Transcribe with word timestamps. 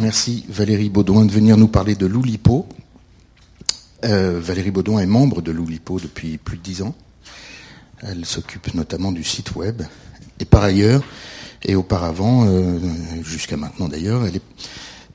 Merci 0.00 0.44
Valérie 0.48 0.90
Baudouin 0.90 1.24
de 1.24 1.32
venir 1.32 1.56
nous 1.56 1.66
parler 1.66 1.96
de 1.96 2.06
l'Oulipo. 2.06 2.68
Euh, 4.04 4.38
Valérie 4.40 4.70
Baudouin 4.70 5.00
est 5.00 5.06
membre 5.06 5.42
de 5.42 5.50
l'Oulipo 5.50 5.98
depuis 5.98 6.38
plus 6.38 6.56
de 6.56 6.62
dix 6.62 6.82
ans. 6.82 6.94
Elle 8.02 8.24
s'occupe 8.24 8.74
notamment 8.74 9.10
du 9.10 9.24
site 9.24 9.56
web. 9.56 9.82
Et 10.38 10.44
par 10.44 10.62
ailleurs, 10.62 11.02
et 11.64 11.74
auparavant, 11.74 12.46
euh, 12.46 12.78
jusqu'à 13.24 13.56
maintenant 13.56 13.88
d'ailleurs, 13.88 14.24
elle 14.24 14.36
est 14.36 14.42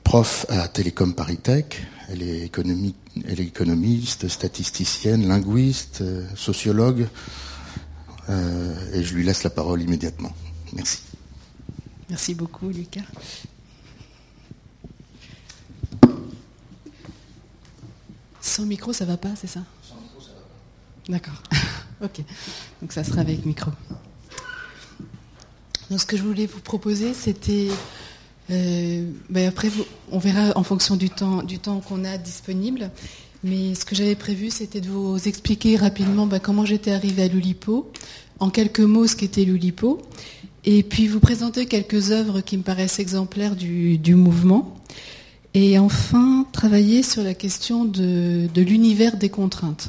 prof 0.02 0.44
à 0.50 0.68
Télécom 0.68 1.14
Paris 1.14 1.38
Elle 2.10 2.22
est, 2.22 2.50
elle 3.26 3.40
est 3.40 3.44
économiste, 3.44 4.28
statisticienne, 4.28 5.26
linguiste, 5.26 6.02
euh, 6.02 6.26
sociologue. 6.36 7.08
et 8.28 9.02
je 9.02 9.14
lui 9.14 9.24
laisse 9.24 9.44
la 9.44 9.50
parole 9.50 9.80
immédiatement. 9.80 10.32
Merci. 10.74 11.00
Merci 12.10 12.34
beaucoup, 12.34 12.68
Lucas. 12.68 13.00
Sans 18.40 18.66
micro, 18.66 18.92
ça 18.92 19.04
va 19.04 19.16
pas, 19.16 19.30
c'est 19.36 19.46
ça? 19.46 19.60
Sans 19.82 19.96
micro, 19.96 20.20
ça 20.20 20.28
va 20.28 20.42
pas. 20.42 21.12
D'accord. 21.12 21.42
ok. 22.04 22.24
Donc 22.82 22.92
ça 22.92 23.02
sera 23.02 23.22
avec 23.22 23.44
micro. 23.46 23.70
Donc 25.90 26.00
ce 26.00 26.06
que 26.06 26.16
je 26.16 26.22
voulais 26.22 26.46
vous 26.46 26.60
proposer, 26.60 27.14
c'était. 27.14 27.68
Euh, 28.50 29.10
ben 29.30 29.48
après, 29.48 29.70
on 30.12 30.18
verra 30.18 30.52
en 30.56 30.62
fonction 30.62 30.96
du 30.96 31.08
temps, 31.08 31.42
du 31.42 31.58
temps 31.58 31.80
qu'on 31.80 32.04
a 32.04 32.18
disponible. 32.18 32.90
Mais 33.42 33.74
ce 33.74 33.84
que 33.84 33.94
j'avais 33.94 34.14
prévu, 34.14 34.50
c'était 34.50 34.80
de 34.80 34.88
vous 34.88 35.18
expliquer 35.26 35.76
rapidement 35.76 36.26
ben, 36.26 36.38
comment 36.38 36.64
j'étais 36.64 36.92
arrivée 36.92 37.24
à 37.24 37.28
l'Oulipo, 37.28 37.90
en 38.40 38.50
quelques 38.50 38.80
mots 38.80 39.06
ce 39.06 39.16
qu'était 39.16 39.44
l'Oulipo, 39.44 40.00
et 40.64 40.82
puis 40.82 41.08
vous 41.08 41.20
présenter 41.20 41.66
quelques 41.66 42.10
œuvres 42.10 42.40
qui 42.40 42.56
me 42.56 42.62
paraissent 42.62 42.98
exemplaires 42.98 43.56
du 43.56 44.14
mouvement. 44.14 44.76
Et 45.54 45.78
enfin, 45.78 46.46
travailler 46.50 47.04
sur 47.04 47.22
la 47.22 47.32
question 47.32 47.84
de, 47.84 48.48
l'univers 48.56 49.16
des 49.16 49.28
contraintes, 49.28 49.88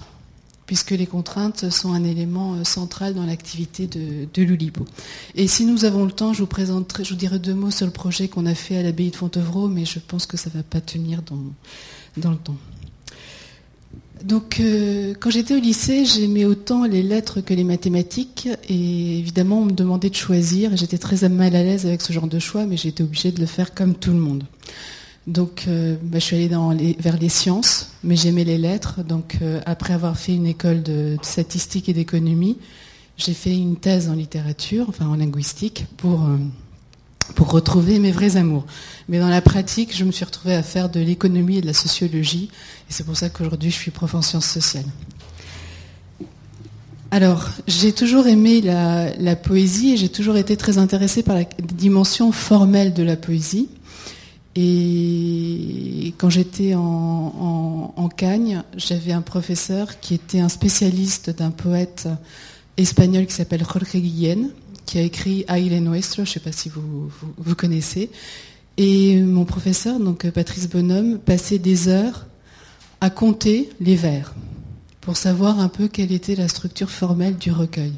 puisque 0.67 0.91
les 0.91 1.07
contraintes 1.07 1.71
sont 1.71 1.91
un 1.91 2.03
élément 2.03 2.53
euh, 2.53 2.63
central 2.63 3.15
dans 3.15 3.25
l'activité 3.25 3.87
de, 3.87 4.41
l'Ulipo. 4.43 4.85
Et 5.33 5.47
si 5.47 5.65
nous 5.65 5.83
avons 5.83 6.05
le 6.05 6.11
temps, 6.11 6.33
je 6.33 6.41
vous 6.41 6.47
présenterai, 6.47 7.03
je 7.03 7.09
vous 7.09 7.19
dirai 7.19 7.39
deux 7.39 7.55
mots 7.55 7.71
sur 7.71 7.87
le 7.87 7.91
projet 7.91 8.27
qu'on 8.27 8.45
a 8.45 8.53
fait 8.53 8.77
à 8.77 8.83
l'abbaye 8.83 9.09
de 9.09 9.15
Fontevraud, 9.15 9.67
mais 9.67 9.85
je 9.85 9.97
pense 9.97 10.27
que 10.27 10.37
ça 10.37 10.51
ne 10.51 10.59
va 10.59 10.63
pas 10.63 10.81
tenir 10.81 11.23
dans, 11.23 11.41
dans 12.17 12.29
le 12.29 12.37
temps. 12.37 12.57
Donc, 14.23 14.59
euh, 14.59 15.15
quand 15.19 15.31
j'étais 15.31 15.55
au 15.55 15.59
lycée, 15.59 16.05
j'aimais 16.05 16.45
autant 16.45 16.85
les 16.85 17.01
lettres 17.01 17.41
que 17.41 17.55
les 17.55 17.63
mathématiques, 17.63 18.47
et 18.69 19.19
évidemment, 19.19 19.61
on 19.61 19.65
me 19.65 19.71
demandait 19.71 20.11
de 20.11 20.15
choisir, 20.15 20.73
et 20.73 20.77
j'étais 20.77 20.99
très 20.99 21.27
mal 21.27 21.55
à 21.55 21.63
l'aise 21.63 21.87
avec 21.87 22.03
ce 22.03 22.13
genre 22.13 22.27
de 22.27 22.39
choix, 22.39 22.67
mais 22.67 22.77
j'étais 22.77 23.03
obligée 23.03 23.31
de 23.31 23.39
le 23.39 23.47
faire 23.47 23.73
comme 23.73 23.95
tout 23.95 24.11
le 24.11 24.19
monde. 24.19 24.43
Donc, 25.27 25.65
euh, 25.67 25.95
bah, 26.01 26.19
je 26.19 26.23
suis 26.23 26.35
allée 26.35 26.95
vers 26.99 27.17
les 27.17 27.29
sciences, 27.29 27.89
mais 28.03 28.15
j'aimais 28.15 28.43
les 28.43 28.57
lettres. 28.57 29.03
Donc, 29.03 29.39
euh, 29.41 29.59
après 29.65 29.93
avoir 29.93 30.17
fait 30.17 30.35
une 30.35 30.45
école 30.45 30.83
de, 30.83 31.17
statistique 31.23 31.89
et 31.89 31.93
d'économie, 31.93 32.57
j'ai 33.17 33.33
fait 33.33 33.55
une 33.55 33.75
thèse 33.75 34.07
en 34.09 34.13
littérature, 34.13 34.85
enfin 34.89 35.07
en 35.07 35.15
linguistique, 35.15 35.87
pour, 35.97 36.25
euh, 36.25 36.37
pour 37.33 37.51
retrouver 37.51 37.97
mes 37.97 38.11
vrais 38.11 38.37
amours. 38.37 38.65
Mais 39.09 39.19
dans 39.19 39.29
la 39.29 39.41
pratique, 39.41 39.95
je 39.95 40.03
me 40.03 40.11
suis 40.11 40.25
retrouvée 40.25 40.53
à 40.53 40.61
faire 40.61 40.89
de 40.89 40.99
l'économie 40.99 41.57
et 41.57 41.61
de 41.61 41.67
la 41.67 41.73
sociologie, 41.73 42.49
et 42.87 42.93
c'est 42.93 43.05
pour 43.05 43.17
ça 43.17 43.29
qu'aujourd'hui, 43.29 43.71
je 43.71 43.77
suis 43.77 43.91
prof 43.91 44.13
en 44.13 44.21
sciences 44.21 44.45
sociales. 44.45 44.85
Alors, 47.09 47.49
j'ai 47.65 47.93
toujours 47.93 48.27
aimé 48.27 48.61
la, 48.61 49.15
la 49.15 49.35
poésie 49.35 49.93
et 49.93 49.97
j'ai 49.97 50.09
toujours 50.09 50.37
été 50.37 50.57
très 50.57 50.77
intéressée 50.77 51.23
par 51.23 51.35
la 51.35 51.45
dimension 51.63 52.31
formelle 52.31 52.93
de 52.93 53.03
la 53.03 53.15
poésie. 53.15 53.69
Et 54.55 56.13
quand 56.17 56.29
j'étais 56.29 56.75
en, 56.75 57.93
en, 57.95 58.09
Cagne, 58.09 58.63
j'avais 58.77 59.11
un 59.11 59.21
professeur 59.21 59.99
qui 59.99 60.13
était 60.13 60.39
un 60.39 60.47
spécialiste 60.47 61.29
d'un 61.29 61.51
poète 61.51 62.07
espagnol 62.77 63.25
qui 63.25 63.33
s'appelle 63.33 63.65
Jorge 63.65 63.95
Guillén, 63.95 64.51
qui 64.85 64.97
a 64.97 65.01
écrit 65.01 65.43
Aire 65.49 65.81
Nuestro, 65.81 66.23
je 66.23 66.29
ne 66.29 66.33
sais 66.33 66.39
pas 66.39 66.53
si 66.53 66.69
vous, 66.69 67.11
vous, 67.37 67.55
connaissez. 67.55 68.09
Et 68.77 69.21
mon 69.21 69.43
professeur, 69.43 69.99
donc 69.99 70.29
Patrice 70.29 70.69
Bonhomme, 70.69 71.19
passait 71.19 71.59
des 71.59 71.89
heures 71.89 72.25
à 73.01 73.09
compter 73.09 73.69
les 73.81 73.95
vers 73.95 74.33
pour 75.01 75.17
savoir 75.17 75.59
un 75.59 75.67
peu 75.67 75.87
quelle 75.87 76.11
était 76.11 76.35
la 76.35 76.47
structure 76.47 76.89
formelle 76.89 77.35
du 77.35 77.51
recueil. 77.51 77.93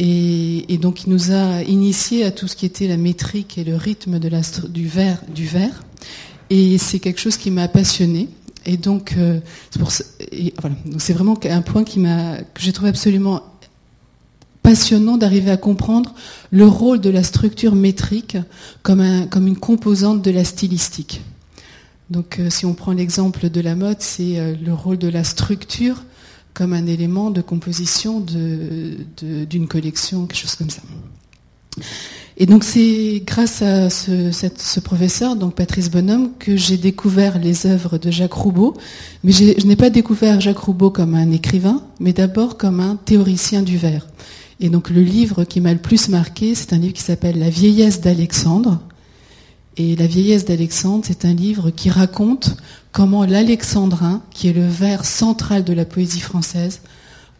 Et, 0.00 0.78
donc 0.80 1.04
il 1.04 1.10
nous 1.10 1.32
a 1.32 1.62
initiés 1.62 2.24
à 2.24 2.30
tout 2.30 2.46
ce 2.46 2.54
qui 2.54 2.66
était 2.66 2.86
la 2.86 2.96
métrique 2.96 3.58
et 3.58 3.64
le 3.64 3.76
rythme 3.76 4.18
du 4.18 4.86
vers. 4.86 5.22
Et 6.50 6.78
c'est 6.78 6.98
quelque 7.00 7.20
chose 7.20 7.36
qui 7.36 7.50
m'a 7.50 7.68
passionné. 7.68 8.28
Et 8.64 8.76
donc 8.76 9.14
euh, 9.18 9.40
c'est 10.98 11.12
vraiment 11.12 11.38
un 11.42 11.62
point 11.62 11.84
que 11.84 11.90
j'ai 12.58 12.72
trouvé 12.72 12.90
absolument 12.90 13.42
passionnant 14.62 15.16
d'arriver 15.16 15.50
à 15.50 15.56
comprendre 15.56 16.14
le 16.50 16.66
rôle 16.66 17.00
de 17.00 17.10
la 17.10 17.22
structure 17.22 17.74
métrique 17.74 18.36
comme 18.82 19.00
une 19.00 19.56
composante 19.56 20.22
de 20.22 20.30
la 20.30 20.44
stylistique. 20.44 21.22
Donc 22.10 22.38
euh, 22.38 22.48
si 22.48 22.64
on 22.64 22.74
prend 22.74 22.92
l'exemple 22.92 23.50
de 23.50 23.60
la 23.60 23.74
mode, 23.74 24.00
c'est 24.00 24.38
euh, 24.38 24.54
le 24.62 24.72
rôle 24.72 24.98
de 24.98 25.08
la 25.08 25.24
structure 25.24 26.04
comme 26.58 26.72
un 26.72 26.88
élément 26.88 27.30
de 27.30 27.40
composition 27.40 28.18
d'une 28.18 29.68
collection, 29.68 30.26
quelque 30.26 30.40
chose 30.40 30.56
comme 30.56 30.70
ça. 30.70 30.82
Et 32.36 32.46
donc 32.46 32.64
c'est 32.64 33.22
grâce 33.24 33.62
à 33.62 33.90
ce, 33.90 34.80
professeur, 34.80 35.36
donc 35.36 35.54
Patrice 35.54 35.88
Bonhomme, 35.88 36.32
que 36.36 36.56
j'ai 36.56 36.76
découvert 36.76 37.38
les 37.38 37.66
œuvres 37.66 37.96
de 37.96 38.10
Jacques 38.10 38.32
Roubaud. 38.32 38.74
Mais 39.22 39.30
je 39.30 39.64
n'ai 39.68 39.76
pas 39.76 39.88
découvert 39.88 40.40
Jacques 40.40 40.58
Roubaud 40.58 40.90
comme 40.90 41.14
un 41.14 41.30
écrivain, 41.30 41.80
mais 42.00 42.12
d'abord 42.12 42.58
comme 42.58 42.80
un 42.80 42.96
théoricien 42.96 43.62
du 43.62 43.76
vers. 43.76 44.08
Et 44.58 44.68
donc 44.68 44.90
le 44.90 45.02
livre 45.02 45.44
qui 45.44 45.60
m'a 45.60 45.72
le 45.72 45.78
plus 45.78 46.08
marqué, 46.08 46.56
c'est 46.56 46.72
un 46.72 46.78
livre 46.78 46.94
qui 46.94 47.02
s'appelle 47.02 47.38
La 47.38 47.50
vieillesse 47.50 48.00
d'Alexandre. 48.00 48.80
Et 49.76 49.94
La 49.94 50.08
vieillesse 50.08 50.44
d'Alexandre, 50.44 51.04
c'est 51.06 51.24
un 51.24 51.34
livre 51.34 51.70
qui 51.70 51.88
raconte 51.88 52.56
comment 52.98 53.24
l'alexandrin, 53.24 54.22
qui 54.32 54.48
est 54.48 54.52
le 54.52 54.66
vers 54.66 55.04
central 55.04 55.62
de 55.62 55.72
la 55.72 55.84
poésie 55.84 56.18
française, 56.18 56.80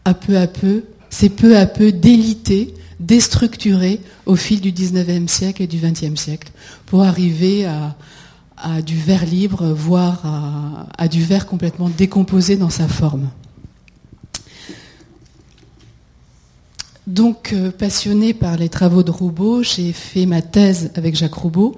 a 0.04 0.14
peu 0.14 0.38
à 0.38 0.46
peu, 0.46 0.84
s'est 1.10 1.30
peu 1.30 1.58
à 1.58 1.66
peu 1.66 1.90
délité, 1.90 2.72
déstructuré 3.00 4.00
au 4.24 4.36
fil 4.36 4.60
du 4.60 4.70
19e 4.70 5.26
siècle 5.26 5.60
et 5.64 5.66
du 5.66 5.78
20e 5.78 6.14
siècle, 6.14 6.52
pour 6.86 7.02
arriver 7.02 7.64
à, 7.64 8.82
du 8.82 8.96
vers 8.96 9.26
libre, 9.26 9.66
voire 9.72 10.86
à, 10.96 11.08
du 11.08 11.24
vers 11.24 11.44
complètement 11.44 11.88
décomposé 11.88 12.54
dans 12.54 12.70
sa 12.70 12.86
forme. 12.86 13.28
Donc, 17.08 17.52
euh, 17.52 17.72
passionné 17.72 18.32
par 18.32 18.56
les 18.56 18.68
travaux 18.68 19.02
de 19.02 19.10
Roubaud, 19.10 19.64
j'ai 19.64 19.92
fait 19.92 20.26
ma 20.26 20.40
thèse 20.40 20.92
avec 20.94 21.16
Jacques 21.16 21.34
Roubaud 21.34 21.74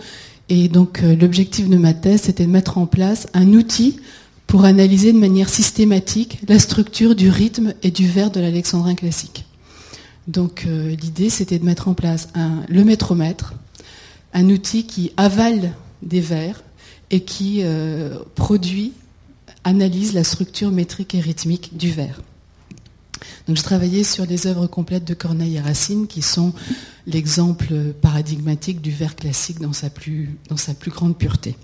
et 0.50 0.68
donc 0.68 1.02
euh, 1.02 1.14
l'objectif 1.14 1.68
de 1.68 1.76
ma 1.76 1.94
thèse, 1.94 2.22
c'était 2.22 2.44
de 2.44 2.50
mettre 2.50 2.76
en 2.76 2.86
place 2.86 3.28
un 3.32 3.54
outil 3.54 4.00
pour 4.48 4.64
analyser 4.64 5.12
de 5.12 5.18
manière 5.18 5.48
systématique 5.48 6.40
la 6.48 6.58
structure 6.58 7.14
du 7.14 7.30
rythme 7.30 7.72
et 7.84 7.92
du 7.92 8.08
vers 8.08 8.32
de 8.32 8.40
l'alexandrin 8.40 8.96
classique. 8.96 9.46
Donc 10.26 10.64
euh, 10.66 10.94
l'idée, 10.96 11.30
c'était 11.30 11.60
de 11.60 11.64
mettre 11.64 11.86
en 11.86 11.94
place 11.94 12.28
le 12.68 12.84
métromètre, 12.84 13.54
un 14.34 14.50
outil 14.50 14.86
qui 14.86 15.12
avale 15.16 15.72
des 16.02 16.20
vers 16.20 16.62
et 17.12 17.20
qui 17.20 17.60
euh, 17.62 18.18
produit, 18.34 18.92
analyse 19.62 20.14
la 20.14 20.24
structure 20.24 20.72
métrique 20.72 21.14
et 21.14 21.20
rythmique 21.20 21.76
du 21.76 21.90
vers. 21.90 22.20
Donc 23.46 23.56
je 23.56 23.62
travaillais 23.62 24.04
sur 24.04 24.26
les 24.26 24.46
œuvres 24.46 24.66
complètes 24.66 25.04
de 25.04 25.14
Corneille 25.14 25.56
et 25.56 25.60
Racine, 25.60 26.06
qui 26.06 26.22
sont 26.22 26.52
l'exemple 27.06 27.92
paradigmatique 28.00 28.80
du 28.80 28.90
vers 28.90 29.16
classique 29.16 29.58
dans 29.60 29.72
sa 29.72 29.90
plus, 29.90 30.38
grande 30.86 31.16
pureté. 31.16 31.56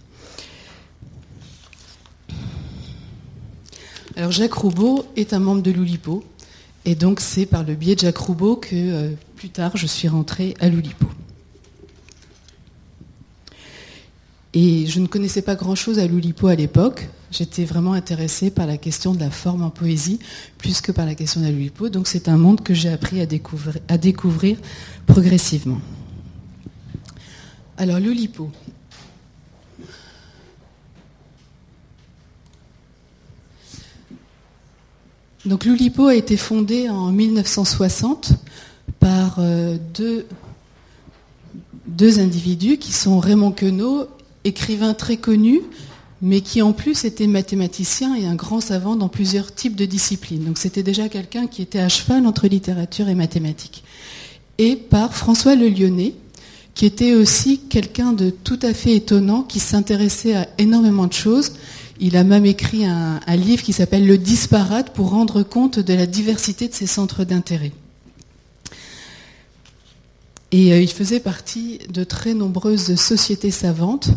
Alors 4.16 4.32
Jacques 4.32 4.54
Roubaud 4.54 5.04
est 5.16 5.34
un 5.34 5.38
membre 5.38 5.62
de 5.62 5.70
l'Oulipo, 5.70 6.24
et 6.84 6.94
donc 6.94 7.20
c'est 7.20 7.46
par 7.46 7.64
le 7.64 7.74
biais 7.74 7.94
de 7.94 8.00
Jacques 8.00 8.16
Roubaud 8.16 8.56
que 8.56 8.74
euh, 8.74 9.10
plus 9.36 9.50
tard 9.50 9.76
je 9.76 9.86
suis 9.86 10.08
rentrée 10.08 10.54
à 10.58 10.68
l'Oulipo. 10.68 11.06
Et 14.54 14.86
je 14.86 15.00
ne 15.00 15.06
connaissais 15.06 15.42
pas 15.42 15.54
grand-chose 15.54 15.98
à 15.98 16.06
l'Oulipo 16.06 16.46
à 16.46 16.54
l'époque. 16.54 17.10
J'étais 17.36 17.66
vraiment 17.66 17.92
intéressée 17.92 18.50
par 18.50 18.66
la 18.66 18.78
question 18.78 19.12
de 19.12 19.20
la 19.20 19.30
forme 19.30 19.62
en 19.62 19.68
poésie, 19.68 20.20
plus 20.56 20.80
que 20.80 20.90
par 20.90 21.04
la 21.04 21.14
question 21.14 21.42
de 21.42 21.48
l'Oulipo. 21.48 21.90
Donc 21.90 22.06
c'est 22.06 22.30
un 22.30 22.38
monde 22.38 22.62
que 22.62 22.72
j'ai 22.72 22.88
appris 22.88 23.20
à 23.20 23.26
découvrir, 23.98 24.56
progressivement. 25.06 25.78
Alors 27.76 28.00
l'Oulipo. 28.00 28.50
Donc 35.44 35.66
l'Oulipo 35.66 36.06
a 36.06 36.14
été 36.14 36.38
fondé 36.38 36.88
en 36.88 37.12
1960 37.12 38.32
par 38.98 39.36
euh, 39.40 39.76
deux, 39.92 40.26
deux 41.86 42.18
individus 42.18 42.78
qui 42.78 42.92
sont 42.92 43.18
Raymond 43.18 43.52
Queneau 43.52 44.08
écrivain 44.44 44.94
très 44.94 45.18
connu, 45.18 45.60
mais 46.22 46.40
qui 46.40 46.62
en 46.62 46.72
plus 46.72 47.04
était 47.04 47.26
mathématicien 47.26 48.14
et 48.14 48.26
un 48.26 48.34
grand 48.34 48.60
savant 48.60 48.96
dans 48.96 49.08
plusieurs 49.08 49.54
types 49.54 49.76
de 49.76 49.84
disciplines. 49.84 50.44
Donc 50.44 50.58
c'était 50.58 50.82
déjà 50.82 51.08
quelqu'un 51.08 51.46
qui 51.46 51.62
était 51.62 51.78
à 51.78 51.88
cheval 51.88 52.26
entre 52.26 52.46
littérature 52.46 53.08
et 53.08 53.14
mathématiques. 53.14 53.84
Et 54.58 54.76
par 54.76 55.14
François 55.14 55.54
Le 55.54 55.68
Lyonnais, 55.68 56.14
qui 56.76 56.84
était 56.84 57.14
aussi 57.14 57.58
quelqu'un 57.58 58.12
de 58.12 58.30
tout 58.30 58.58
à 58.62 58.74
fait 58.74 58.94
étonnant, 58.94 59.42
qui 59.42 59.60
s'intéressait 59.60 60.36
à 60.36 60.46
énormément 60.58 61.06
de 61.06 61.12
choses. 61.14 61.52
Il 62.00 62.16
a 62.18 62.24
même 62.24 62.44
écrit 62.44 62.84
un, 62.84 63.18
livre 63.34 63.62
qui 63.62 63.72
s'appelle 63.72 64.06
Le 64.06 64.18
disparate 64.18 64.92
pour 64.92 65.08
rendre 65.10 65.42
compte 65.42 65.78
de 65.78 65.94
la 65.94 66.06
diversité 66.06 66.68
de 66.68 66.74
ses 66.74 66.86
centres 66.86 67.24
d'intérêt. 67.24 67.72
Et 70.52 70.72
euh, 70.72 70.80
il 70.80 70.90
faisait 70.90 71.18
partie 71.18 71.78
de 71.88 72.04
très 72.04 72.34
nombreuses 72.34 72.94
sociétés 72.96 73.50
savantes. 73.50 74.10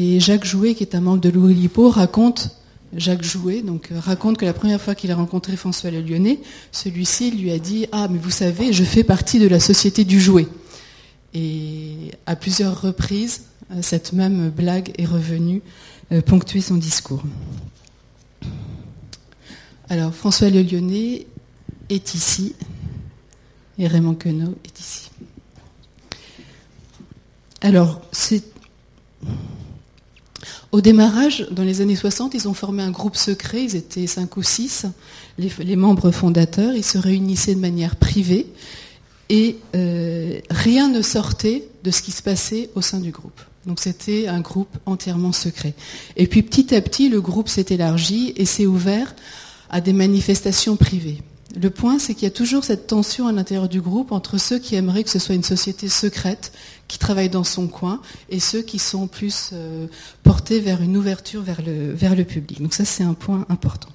Et 0.00 0.20
Jacques 0.20 0.44
Jouet, 0.44 0.74
qui 0.74 0.84
est 0.84 0.94
un 0.94 1.00
membre 1.00 1.20
de 1.20 1.28
Louis 1.28 1.54
Lipo, 1.54 1.90
raconte 1.90 2.50
Jacques 2.94 3.24
Jouet, 3.24 3.62
donc 3.62 3.90
euh, 3.90 3.98
raconte 3.98 4.38
que 4.38 4.44
la 4.44 4.52
première 4.52 4.80
fois 4.80 4.94
qu'il 4.94 5.10
a 5.10 5.16
rencontré 5.16 5.56
François 5.56 5.90
Le 5.90 6.00
Lyonnais, 6.00 6.38
celui-ci 6.70 7.32
lui 7.32 7.50
a 7.50 7.58
dit 7.58 7.88
Ah, 7.90 8.06
mais 8.08 8.18
vous 8.18 8.30
savez, 8.30 8.72
je 8.72 8.84
fais 8.84 9.02
partie 9.02 9.40
de 9.40 9.48
la 9.48 9.58
société 9.58 10.04
du 10.04 10.20
jouet. 10.20 10.46
Et 11.34 12.12
à 12.26 12.36
plusieurs 12.36 12.80
reprises, 12.80 13.46
euh, 13.72 13.82
cette 13.82 14.12
même 14.12 14.50
blague 14.50 14.92
est 14.98 15.04
revenue 15.04 15.62
ponctuer 16.26 16.60
son 16.60 16.76
discours. 16.76 17.24
Alors, 19.88 20.14
François 20.14 20.48
Le 20.48 20.62
Lyonnais 20.62 21.26
est 21.88 22.14
ici, 22.14 22.54
et 23.80 23.88
Raymond 23.88 24.14
Queneau 24.14 24.54
est 24.64 24.78
ici. 24.78 25.10
Alors, 27.62 28.00
c'est. 28.12 28.44
Au 30.70 30.82
démarrage, 30.82 31.46
dans 31.50 31.62
les 31.64 31.80
années 31.80 31.96
60, 31.96 32.34
ils 32.34 32.46
ont 32.46 32.52
formé 32.52 32.82
un 32.82 32.90
groupe 32.90 33.16
secret, 33.16 33.64
ils 33.64 33.74
étaient 33.74 34.06
cinq 34.06 34.36
ou 34.36 34.42
six, 34.42 34.84
les, 35.38 35.76
membres 35.76 36.10
fondateurs, 36.10 36.74
ils 36.74 36.84
se 36.84 36.98
réunissaient 36.98 37.54
de 37.54 37.60
manière 37.60 37.96
privée 37.96 38.46
et 39.30 39.56
euh, 39.74 40.38
rien 40.50 40.88
ne 40.88 41.00
sortait 41.00 41.68
de 41.84 41.90
ce 41.90 42.02
qui 42.02 42.10
se 42.10 42.22
passait 42.22 42.68
au 42.74 42.82
sein 42.82 43.00
du 43.00 43.10
groupe. 43.10 43.40
Donc 43.64 43.80
c'était 43.80 44.28
un 44.28 44.40
groupe 44.40 44.76
entièrement 44.84 45.32
secret. 45.32 45.74
Et 46.16 46.26
puis 46.26 46.42
petit 46.42 46.74
à 46.74 46.82
petit, 46.82 47.08
le 47.08 47.22
groupe 47.22 47.48
s'est 47.48 47.66
élargi 47.70 48.34
et 48.36 48.44
s'est 48.44 48.66
ouvert 48.66 49.14
à 49.70 49.80
des 49.80 49.94
manifestations 49.94 50.76
privées. 50.76 51.18
Le 51.60 51.70
point, 51.70 51.98
c'est 51.98 52.14
qu'il 52.14 52.24
y 52.24 52.26
a 52.26 52.34
toujours 52.34 52.64
cette 52.64 52.86
tension 52.86 53.26
à 53.26 53.32
l'intérieur 53.32 53.68
du 53.68 53.80
groupe 53.80 54.12
entre 54.12 54.38
ceux 54.38 54.58
qui 54.58 54.74
aimeraient 54.74 55.02
que 55.02 55.10
ce 55.10 55.18
soit 55.18 55.34
une 55.34 55.42
société 55.42 55.88
secrète, 55.88 56.52
qui 56.88 56.98
travaille 56.98 57.28
dans 57.28 57.44
son 57.44 57.68
coin, 57.68 58.00
et 58.30 58.40
ceux 58.40 58.62
qui 58.62 58.78
sont 58.78 59.06
plus 59.06 59.50
euh, 59.52 59.86
portés 60.22 60.58
vers 60.58 60.82
une 60.82 60.96
ouverture 60.96 61.42
vers 61.42 61.60
le, 61.62 62.24
public. 62.24 62.62
Donc 62.62 62.72
ça, 62.74 62.86
c'est 62.86 63.04
un 63.04 63.14
point 63.14 63.46
important. 63.50 63.90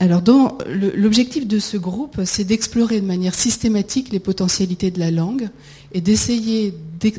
Alors, 0.00 0.22
l'objectif 0.94 1.48
de 1.48 1.58
ce 1.58 1.76
groupe, 1.76 2.20
c'est 2.24 2.44
d'explorer 2.44 3.00
de 3.00 3.06
manière 3.06 3.34
systématique 3.34 4.10
les 4.10 4.20
potentialités 4.20 4.92
de 4.92 5.00
la 5.00 5.10
langue 5.10 5.48
et 5.92 6.00
d'essayer 6.00 6.72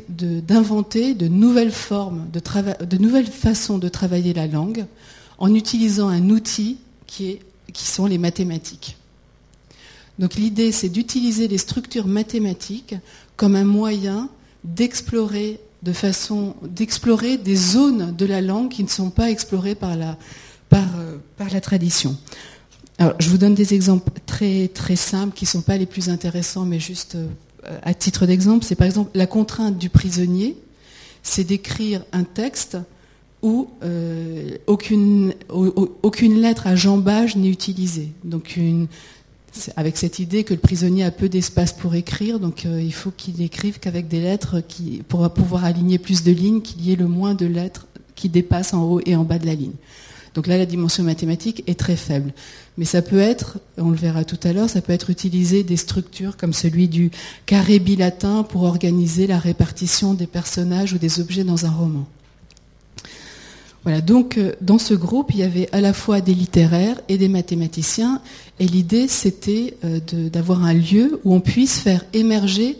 d'inventer 0.08 1.14
de, 1.14 1.28
nouvelles 1.28 1.74
formes, 1.74 2.30
de, 2.32 2.42
de 2.86 2.98
nouvelles 2.98 3.28
façons 3.28 3.80
de 3.80 3.90
travailler 3.90 4.34
la 4.34 4.48
langue 4.48 4.86
en 5.40 5.54
utilisant 5.54 6.08
un 6.08 6.30
outil 6.30 6.78
qui 7.06 7.40
sont 7.74 8.06
les 8.06 8.18
mathématiques. 8.18 8.99
Donc 10.20 10.36
l'idée, 10.36 10.72
c'est 10.72 10.90
d'utiliser 10.90 11.48
les 11.48 11.58
structures 11.58 12.08
mathématiques 12.08 12.96
comme 13.38 13.56
un 13.56 13.64
moyen 13.64 14.30
d'explorer 14.64 15.60
de 15.82 15.94
façon 15.94 16.56
d'explorer 16.62 17.38
des 17.38 17.56
zones 17.56 18.14
de 18.16 18.26
la 18.26 18.42
langue 18.42 18.70
qui 18.70 18.84
ne 18.84 18.90
sont 18.90 19.10
pas 19.10 19.30
explorées 19.30 19.76
par 19.76 19.96
la, 19.96 20.18
euh, 20.74 21.60
tradition. 21.62 22.18
Je 23.20 23.30
vous 23.30 23.38
donne 23.38 23.56
des 23.56 23.74
exemples 23.74 24.12
très, 24.26 24.70
simples 24.98 25.34
qui 25.34 25.46
ne 25.46 25.50
sont 25.50 25.62
pas 25.62 25.78
les 25.78 25.86
plus 25.86 26.10
intéressants, 26.10 26.66
mais 26.66 26.82
juste 26.82 27.16
euh, 27.16 27.80
à 27.82 27.94
titre 27.94 28.26
d'exemple. 28.26 28.66
C'est 28.66 28.76
par 28.76 28.88
exemple 28.88 29.12
la 29.14 29.26
contrainte 29.26 29.78
du 29.78 29.90
prisonnier, 29.90 30.58
c'est 31.24 31.46
d'écrire 31.46 32.04
un 32.12 32.26
texte 32.26 32.78
où 33.42 33.70
euh, 33.84 34.58
aucune, 34.68 35.34
lettre 36.42 36.68
à 36.68 36.76
jambage 36.76 37.38
n'est 37.38 37.50
utilisée. 37.50 38.12
Avec 39.76 39.98
cette 39.98 40.20
idée 40.20 40.44
que 40.44 40.54
le 40.54 40.60
prisonnier 40.60 41.04
a 41.04 41.12
peu 41.12 41.30
d'espace 41.30 41.74
pour 41.74 41.96
écrire, 41.96 42.40
donc 42.40 42.66
euh, 42.66 42.82
il 42.82 42.94
faut 42.94 43.12
qu'il 43.12 43.42
écrive 43.42 43.80
qu'avec 43.80 44.08
des 44.08 44.22
lettres 44.22 44.62
qui, 44.62 45.04
pour 45.08 45.30
pouvoir 45.32 45.66
aligner 45.66 45.98
plus 45.98 46.24
de 46.24 46.32
lignes, 46.32 46.62
qu'il 46.62 46.82
y 46.82 46.92
ait 46.94 46.96
le 46.96 47.08
moins 47.08 47.34
de 47.34 47.46
lettres 47.46 47.88
qui 48.16 48.30
dépassent 48.30 48.74
en 48.74 48.84
haut 48.84 49.02
et 49.06 49.16
en 49.16 49.24
bas 49.24 49.40
de 49.40 49.46
la 49.46 49.56
ligne. 49.56 49.74
Donc 50.36 50.48
là, 50.48 50.58
la 50.58 50.66
dimension 50.66 51.04
mathématique 51.04 51.64
est 51.68 51.80
très 51.80 51.96
faible. 51.96 52.34
Mais 52.78 52.86
ça 52.86 53.02
peut 53.02 53.20
être, 53.20 53.58
on 53.78 53.90
le 53.90 53.98
verra 53.98 54.24
tout 54.24 54.40
à 54.44 54.54
l'heure, 54.54 54.70
ça 54.70 54.82
peut 54.82 54.94
être 54.94 55.10
utilisé 55.10 55.64
des 55.64 55.78
structures 55.78 56.38
comme 56.38 56.54
celui 56.54 56.88
du 56.88 57.12
carré 57.46 57.80
bilatin 57.80 58.44
pour 58.44 58.64
organiser 58.64 59.28
la 59.28 59.40
répartition 59.40 60.14
des 60.14 60.28
personnages 60.28 60.94
ou 60.94 60.98
des 60.98 61.20
objets 61.20 61.44
dans 61.44 61.66
un 61.66 61.72
roman. 61.72 62.08
Voilà, 63.84 64.02
donc 64.02 64.38
euh, 64.38 64.54
dans 64.62 64.78
ce 64.78 64.94
groupe, 64.94 65.32
il 65.34 65.40
y 65.40 65.44
avait 65.44 65.70
à 65.72 65.80
la 65.80 65.94
fois 65.94 66.20
des 66.22 66.34
littéraires 66.34 67.00
et 67.08 67.18
des 67.18 67.30
mathématiciens, 67.30 68.22
et 68.60 68.68
l'idée 68.68 69.08
c'était 69.08 69.78
euh, 69.86 70.00
d'avoir 70.30 70.64
un 70.66 70.74
lieu 70.74 71.22
où 71.24 71.34
on 71.34 71.40
puisse 71.40 71.80
faire 71.80 72.04
émerger 72.14 72.78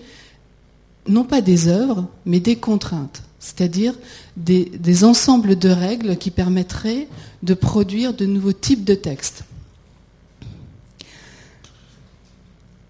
non 1.08 1.24
pas 1.24 1.42
des 1.42 1.68
œuvres, 1.68 2.08
mais 2.26 2.40
des 2.40 2.56
contraintes, 2.56 3.24
c'est-à-dire 3.40 3.96
des, 4.38 5.04
ensembles 5.04 5.58
de 5.58 5.70
règles 5.70 6.18
qui 6.18 6.32
permettraient 6.32 7.08
de 7.44 7.54
produire 7.54 8.14
de 8.14 8.26
nouveaux 8.26 8.54
types 8.54 8.84
de 8.84 8.94
textes. 8.94 9.44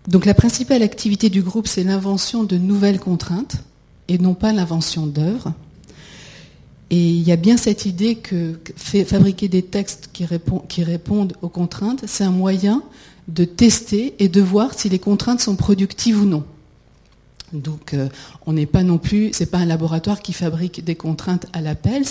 Donc 0.08 0.26
la 0.26 0.34
principale 0.34 0.82
activité 0.82 1.30
du 1.30 1.44
groupe, 1.44 1.68
c'est 1.68 1.84
l'invention 1.84 2.44
de 2.44 2.58
nouvelles 2.58 3.00
contraintes 3.00 3.58
et 4.08 4.18
non 4.18 4.34
pas 4.34 4.52
l'invention 4.52 5.06
d'œuvres. 5.06 5.54
Et 6.90 7.10
il 7.10 7.22
y 7.22 7.32
a 7.32 7.36
bien 7.36 7.58
cette 7.58 7.86
idée 7.86 8.16
que 8.16 8.60
fabriquer 8.76 9.48
des 9.48 9.62
textes 9.62 10.10
qui, 10.12 10.26
répondent 10.84 11.34
aux 11.42 11.50
contraintes, 11.50 12.04
c'est 12.08 12.24
un 12.24 12.32
moyen 12.32 12.82
de 13.28 13.46
tester 13.46 14.16
et 14.20 14.28
de 14.28 14.42
voir 14.42 14.74
si 14.74 14.90
les 14.90 14.98
contraintes 14.98 15.40
sont 15.40 15.56
productives 15.56 16.22
ou 16.22 16.26
non. 16.26 16.44
Donc, 17.54 17.94
euh, 17.94 18.10
on 18.46 18.54
n'est 18.54 18.66
pas 18.66 18.84
non 18.84 18.98
plus, 18.98 19.32
c'est 19.34 19.48
pas 19.48 19.60
un 19.60 19.66
laboratoire 19.66 20.22
qui 20.22 20.34
fabrique 20.34 20.84
des 20.84 20.96
contraintes 20.96 21.48
à 21.54 21.62
l'appel, 21.62 22.04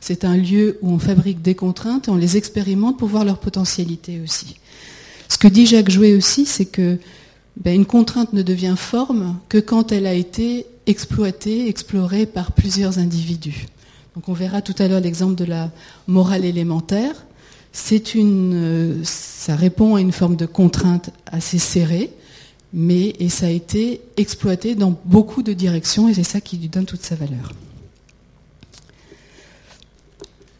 c'est 0.00 0.24
un, 0.24 0.36
lieu 0.36 0.78
où 0.82 0.90
on 0.90 0.98
fabrique 0.98 1.42
des 1.42 1.54
contraintes 1.54 2.08
et 2.08 2.10
on 2.10 2.16
les 2.16 2.36
expérimente 2.36 2.98
pour 2.98 3.08
voir 3.08 3.24
leur 3.24 3.38
potentialité 3.38 4.20
aussi. 4.22 4.56
Ce 5.28 5.36
que 5.36 5.48
dit 5.48 5.66
Jacques 5.66 5.90
Jouet 5.90 6.14
aussi, 6.14 6.46
c'est 6.46 6.64
que 6.64 6.98
ben, 7.58 7.74
une 7.74 7.86
contrainte 7.86 8.32
ne 8.32 8.42
devient 8.42 8.76
forme 8.76 9.38
que 9.48 9.58
quand 9.58 9.92
elle 9.92 10.06
a 10.06 10.14
été 10.14 10.66
exploitée, 10.86 11.68
explorée 11.68 12.24
par 12.24 12.52
plusieurs 12.52 12.98
individus. 12.98 13.66
Donc 14.18 14.28
on 14.28 14.32
verra 14.32 14.62
tout 14.62 14.74
à 14.80 14.88
l'heure 14.88 15.00
l'exemple 15.00 15.36
de 15.36 15.44
la 15.44 15.70
morale 16.08 16.44
élémentaire. 16.44 17.24
Euh, 17.92 19.00
ça 19.04 19.54
répond 19.54 19.94
à 19.94 20.00
une 20.00 20.10
forme 20.10 20.34
de 20.34 20.44
contrainte 20.44 21.10
assez 21.24 21.60
serrée, 21.60 22.10
mais 22.72 23.14
et 23.20 23.28
ça 23.28 23.46
a 23.46 23.50
été 23.50 24.00
exploité 24.16 24.74
dans 24.74 24.98
beaucoup 25.04 25.44
de 25.44 25.52
directions 25.52 26.08
et 26.08 26.14
c'est 26.14 26.24
ça 26.24 26.40
qui 26.40 26.56
lui 26.56 26.68
donne 26.68 26.84
toute 26.84 27.04
sa 27.04 27.14
valeur. 27.14 27.52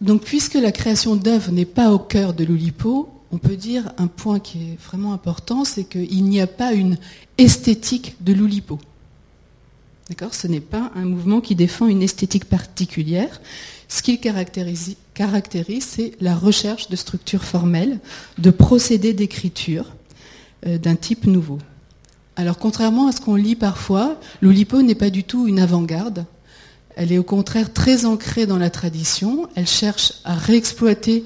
Donc 0.00 0.23
puisque 0.23 0.55
la 0.55 0.71
création 0.71 1.17
d'œuvres 1.17 1.50
n'est 1.50 1.65
pas 1.65 1.91
au 1.91 1.99
cœur 1.99 2.35
de 2.35 2.45
l'Oulipo, 2.45 3.09
on 3.33 3.38
peut 3.38 3.57
dire 3.57 3.93
un 3.99 4.07
point 4.07 4.38
qui 4.38 4.59
est 4.59 4.81
vraiment 4.87 5.12
important, 5.15 5.65
c'est 5.65 5.83
qu'il 5.83 6.23
n'y 6.23 6.41
a 6.41 6.47
pas 6.47 6.75
une 6.75 6.97
esthétique 7.38 8.15
de 8.21 8.35
l'Oulipo. 8.35 8.79
Ce 10.33 10.47
n'est 10.47 10.61
pas 10.61 10.91
un 10.95 11.05
mouvement 11.05 11.41
qui 11.41 11.55
défend 11.55 11.87
une 11.87 12.03
esthétique 12.03 12.47
particulière. 12.47 13.41
Ce 13.88 14.03
qu'il 14.03 14.21
caractérise, 14.21 15.87
c'est 15.87 16.12
la 16.21 16.35
recherche 16.35 16.88
de 16.88 16.97
structures 16.97 17.45
formelles, 17.45 17.99
de 18.38 18.50
procédés 18.50 19.12
d'écriture 19.12 19.95
euh, 20.67 20.79
d'un 20.79 20.97
type 20.97 21.27
nouveau. 21.27 21.59
Alors 22.37 22.59
contrairement 22.59 23.09
à 23.09 23.12
ce 23.12 23.21
qu'on 23.21 23.35
lit 23.35 23.57
parfois, 23.57 24.19
l'Oulipo 24.41 24.83
n'est 24.83 24.95
pas 24.95 25.11
du 25.11 25.25
tout 25.25 25.47
une 25.47 25.59
avant-garde. 25.59 26.25
Elle 26.97 27.12
est 27.12 27.19
au 27.19 27.25
contraire 27.25 27.73
très 27.73 28.05
ancrée 28.05 28.47
dans 28.47 28.59
la 28.59 28.71
tradition. 28.71 29.49
Elle 29.55 29.67
cherche 29.67 30.15
à 30.25 30.35
réexploiter 30.35 31.25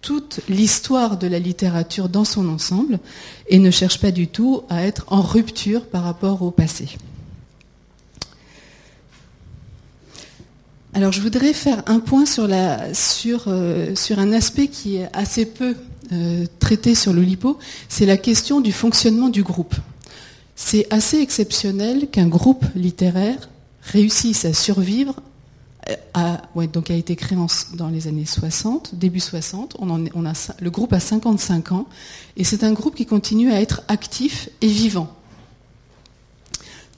toute 0.00 0.40
l'histoire 0.48 1.16
de 1.16 1.26
la 1.26 1.38
littérature 1.38 2.08
dans 2.08 2.24
son 2.24 2.48
ensemble 2.48 2.98
et 3.48 3.58
ne 3.58 3.70
cherche 3.70 4.00
pas 4.00 4.10
du 4.10 4.28
tout 4.28 4.62
à 4.68 4.82
être 4.84 5.04
en 5.08 5.20
rupture 5.20 5.86
par 5.86 6.04
rapport 6.04 6.42
au 6.42 6.50
passé. 6.50 6.88
Alors 10.96 11.12
je 11.12 11.20
voudrais 11.20 11.52
faire 11.52 11.82
un 11.88 12.00
point 12.00 12.24
sur, 12.24 12.48
euh, 12.48 13.94
un 14.16 14.32
aspect 14.32 14.68
qui 14.68 14.96
est 14.96 15.10
assez 15.12 15.44
peu 15.44 15.76
euh, 16.10 16.46
traité 16.58 16.94
sur 16.94 17.12
le 17.12 17.20
LIPO, 17.20 17.58
c'est 17.90 18.06
la 18.06 18.16
question 18.16 18.62
du 18.62 18.72
fonctionnement 18.72 19.28
du 19.28 19.42
groupe. 19.42 19.74
C'est 20.54 20.86
assez 20.90 21.18
exceptionnel 21.18 22.08
qu'un 22.08 22.28
groupe 22.28 22.64
littéraire 22.74 23.50
réussissent 23.82 24.46
à 24.46 24.54
survivre 24.54 25.16
a, 26.14 26.40
donc 26.72 26.90
a 26.90 26.94
été 26.94 27.14
créé 27.14 27.36
dans 27.74 27.88
les 27.88 28.08
années 28.08 28.24
60, 28.24 28.94
début 28.94 29.20
60. 29.20 29.76
On, 29.78 29.90
on 29.90 30.24
a, 30.24 30.32
le 30.62 30.70
groupe 30.70 30.94
a 30.94 31.00
55 31.00 31.72
ans 31.72 31.86
et 32.38 32.44
c'est 32.44 32.64
un 32.64 32.72
groupe 32.72 32.94
qui 32.94 33.04
continue 33.04 33.52
à 33.52 33.60
être 33.60 33.82
actif 33.88 34.48
et 34.62 34.66
vivant. 34.66 35.14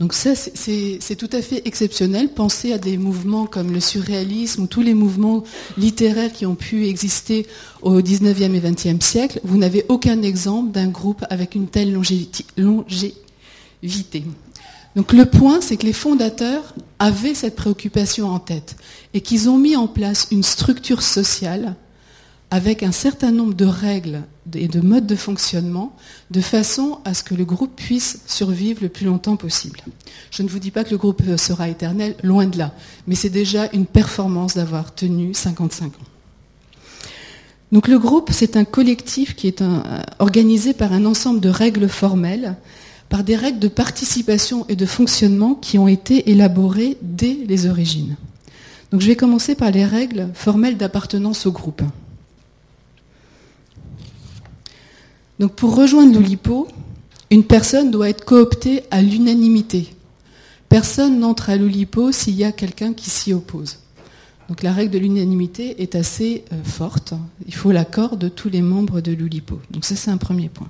Donc 0.01 0.15
ça, 0.15 0.35
c'est 0.37 1.17
tout 1.17 1.31
à 1.33 1.43
fait 1.43 1.67
exceptionnel. 1.67 2.29
Pensez 2.29 2.73
à 2.73 2.79
des 2.79 2.97
mouvements 2.97 3.47
comme 3.47 3.73
le 3.73 3.81
surréalisme 3.81 4.63
ou 4.63 4.67
tous 4.69 4.83
les 4.83 4.95
mouvements 4.95 5.43
littéraires 5.77 6.33
qui 6.33 6.47
ont 6.47 6.55
pu 6.55 6.87
exister 6.87 7.47
au 7.83 8.01
19e 8.01 8.55
et 8.55 8.61
20e 8.61 9.01
siècle. 9.01 9.41
Vous 9.43 9.59
n'avez 9.59 9.85
aucun 9.89 10.23
exemple 10.23 10.71
d'un 10.71 10.87
groupe 10.87 11.25
avec 11.31 11.57
une 11.57 11.67
telle 11.67 11.93
longévité. 11.93 12.45
Donc 14.95 15.13
le 15.13 15.27
point, 15.27 15.61
c'est 15.61 15.77
que 15.77 15.87
les 15.87 15.93
fondateurs 15.93 16.75
avaient 17.01 17.35
cette 17.35 17.57
préoccupation 17.57 18.29
en 18.29 18.39
tête 18.39 18.77
et 19.15 19.21
qu'ils 19.21 19.49
ont 19.49 19.59
mis 19.59 19.75
en 19.75 19.89
place 19.89 20.29
une 20.31 20.45
structure 20.45 21.03
sociale 21.03 21.75
avec 22.51 22.85
un 22.85 22.93
certain 22.93 23.33
nombre 23.33 23.55
de 23.55 23.67
règles 23.67 24.23
et 24.55 24.69
de 24.69 24.81
modes 24.81 25.07
de 25.07 25.17
fonctionnement 25.17 25.95
de 26.31 26.41
façon 26.41 26.99
à 27.05 27.15
ce 27.15 27.23
que 27.23 27.35
le 27.35 27.45
groupe 27.45 27.75
puisse 27.77 28.21
survivre 28.27 28.83
le 28.83 28.89
plus 28.89 29.07
longtemps 29.07 29.37
possible. 29.37 29.81
Je 30.31 30.43
ne 30.43 30.49
vous 30.49 30.59
dis 30.59 30.71
pas 30.71 30.85
que 30.85 30.91
le 30.91 30.99
groupe 30.99 31.23
sera 31.37 31.69
éternel, 31.69 32.15
loin 32.23 32.47
de 32.47 32.59
là, 32.59 32.73
mais 33.07 33.15
c'est 33.15 33.29
déjà 33.29 33.69
une 33.73 33.87
performance 33.87 34.55
d'avoir 34.55 34.95
tenu 34.95 35.35
55 35.35 35.87
ans. 35.87 35.91
Donc 37.71 37.89
le 37.89 37.99
groupe, 37.99 38.31
c'est 38.33 38.57
un 38.57 38.65
collectif 38.65 39.37
qui 39.37 39.47
est 39.47 39.63
organisé 40.19 40.73
par 40.73 40.93
un 40.93 41.05
ensemble 41.05 41.41
de 41.41 41.51
règles 41.51 41.89
formelles, 41.89 42.57
par 43.09 43.25
des 43.25 43.37
règles 43.37 43.59
de 43.59 43.69
participation 43.69 44.67
et 44.69 44.77
de 44.77 44.87
fonctionnement 44.87 45.55
qui 45.55 45.79
ont 45.79 45.89
été 45.89 46.31
élaborées 46.31 46.99
dès 47.03 47.39
les 47.47 47.67
origines. 47.67 48.17
Donc 48.91 49.03
je 49.03 49.07
vais 49.07 49.17
commencer 49.17 49.55
par 49.55 49.71
les 49.71 49.85
règles 49.85 50.29
formelles 50.35 50.79
d'appartenance 50.79 51.45
au 51.47 51.53
groupe. 51.53 51.83
Donc 55.39 55.53
pour 55.53 55.77
rejoindre 55.77 56.15
l'Oulipo, 56.15 56.69
une 57.31 57.45
personne 57.45 57.91
doit 57.91 58.09
être 58.09 58.25
cooptée 58.25 58.83
à 58.91 59.03
l'unanimité. 59.03 59.95
Personne 60.69 61.21
n'entre 61.21 61.51
à 61.51 61.57
l'Oulipo 61.57 62.13
s'il 62.13 62.35
y 62.35 62.45
a 62.45 62.53
quelqu'un 62.53 62.93
qui 62.93 63.11
s'y 63.11 63.33
oppose. 63.33 63.79
Donc 64.49 64.63
la 64.63 64.73
règle 64.73 64.93
de 64.93 64.99
l'unanimité 64.99 65.83
est 65.83 65.95
assez 65.95 66.45
euh, 66.53 66.57
forte. 66.65 67.15
Il 67.47 67.55
faut 67.55 67.71
l'accord 67.71 68.17
de 68.17 68.29
tous 68.29 68.49
les 68.49 68.63
membres 68.63 69.01
de 69.01 69.13
l'Oulipo. 69.13 69.61
Donc 69.71 69.85
ça 69.85 69.95
c'est 69.95 70.11
un 70.11 70.17
premier 70.17 70.49
point. 70.49 70.69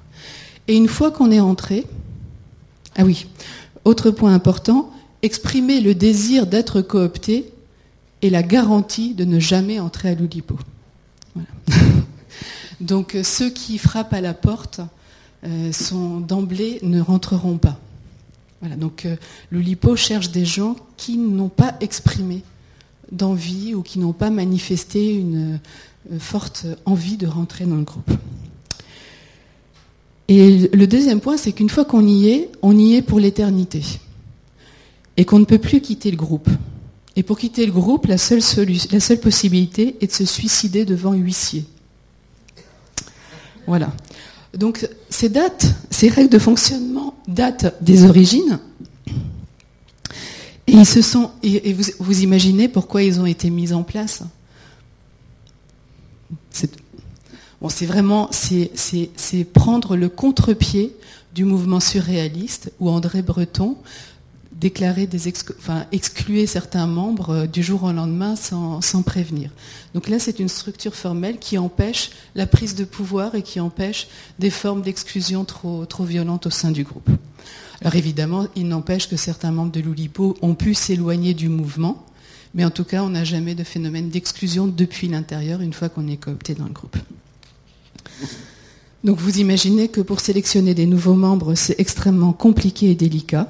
Et 0.67 0.77
une 0.77 0.89
fois 0.89 1.11
qu'on 1.11 1.31
est 1.31 1.41
entré, 1.41 1.87
ah 2.97 3.05
oui, 3.05 3.27
autre 3.85 4.11
point 4.11 4.35
important, 4.35 4.91
exprimer 5.23 5.81
le 5.81 5.95
désir 5.95 6.47
d'être 6.47 6.83
coopté 6.83 7.53
et 8.23 8.31
la 8.31 8.43
garantie 8.43 9.15
de 9.15 9.25
ne 9.25 9.39
jamais 9.39 9.79
entrer 9.79 10.11
à 10.11 10.15
l'Oulipo. 10.15 10.57
Donc 12.81 13.15
euh, 13.15 13.23
ceux 13.23 13.51
qui 13.51 13.79
frappent 13.79 14.13
à 14.13 14.21
la 14.21 14.35
porte 14.35 14.81
euh, 15.45 15.73
sont 15.73 16.21
d'emblée 16.21 16.79
ne 16.83 17.01
rentreront 17.01 17.59
pas. 17.59 17.79
Voilà, 18.61 18.77
donc 18.77 19.05
euh, 19.05 19.17
le 19.51 19.61
LIPO 19.61 19.97
cherche 19.97 20.31
des 20.31 20.45
gens 20.45 20.77
qui 20.97 21.17
n'ont 21.17 21.49
pas 21.49 21.77
exprimé 21.81 22.43
d'envie 23.11 23.75
ou 23.75 23.83
qui 23.83 23.99
n'ont 23.99 24.13
pas 24.13 24.31
manifesté 24.31 25.15
une 25.15 25.61
forte 26.19 26.67
envie 26.85 27.17
de 27.17 27.27
rentrer 27.27 27.65
dans 27.65 27.77
le 27.77 27.83
groupe. 27.83 28.11
Et 30.29 30.69
le 30.69 30.87
deuxième 30.87 31.21
point, 31.21 31.39
c'est 31.39 31.53
qu'une 31.53 31.71
fois 31.71 31.87
qu'on 31.87 32.07
y 32.07 32.29
est, 32.29 32.51
on 32.61 32.77
y 32.77 32.97
est 32.97 33.03
pour 33.03 33.19
l'éternité. 33.19 33.83
Et 35.17 35.25
qu'on 35.25 35.39
ne 35.39 35.47
peut 35.47 35.59
plus 35.59 35.81
quitter 35.81 36.11
le 36.11 36.19
groupe. 36.19 36.51
Et 37.17 37.23
pour 37.23 37.39
quitter 37.39 37.65
le 37.65 37.73
groupe, 37.73 38.07
la 38.07 38.19
seule, 38.19 38.41
la 38.93 39.01
seule 39.01 39.21
possibilité 39.21 39.97
est 40.03 40.09
de 40.09 40.13
se 40.13 40.27
suicider 40.27 40.85
devant 40.85 41.15
huissier. 41.15 41.65
Voilà. 43.69 43.93
Donc 44.57 44.89
ces 45.11 45.29
dates, 45.29 45.67
ces 45.91 46.09
règles 46.09 46.31
de 46.31 46.39
fonctionnement 46.39 47.15
datent 47.29 47.77
des 47.83 48.05
origines. 48.05 48.59
Et, 50.67 51.75
vous, 51.99 52.23
imaginez 52.23 52.69
pourquoi 52.69 53.03
ils 53.03 53.21
ont 53.21 53.27
été 53.27 53.51
mis 53.51 53.73
en 53.73 53.83
place? 53.83 54.23
C'est, 56.51 57.87
vraiment 57.87 58.31
c'est 58.33 59.45
prendre 59.53 59.97
le 59.97 60.09
contre-pied 60.09 60.97
du 61.35 61.45
mouvement 61.45 61.81
surréaliste 61.81 62.73
où 62.81 62.89
André 62.89 63.21
Breton 63.21 63.77
déclarer 64.59 65.07
des 65.07 65.29
enfin, 65.59 65.87
excluer 65.93 66.47
certains 66.47 66.87
membres 66.87 67.31
euh, 67.31 67.47
du 67.47 67.63
jour 67.63 67.85
au 67.85 67.93
lendemain 67.93 68.35
sans, 68.37 69.03
prévenir. 69.03 69.51
Donc 69.95 70.09
là, 70.09 70.19
c'est 70.19 70.41
une 70.41 70.49
structure 70.49 70.95
formelle 70.95 71.39
qui 71.39 71.59
empêche 71.59 72.11
la 72.35 72.47
prise 72.47 72.75
de 72.75 72.85
pouvoir 72.85 73.35
et 73.35 73.43
qui 73.43 73.61
empêche 73.61 74.09
des 74.39 74.51
formes 74.51 74.83
d'exclusion 74.83 75.45
trop, 75.45 75.87
trop 75.87 76.05
violentes 76.05 76.47
au 76.47 76.51
sein 76.51 76.73
du 76.73 76.83
groupe. 76.83 77.09
Alors 77.81 77.95
évidemment, 77.95 78.49
il 78.57 78.67
n'empêche 78.67 79.09
que 79.09 79.17
certains 79.17 79.53
membres 79.53 79.71
de 79.71 79.81
l'Oulipo 79.81 80.37
ont 80.43 80.55
pu 80.55 80.75
s'éloigner 80.75 81.35
du 81.35 81.49
mouvement, 81.49 82.05
mais 82.55 82.65
en 82.65 82.71
tout 82.71 82.85
cas, 82.85 83.05
on 83.05 83.11
n'a 83.11 83.25
jamais 83.25 83.55
de 83.55 83.63
phénomène 83.63 84.09
d'exclusion 84.09 84.67
depuis 84.67 85.07
l'intérieur 85.07 85.61
une 85.61 85.73
fois 85.73 85.89
qu'on 85.89 86.09
est 86.09 86.17
coopté 86.17 86.55
dans 86.55 86.65
le 86.65 86.73
groupe. 86.73 86.97
Donc 89.05 89.19
vous 89.19 89.39
imaginez 89.39 89.89
que 89.89 90.01
pour 90.01 90.19
sélectionner 90.19 90.75
des 90.75 90.87
nouveaux 90.87 91.15
membres, 91.15 91.55
c'est 91.55 91.79
extrêmement 91.79 92.33
compliqué 92.33 92.91
et 92.91 92.95
délicat 92.97 93.49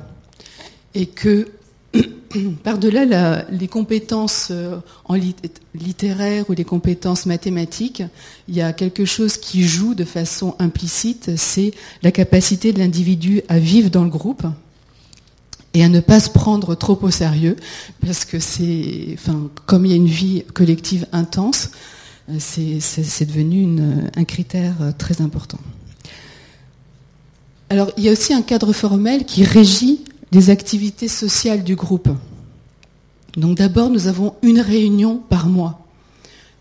et 0.99 1.07
que 1.07 1.47
par-delà 2.65 3.47
les 3.51 3.69
compétences 3.69 4.49
euh, 4.51 4.79
littéraires 5.75 6.45
ou 6.51 6.53
les 6.53 6.65
compétences 6.65 7.25
mathématiques, 7.25 8.03
il 8.49 8.57
y 8.57 8.61
a 8.61 8.73
quelque 8.73 9.05
chose 9.05 9.37
qui 9.37 9.63
joue 9.63 9.95
de 9.95 10.05
façon 10.05 10.57
implicite, 10.59 11.31
c'est 11.37 11.73
la 12.03 12.11
capacité 12.11 12.73
de 12.73 12.81
l'individu 12.81 13.43
à 13.49 13.61
vivre 13.61 13.91
dans 13.91 14.03
le 14.03 14.11
groupe 14.11 14.45
et 15.73 15.85
à 15.85 15.89
ne 15.89 16.01
pas 16.01 16.19
se 16.19 16.31
prendre 16.31 16.75
trop 16.75 16.99
au 17.01 17.11
sérieux, 17.11 17.55
parce 18.05 18.25
que 18.25 18.41
c'est, 18.41 19.11
enfin, 19.15 19.49
comme 19.67 19.87
il 19.87 19.93
y 19.93 19.95
a 19.95 19.97
une 19.97 20.07
vie 20.07 20.43
collective 20.53 21.07
intense, 21.13 21.71
euh, 22.29 22.39
c'est 22.41 23.25
devenu 23.25 23.81
un 24.17 24.25
critère 24.25 24.75
euh, 24.81 24.91
très 24.97 25.21
important. 25.21 25.59
Alors, 27.71 27.93
il 27.97 28.03
y 28.05 28.09
a 28.09 28.13
aussi 28.13 28.33
un 28.33 28.43
cadre 28.43 28.73
formel 28.73 29.25
qui 29.25 29.45
régit 29.45 30.01
des 30.33 30.51
activités 30.51 31.09
sociales 31.09 31.65
du 31.65 31.77
groupe. 31.77 32.09
Donc 33.37 33.57
d'abord, 33.57 33.91
nous 33.91 34.07
avons 34.07 34.35
une 34.43 34.61
réunion 34.61 35.17
par 35.29 35.47
mois 35.47 35.81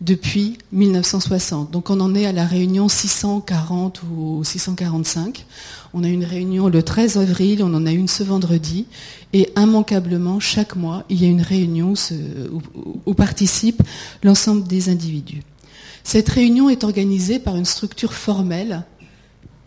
depuis 0.02 0.58
1960. 0.72 1.72
Donc 1.72 1.90
on 1.90 2.00
en 2.00 2.14
est 2.14 2.26
à 2.26 2.32
la 2.32 2.46
réunion 2.46 2.88
640 2.88 4.04
ou 4.04 4.44
645. 4.44 5.46
On 5.94 6.04
a 6.04 6.08
une 6.08 6.24
réunion 6.24 6.68
le 6.70 6.84
13 6.84 7.18
avril, 7.18 7.64
on 7.64 7.74
en 7.74 7.86
a 7.86 7.92
une 7.92 8.08
ce 8.08 8.24
vendredi, 8.24 8.86
et 9.34 9.50
immanquablement, 9.58 10.40
chaque 10.40 10.76
mois, 10.76 11.04
il 11.10 11.22
y 11.22 11.26
a 11.26 11.30
une 11.30 11.42
réunion 11.42 11.94
où, 13.06 13.14
participent 13.14 13.84
l'ensemble 14.24 14.68
des 14.68 14.90
individus. 14.90 15.42
Cette 16.04 16.30
réunion 16.30 16.70
est 16.70 16.84
organisée 16.84 17.40
par 17.40 17.56
une 17.56 17.66
structure 17.66 18.14
formelle 18.14 18.84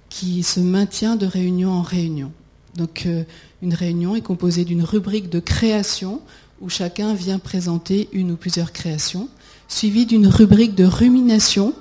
qui 0.08 0.42
se 0.42 0.60
maintient 0.60 1.16
de 1.16 1.26
réunion 1.26 1.72
en 1.72 1.82
réunion. 1.82 2.32
Donc 2.76 3.04
euh, 3.06 3.24
une 3.62 3.74
réunion 3.74 4.14
est 4.14 4.20
composée 4.20 4.64
d'une 4.64 4.84
rubrique 4.84 5.28
de 5.28 5.40
création 5.40 6.20
où 6.60 6.68
chacun 6.68 7.14
vient 7.14 7.38
présenter 7.38 8.08
une 8.12 8.32
ou 8.32 8.36
plusieurs 8.36 8.72
créations, 8.72 9.28
suivie 9.68 10.06
d'une 10.06 10.26
rubrique 10.26 10.74
de 10.74 10.84
rumination 10.84 11.74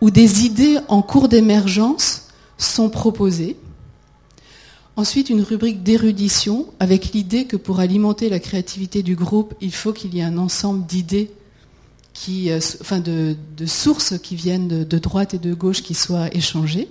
où 0.00 0.10
des 0.10 0.44
idées 0.44 0.78
en 0.88 1.02
cours 1.02 1.28
d'émergence 1.28 2.28
sont 2.56 2.88
proposées. 2.88 3.56
Ensuite, 4.96 5.30
une 5.30 5.42
rubrique 5.42 5.82
d'érudition 5.82 6.66
avec 6.80 7.12
l'idée 7.12 7.44
que 7.44 7.56
pour 7.56 7.80
alimenter 7.80 8.28
la 8.28 8.40
créativité 8.40 9.02
du 9.02 9.14
groupe, 9.14 9.54
il 9.60 9.72
faut 9.72 9.92
qu'il 9.92 10.14
y 10.14 10.20
ait 10.20 10.24
un 10.24 10.38
ensemble 10.38 10.86
d'idées, 10.86 11.30
euh, 12.28 12.60
enfin 12.80 12.98
de, 12.98 13.36
sources 13.66 14.18
qui 14.18 14.34
viennent 14.34 14.84
de 14.84 14.98
droite 14.98 15.34
et 15.34 15.38
de 15.38 15.54
gauche 15.54 15.82
qui 15.82 15.94
soient 15.94 16.34
échangées. 16.34 16.88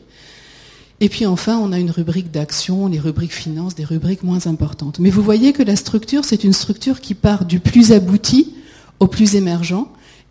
Et 1.00 1.10
puis 1.10 1.26
enfin, 1.26 1.60
on 1.60 1.72
a 1.72 1.80
une 1.80 1.92
rubrique 1.92 2.32
d'action, 2.32 2.88
les 2.88 3.00
rubriques 3.00 3.34
finances, 3.34 3.76
des 3.76 3.86
rubriques 3.86 4.24
moins 4.24 4.48
importantes. 4.48 5.00
Mais 5.00 5.12
vous 5.12 5.22
voyez 5.22 5.54
que 5.54 5.62
la 5.62 5.76
structure, 5.76 6.26
c'est 6.26 6.44
une 6.44 6.54
structure 6.54 7.02
qui 7.02 7.14
part 7.14 7.46
du 7.46 7.60
plus 7.60 7.92
abouti 7.92 8.56
au 9.00 9.08
plus 9.08 9.36
émergent 9.36 9.88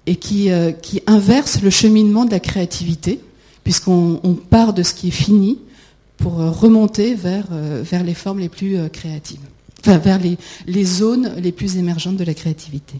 et 0.06 0.16
qui, 0.16 0.50
euh, 0.50 0.72
inverse 1.06 1.62
le 1.62 1.70
cheminement 1.70 2.24
de 2.24 2.32
la 2.32 2.40
créativité, 2.40 3.20
puisqu'on 3.62 4.38
part 4.50 4.72
de 4.72 4.82
ce 4.82 4.94
qui 4.94 5.08
est 5.08 5.12
fini 5.12 5.58
pour 6.16 6.40
euh, 6.40 6.50
remonter 6.50 7.14
vers, 7.14 7.46
euh, 7.52 7.82
vers 7.84 8.02
les 8.02 8.14
formes 8.14 8.40
les 8.40 8.48
plus 8.48 8.76
créatives, 8.90 9.40
enfin 9.80 9.98
vers 9.98 10.18
les, 10.18 10.36
les 10.66 10.84
zones 10.84 11.32
les 11.38 11.52
plus 11.52 11.76
émergentes 11.76 12.16
de 12.16 12.24
la 12.24 12.34
créativité. 12.34 12.98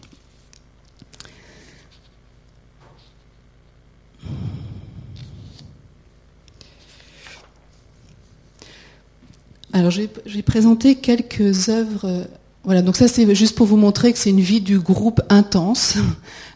Alors, 9.77 9.91
j'ai 9.91 10.41
présenté 10.41 10.95
quelques 10.95 11.69
œuvres. 11.69 12.27
Voilà, 12.63 12.81
donc 12.81 12.97
ça 12.97 13.07
c'est 13.07 13.33
juste 13.35 13.55
pour 13.55 13.67
vous 13.67 13.77
montrer 13.77 14.11
que 14.11 14.17
c'est 14.19 14.31
une 14.31 14.41
vie 14.41 14.59
du 14.59 14.79
groupe 14.79 15.21
intense 15.29 15.97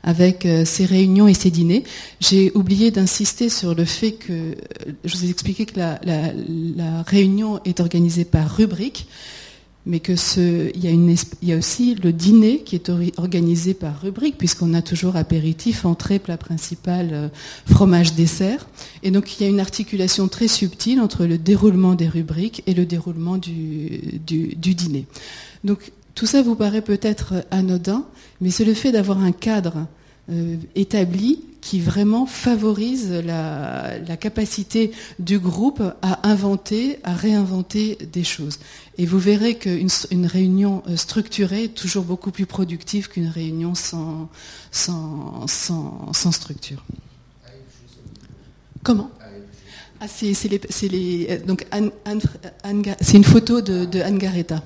avec 0.03 0.45
euh, 0.45 0.65
ses 0.65 0.85
réunions 0.85 1.27
et 1.27 1.33
ses 1.33 1.51
dîners. 1.51 1.83
J'ai 2.19 2.51
oublié 2.55 2.89
d'insister 2.91 3.47
sur 3.47 3.75
le 3.75 3.85
fait 3.85 4.13
que, 4.13 4.33
euh, 4.33 4.55
je 5.05 5.15
vous 5.15 5.25
ai 5.25 5.29
expliqué 5.29 5.65
que 5.65 5.79
la, 5.79 5.99
réunion 7.05 7.59
est 7.63 7.79
organisée 7.79 8.25
par 8.25 8.57
rubrique, 8.57 9.07
mais 9.85 9.99
que 9.99 10.15
ce, 10.15 10.71
il, 10.75 11.17
y 11.41 11.53
a 11.53 11.57
aussi 11.57 11.95
le 11.95 12.13
dîner 12.13 12.59
qui 12.59 12.75
est 12.75 12.91
organisé 13.17 13.73
par 13.73 14.01
rubrique, 14.01 14.37
puisqu'on 14.37 14.73
a 14.73 14.81
toujours 14.81 15.15
apéritif, 15.15 15.85
entrée, 15.85 16.19
plat 16.19 16.37
principal, 16.37 17.09
euh, 17.11 17.27
fromage, 17.65 18.13
dessert. 18.13 18.67
Et 19.01 19.11
donc 19.11 19.39
il 19.39 19.43
y 19.43 19.45
a 19.47 19.49
une 19.49 19.59
articulation 19.59 20.27
très 20.27 20.47
subtile 20.47 20.99
entre 20.99 21.25
le 21.25 21.37
déroulement 21.37 21.95
des 21.95 22.07
rubriques 22.07 22.63
et 22.67 22.73
le 22.73 22.85
déroulement 22.85 23.37
du, 23.37 24.19
du, 24.25 24.55
du 24.55 24.75
dîner. 24.75 25.05
Donc 25.63 25.91
tout 26.13 26.25
ça 26.25 26.41
vous 26.41 26.55
paraît 26.55 26.81
peut-être 26.81 27.45
anodin, 27.49 28.05
mais 28.39 28.51
c'est 28.51 28.65
le 28.65 28.73
fait 28.73 28.91
d'avoir 28.91 29.19
un 29.19 29.31
cadre 29.31 29.87
euh, 30.31 30.55
établi 30.75 31.43
qui 31.61 31.79
vraiment 31.79 32.25
favorise 32.25 33.11
la, 33.11 34.17
capacité 34.19 34.91
du 35.19 35.39
groupe 35.39 35.81
à 36.01 36.27
inventer, 36.27 36.99
à 37.03 37.13
réinventer 37.13 37.97
des 38.11 38.23
choses. 38.23 38.59
Et 38.97 39.05
vous 39.05 39.19
verrez 39.19 39.55
qu'une 39.55 39.89
une 40.09 40.25
réunion 40.25 40.83
euh, 40.87 40.95
structurée 40.95 41.65
est 41.65 41.75
toujours 41.75 42.03
beaucoup 42.03 42.31
plus 42.31 42.47
productive 42.47 43.09
qu'une 43.09 43.27
réunion 43.27 43.73
sans, 43.75 44.29
structure. 46.31 46.83
Comment? 48.83 49.11
Ah, 49.99 50.07
c'est, 50.07 50.31
une 53.13 53.23
photo 53.23 53.61
de, 53.61 53.85
de 53.85 53.99
Anne 54.01 54.17
Garetta. 54.17 54.63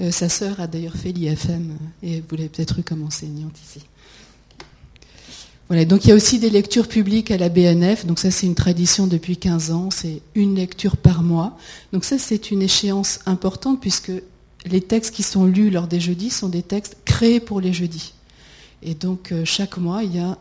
Euh, 0.00 0.10
sa 0.10 0.28
sœur 0.28 0.58
a 0.60 0.66
d'ailleurs 0.66 0.96
fait 0.96 1.12
l'IFM 1.12 1.76
et 2.02 2.20
vous 2.20 2.36
l'avez 2.36 2.48
peut-être 2.48 2.80
eu 2.80 2.82
comme 2.82 3.04
enseignante 3.04 3.56
ici. 3.62 3.80
Il 5.72 6.06
y 6.06 6.12
a 6.12 6.14
aussi 6.14 6.38
des 6.38 6.50
lectures 6.50 6.86
publiques 6.86 7.30
à 7.30 7.38
la 7.38 7.48
BNF, 7.48 8.04
donc 8.04 8.18
ça 8.18 8.30
c'est 8.30 8.46
une 8.46 8.54
tradition 8.54 9.06
depuis 9.06 9.36
15 9.36 9.70
ans, 9.70 9.88
c'est 9.90 10.20
une 10.34 10.54
lecture 10.54 10.96
par 10.96 11.22
mois. 11.22 11.56
Donc 11.92 12.04
ça 12.04 12.18
c'est 12.18 12.50
une 12.50 12.62
échéance 12.62 13.20
importante 13.26 13.80
puisque 13.80 14.12
les 14.66 14.80
textes 14.80 15.14
qui 15.14 15.22
sont 15.22 15.46
lus 15.46 15.70
lors 15.70 15.86
des 15.86 16.00
jeudis 16.00 16.30
sont 16.30 16.48
des 16.48 16.62
textes 16.62 16.96
créés 17.04 17.40
pour 17.40 17.60
les 17.60 17.72
jeudis. 17.72 18.12
Et 18.82 18.94
donc 18.94 19.32
euh, 19.32 19.44
chaque 19.44 19.78
mois 19.78 20.02
il 20.04 20.16
y 20.16 20.20
a 20.20 20.36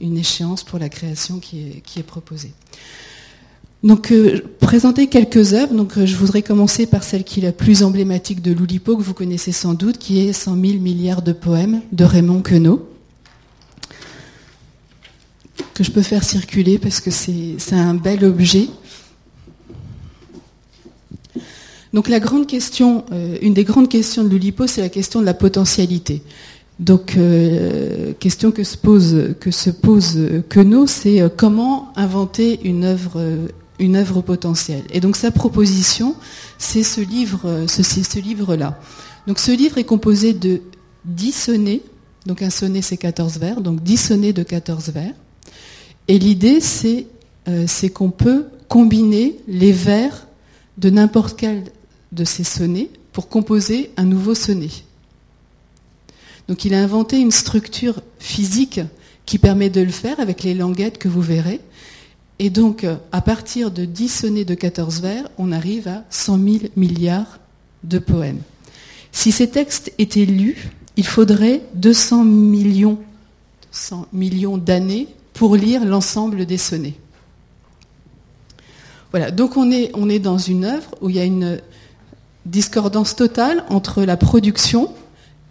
une 0.00 0.18
échéance 0.18 0.62
pour 0.62 0.78
la 0.78 0.88
création 0.88 1.38
qui 1.38 1.82
est 1.96 2.02
proposée. 2.02 2.52
Donc, 3.82 4.12
euh, 4.12 4.40
présenter 4.60 5.06
quelques 5.06 5.54
œuvres. 5.54 5.86
Euh, 5.96 6.06
je 6.06 6.14
voudrais 6.16 6.42
commencer 6.42 6.86
par 6.86 7.02
celle 7.02 7.24
qui 7.24 7.40
est 7.40 7.44
la 7.44 7.52
plus 7.52 7.82
emblématique 7.82 8.42
de 8.42 8.52
l'Oulipo, 8.52 8.96
que 8.96 9.02
vous 9.02 9.14
connaissez 9.14 9.52
sans 9.52 9.72
doute, 9.72 9.96
qui 9.96 10.20
est 10.20 10.32
100 10.32 10.54
000 10.54 10.80
milliards 10.80 11.22
de 11.22 11.32
poèmes 11.32 11.80
de 11.92 12.04
Raymond 12.04 12.42
Queneau, 12.42 12.89
que 15.74 15.84
je 15.84 15.90
peux 15.90 16.02
faire 16.02 16.24
circuler 16.24 16.78
parce 16.78 17.00
que 17.00 17.10
c'est 17.10 17.56
un 17.72 17.94
bel 17.94 18.24
objet. 18.24 18.68
Donc, 21.92 22.08
la 22.08 22.20
grande 22.20 22.46
question, 22.46 23.04
euh, 23.10 23.36
une 23.42 23.52
des 23.52 23.64
grandes 23.64 23.88
questions 23.88 24.22
de 24.22 24.28
l'Oulipo, 24.28 24.66
c'est 24.66 24.80
la 24.80 24.88
question 24.88 25.20
de 25.20 25.26
la 25.26 25.34
potentialité. 25.34 26.22
Donc, 26.78 27.18
question 28.20 28.52
que 28.52 28.64
se 28.64 28.78
pose, 28.78 29.34
que 29.38 29.50
se 29.50 29.68
pose 29.68 30.18
Queneau, 30.48 30.86
c'est 30.86 31.22
comment 31.36 31.92
inventer 31.94 32.58
une 32.64 32.84
œuvre 32.84 33.20
une 33.78 33.96
œuvre 33.96 34.20
potentielle. 34.20 34.84
Et 34.92 35.00
donc 35.00 35.16
sa 35.16 35.30
proposition, 35.30 36.14
c'est 36.58 36.82
ce 36.82 37.00
livre, 37.00 37.64
ce, 37.66 37.82
ce 37.82 38.18
livre-là. 38.18 38.78
Donc 39.26 39.38
ce 39.38 39.52
livre 39.52 39.78
est 39.78 39.84
composé 39.84 40.32
de 40.32 40.60
10 41.04 41.32
sonnets, 41.32 41.82
donc 42.26 42.42
un 42.42 42.50
sonnet 42.50 42.82
c'est 42.82 42.96
14 42.96 43.38
vers, 43.38 43.60
donc 43.60 43.82
10 43.82 43.96
sonnets 43.96 44.32
de 44.32 44.42
14 44.42 44.90
vers. 44.90 45.12
Et 46.10 46.18
l'idée 46.18 46.60
c'est 46.60 47.06
euh, 47.46 47.68
qu'on 47.94 48.10
peut 48.10 48.46
combiner 48.66 49.36
les 49.46 49.70
vers 49.70 50.26
de 50.76 50.90
n'importe 50.90 51.38
quel 51.38 51.62
de 52.10 52.24
ces 52.24 52.42
sonnets 52.42 52.90
pour 53.12 53.28
composer 53.28 53.92
un 53.96 54.06
nouveau 54.06 54.34
sonnet. 54.34 54.70
Donc 56.48 56.64
il 56.64 56.74
a 56.74 56.82
inventé 56.82 57.20
une 57.20 57.30
structure 57.30 58.02
physique 58.18 58.80
qui 59.24 59.38
permet 59.38 59.70
de 59.70 59.82
le 59.82 59.92
faire 59.92 60.18
avec 60.18 60.42
les 60.42 60.52
languettes 60.52 60.98
que 60.98 61.06
vous 61.06 61.22
verrez. 61.22 61.60
Et 62.40 62.50
donc, 62.50 62.82
euh, 62.82 62.96
à 63.12 63.20
partir 63.20 63.70
de 63.70 63.84
10 63.84 64.08
sonnets 64.08 64.44
de 64.44 64.54
14 64.54 65.02
vers, 65.02 65.28
on 65.38 65.52
arrive 65.52 65.86
à 65.86 66.02
100 66.10 66.38
000 66.42 66.58
milliards 66.74 67.38
de 67.84 68.00
poèmes. 68.00 68.40
Si 69.12 69.30
ces 69.30 69.48
textes 69.48 69.92
étaient 69.98 70.26
lus, 70.26 70.70
il 70.96 71.06
faudrait 71.06 71.62
200 71.74 72.24
millions, 72.24 72.98
millions 74.12 74.58
d'années 74.58 75.06
pour 75.32 75.56
lire 75.56 75.84
l'ensemble 75.84 76.46
des 76.46 76.58
sonnets. 76.58 76.94
Voilà, 79.10 79.30
donc 79.30 79.56
on 79.56 79.70
est, 79.70 79.90
on 79.94 80.08
est 80.08 80.18
dans 80.18 80.38
une 80.38 80.64
œuvre 80.64 80.94
où 81.00 81.10
il 81.10 81.16
y 81.16 81.20
a 81.20 81.24
une 81.24 81.60
discordance 82.46 83.16
totale 83.16 83.64
entre 83.68 84.02
la 84.02 84.16
production 84.16 84.92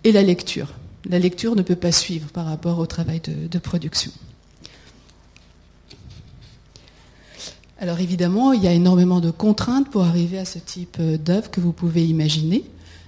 et 0.04 0.12
la 0.12 0.24
lecture. 0.24 0.74
La 1.10 1.20
lecture 1.20 1.56
ne 1.56 1.62
peut 1.62 1.76
pas 1.76 1.92
suivre 1.92 2.30
par 2.30 2.46
rapport 2.46 2.80
au 2.80 2.86
travail 2.86 3.22
de 3.22 3.60
production. 3.60 4.12
Alors 7.82 8.02
évidemment, 8.02 8.52
il 8.52 8.62
y 8.62 8.68
a 8.68 8.74
énormément 8.74 9.22
de 9.22 9.32
contraintes 9.32 9.90
pour 9.90 10.04
arriver 10.04 10.38
à 10.38 10.44
ce 10.44 10.60
type 10.60 10.98
euh, 11.00 11.18
d'œuvre 11.18 11.50
que 11.50 11.62
vous 11.62 11.72
pouvez 11.72 12.06
imaginer. 12.06 12.66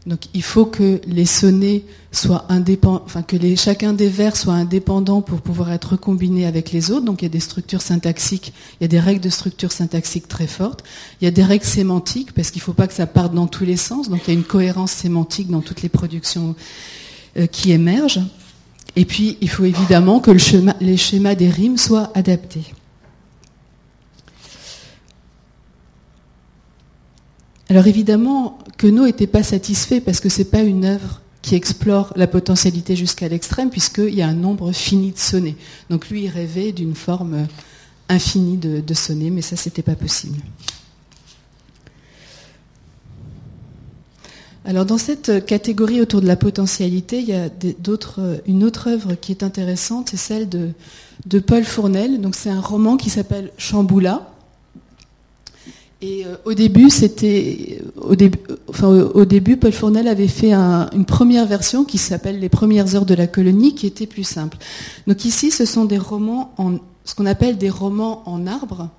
Donc 0.08 0.22
il 0.34 0.42
faut 0.42 0.66
que 0.66 1.00
les 1.06 1.28
sonnets 1.28 1.84
soient 2.12 2.46
indépendants, 2.50 3.04
enfin 3.06 3.22
que 3.22 3.38
chacun 3.56 3.94
des 3.94 4.10
vers 4.10 4.36
soit 4.36 4.54
indépendant 4.54 5.22
pour 5.22 5.42
pouvoir 5.42 5.72
être 5.72 5.96
combiné 5.96 6.48
avec 6.48 6.72
les 6.72 6.90
autres. 6.90 7.06
Donc 7.06 7.22
il 7.22 7.26
y 7.26 7.28
a 7.28 7.30
des 7.30 7.40
structures 7.40 7.84
syntaxiques, 7.84 8.52
il 8.80 8.84
y 8.84 8.86
a 8.86 8.88
des 8.88 9.00
règles 9.00 9.22
de 9.22 9.30
structure 9.30 9.72
syntaxique 9.72 10.28
très 10.28 10.48
fortes. 10.48 10.84
Il 11.22 11.26
y 11.26 11.28
a 11.28 11.32
des 11.32 11.44
règles 11.44 11.66
sémantiques 11.66 12.34
parce 12.34 12.50
qu'il 12.50 12.62
ne 12.62 12.64
faut 12.64 12.74
pas 12.74 12.88
que 12.88 12.96
ça 12.96 13.06
parte 13.06 13.34
dans 13.34 13.48
tous 13.48 13.64
les 13.64 13.78
sens. 13.78 14.10
Donc 14.10 14.22
il 14.26 14.34
y 14.34 14.36
a 14.36 14.40
une 14.40 14.44
cohérence 14.44 14.92
sémantique 14.92 15.50
dans 15.50 15.62
toutes 15.62 15.84
les 15.84 15.90
productions 15.90 16.56
euh, 17.38 17.46
qui 17.46 17.72
émergent. 17.72 18.22
Et 18.96 19.06
puis 19.06 19.38
il 19.40 19.50
faut 19.50 19.66
évidemment 19.66 20.20
que 20.20 20.32
les 20.32 20.98
schémas 20.98 21.36
des 21.36 21.50
rimes 21.50 21.78
soient 21.78 22.12
adaptés. 22.16 22.74
Alors 27.72 27.88
évidemment, 27.88 28.60
Queneau 28.78 29.06
n'était 29.06 29.28
pas 29.28 29.44
satisfait 29.44 30.02
parce 30.02 30.20
que 30.20 30.28
ce 30.28 30.40
n'est 30.40 30.50
pas 30.50 30.60
une 30.60 30.84
œuvre 30.84 31.22
qui 31.42 31.56
explore 31.56 32.12
la 32.18 32.28
potentialité 32.28 32.98
jusqu'à 32.98 33.30
l'extrême, 33.30 33.70
puisqu'il 33.70 34.14
y 34.14 34.22
a 34.22 34.28
un 34.28 34.34
nombre 34.34 34.74
fini 34.74 35.14
de 35.14 35.18
sonnets. 35.18 35.56
Donc 35.90 36.10
lui, 36.10 36.24
il 36.24 36.28
rêvait 36.28 36.74
d'une 36.74 36.96
forme 36.96 37.48
infinie 38.10 38.58
de, 38.58 38.94
sonnets, 38.94 39.30
mais 39.30 39.42
ça, 39.42 39.56
n'était 39.56 39.84
pas 39.84 39.96
possible. 39.96 40.38
Alors 44.66 44.86
dans 44.86 44.98
cette 44.98 45.46
catégorie 45.46 46.02
autour 46.02 46.20
de 46.20 46.28
la 46.28 46.36
potentialité, 46.36 47.20
il 47.20 47.30
y 47.30 47.34
a 47.34 47.48
une 48.48 48.64
autre 48.66 48.90
œuvre 48.90 49.16
qui 49.16 49.32
est 49.32 49.44
intéressante, 49.44 50.10
c'est 50.10 50.18
celle 50.18 50.50
de, 50.50 50.72
de 51.26 51.40
Paul 51.40 51.64
Fournel. 51.64 52.20
Donc 52.20 52.36
c'est 52.36 52.50
un 52.50 52.60
roman 52.60 52.98
qui 52.98 53.10
s'appelle 53.10 53.50
Chamboula, 53.58 54.31
et 56.02 56.26
euh, 56.26 56.36
au 56.46 56.54
début, 56.54 56.90
c'était 56.90 57.80
au, 57.96 58.16
début, 58.16 58.40
enfin, 58.68 58.88
au, 58.88 59.26
début, 59.26 59.58
Paul 59.58 59.72
Fournel 59.72 60.08
avait 60.08 60.28
fait 60.28 60.54
une 60.54 61.06
première 61.06 61.46
version 61.46 61.84
qui 61.84 62.00
s'appelle 62.00 62.40
Les 62.40 62.50
premières 62.50 62.96
heures 62.96 63.06
de 63.06 63.14
la 63.14 63.28
colonie, 63.28 63.76
qui 63.76 63.86
était 63.86 64.08
plus 64.08 64.24
simple. 64.24 64.58
Donc 65.06 65.26
ici, 65.26 65.52
ce 65.52 65.66
sont 65.66 65.86
des 65.86 66.00
romans 66.00 66.54
en 66.58 66.78
ce 67.04 67.16
qu'on 67.16 67.26
appelle 67.26 67.58
des 67.58 67.70
romans 67.70 68.22
en 68.28 68.46
arbre, 68.46 68.90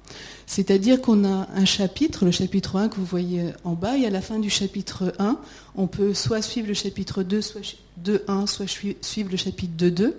c'est-à-dire 0.47 1.01
qu'on 1.01 1.25
a 1.25 1.49
un 1.55 1.65
chapitre, 1.65 2.25
le 2.25 2.31
chapitre 2.31 2.77
1 2.77 2.89
que 2.89 2.97
vous 2.97 3.05
voyez 3.05 3.45
en 3.65 3.75
bas, 3.75 3.97
et 3.97 4.07
à 4.07 4.11
la 4.11 4.21
fin 4.21 4.39
du 4.39 4.51
chapitre 4.51 5.15
1, 5.19 5.39
on 5.77 5.87
peut 5.87 6.13
soit 6.13 6.43
suivre 6.43 6.69
le 6.69 6.75
chapitre 6.75 7.23
2, 7.23 7.41
soit 7.41 7.77
2.1, 8.05 8.47
soit 8.47 8.67
suivre 9.01 9.31
le 9.31 9.37
chapitre 9.37 9.73
2.2, 9.79 10.13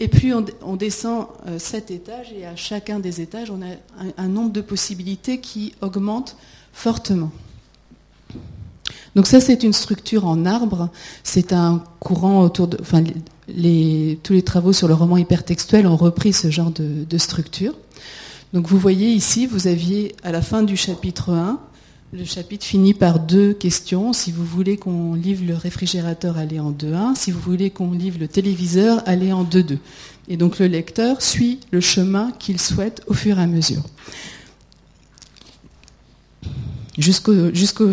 et 0.00 0.08
puis 0.08 0.32
on, 0.32 0.76
descend 0.76 1.26
euh, 1.46 1.58
sept 1.58 1.90
étages 1.90 2.32
et 2.32 2.46
à 2.46 2.56
chacun 2.56 2.98
des 2.98 3.20
étages, 3.20 3.50
on 3.50 3.60
a 3.60 3.74
un, 4.16 4.28
nombre 4.28 4.50
de 4.50 4.62
possibilités 4.62 5.40
qui 5.40 5.74
augmente 5.82 6.36
fortement. 6.72 7.30
Donc 9.14 9.26
ça, 9.26 9.40
c'est 9.40 9.62
une 9.62 9.74
structure 9.74 10.26
en 10.26 10.46
arbre. 10.46 10.88
C'est 11.22 11.52
un 11.52 11.84
courant 11.98 12.42
autour 12.42 12.68
de... 12.68 12.78
Enfin, 12.80 13.04
tous 13.04 14.32
les 14.32 14.42
travaux 14.42 14.72
sur 14.72 14.88
le 14.88 14.94
roman 14.94 15.18
hypertextuel 15.18 15.86
ont 15.86 15.96
repris 15.96 16.32
ce 16.32 16.50
genre 16.50 16.70
de, 16.70 17.04
de 17.04 17.18
structure. 17.18 17.74
Donc 18.54 18.68
vous 18.68 18.78
voyez 18.78 19.10
ici, 19.10 19.46
vous 19.46 19.66
aviez 19.66 20.16
à 20.22 20.32
la 20.32 20.40
fin 20.40 20.62
du 20.62 20.76
chapitre 20.76 21.30
1 21.30 21.60
le 22.12 22.24
chapitre 22.24 22.64
finit 22.64 22.94
par 22.94 23.20
deux 23.20 23.52
questions. 23.52 24.12
Si 24.12 24.32
vous 24.32 24.44
voulez 24.44 24.76
qu'on 24.76 25.14
livre 25.14 25.44
le 25.46 25.54
réfrigérateur, 25.54 26.38
allez 26.38 26.58
en 26.58 26.72
2.1. 26.72 27.14
Si 27.14 27.30
vous 27.30 27.38
voulez 27.38 27.70
qu'on 27.70 27.92
livre 27.92 28.18
le 28.18 28.26
téléviseur, 28.26 29.02
allez 29.06 29.32
en 29.32 29.44
2.2. 29.44 29.78
Et 30.28 30.36
donc 30.36 30.58
le 30.58 30.66
lecteur 30.66 31.22
suit 31.22 31.60
le 31.70 31.80
chemin 31.80 32.32
qu'il 32.38 32.60
souhaite 32.60 33.02
au 33.06 33.14
fur 33.14 33.38
et 33.38 33.42
à 33.42 33.46
mesure. 33.46 33.82
jusqu'au 36.98 37.86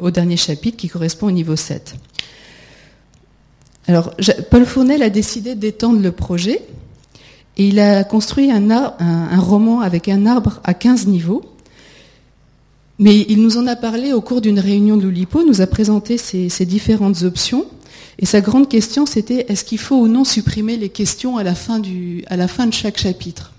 au 0.00 0.10
dernier 0.10 0.36
chapitre 0.36 0.76
qui 0.76 0.88
correspond 0.88 1.28
au 1.28 1.32
niveau 1.32 1.56
7. 1.56 1.94
Alors, 3.86 4.14
Paul 4.50 4.66
Fournel 4.66 5.02
a 5.02 5.10
décidé 5.10 5.54
d'étendre 5.54 6.00
le 6.00 6.12
projet 6.12 6.62
et 7.56 7.66
il 7.68 7.80
a 7.80 8.04
construit 8.04 8.50
un, 8.50 8.70
un, 8.70 9.40
roman 9.40 9.80
avec 9.80 10.08
un 10.08 10.26
arbre 10.26 10.60
à 10.62 10.74
15 10.74 11.06
niveaux. 11.06 11.49
Mais 13.00 13.24
il 13.30 13.40
nous 13.40 13.56
en 13.56 13.66
a 13.66 13.76
parlé 13.76 14.12
au 14.12 14.20
cours 14.20 14.42
d'une 14.42 14.60
réunion 14.60 14.98
de 14.98 15.04
l'Oulipo, 15.04 15.42
nous 15.42 15.62
a 15.62 15.66
présenté 15.66 16.18
ces, 16.18 16.66
différentes 16.66 17.22
options. 17.22 17.64
Et 18.18 18.26
sa 18.26 18.42
grande 18.42 18.68
question, 18.68 19.06
c'était 19.06 19.46
est-ce 19.48 19.64
qu'il 19.64 19.78
faut 19.78 19.96
ou 19.96 20.06
non 20.06 20.22
supprimer 20.22 20.76
les 20.76 20.90
questions 20.90 21.38
à 21.38 21.42
la 21.42 21.54
fin, 21.54 21.78
du, 21.78 22.22
à 22.26 22.36
la 22.36 22.46
fin 22.46 22.66
de 22.66 22.74
chaque 22.74 22.98
chapitre? 22.98 23.54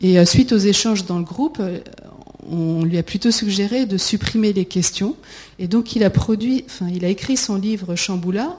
Et 0.00 0.20
euh, 0.20 0.24
suite 0.24 0.52
aux 0.52 0.58
échanges 0.58 1.04
dans 1.04 1.18
le 1.18 1.24
groupe, 1.24 1.58
euh, 1.58 1.80
on 2.48 2.84
lui 2.84 2.96
a 2.96 3.02
plutôt 3.02 3.32
suggéré 3.32 3.86
de 3.86 3.98
supprimer 3.98 4.52
les 4.52 4.66
questions. 4.66 5.16
Et 5.58 5.66
donc 5.66 5.96
il 5.96 6.04
a 6.04 6.10
produit, 6.10 6.62
enfin, 6.66 6.86
il 6.94 7.04
a 7.04 7.08
écrit 7.08 7.36
son 7.36 7.56
livre 7.56 7.96
Chamboula 7.96 8.56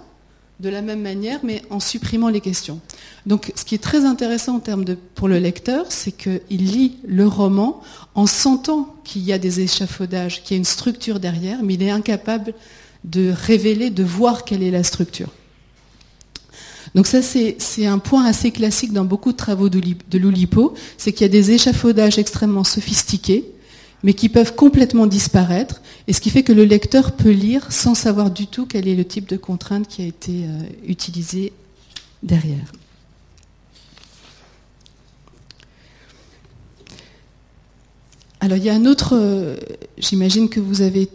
de 0.61 0.69
la 0.69 0.81
même 0.81 1.01
manière, 1.01 1.39
mais 1.43 1.63
en 1.69 1.79
supprimant 1.79 2.29
les 2.29 2.39
questions. 2.39 2.79
Donc, 3.25 3.51
ce 3.55 3.65
qui 3.65 3.75
est 3.75 3.83
très 3.83 4.05
intéressant 4.05 4.57
en 4.57 4.59
termes 4.59 4.85
de, 4.85 4.95
pour 5.15 5.27
le 5.27 5.39
lecteur, 5.39 5.85
c'est 5.89 6.11
qu'il 6.11 6.41
lit 6.49 6.97
le 7.05 7.27
roman 7.27 7.81
en 8.13 8.27
sentant 8.27 8.95
qu'il 9.03 9.23
y 9.23 9.33
a 9.33 9.39
des 9.39 9.61
échafaudages, 9.61 10.43
qu'il 10.43 10.55
y 10.55 10.57
a 10.57 10.59
une 10.59 10.65
structure 10.65 11.19
derrière, 11.19 11.63
mais 11.63 11.73
il 11.73 11.83
est 11.83 11.89
incapable 11.89 12.53
de 13.03 13.31
révéler, 13.31 13.89
de 13.89 14.03
voir 14.03 14.45
quelle 14.45 14.61
est 14.61 14.71
la 14.71 14.83
structure. 14.83 15.29
Donc 16.93 17.07
ça, 17.07 17.21
c'est 17.21 17.85
un 17.85 17.99
point 17.99 18.25
assez 18.25 18.51
classique 18.51 18.91
dans 18.93 19.05
beaucoup 19.05 19.31
de 19.31 19.37
travaux 19.37 19.69
de 19.69 20.17
l'Oulipo, 20.17 20.73
c'est 20.97 21.11
qu'il 21.13 21.21
y 21.21 21.29
a 21.29 21.31
des 21.31 21.51
échafaudages 21.51 22.19
extrêmement 22.19 22.65
sophistiqués, 22.65 23.50
mais 24.03 24.13
qui 24.13 24.29
peuvent 24.29 24.55
complètement 24.55 25.07
disparaître, 25.07 25.81
et 26.07 26.13
ce 26.13 26.21
qui 26.21 26.29
fait 26.29 26.43
que 26.43 26.53
le 26.53 26.65
lecteur 26.65 27.11
peut 27.13 27.31
lire 27.31 27.71
sans 27.71 27.95
savoir 27.95 28.31
du 28.31 28.47
tout 28.47 28.65
quel 28.65 28.87
est 28.87 28.95
le 28.95 29.05
type 29.05 29.27
de 29.29 29.37
contrainte 29.37 29.87
qui 29.87 30.01
a 30.01 30.05
été 30.05 30.45
euh, 30.45 30.63
utilisé 30.87 31.53
derrière. 32.23 32.71
Alors 38.39 38.57
il 38.57 38.63
y 38.63 38.69
a 38.69 38.73
un 38.73 38.85
autre, 38.85 39.15
euh, 39.15 39.55
j'imagine 39.99 40.49
que 40.49 40.59
vous 40.59 40.81
avez 40.81 41.07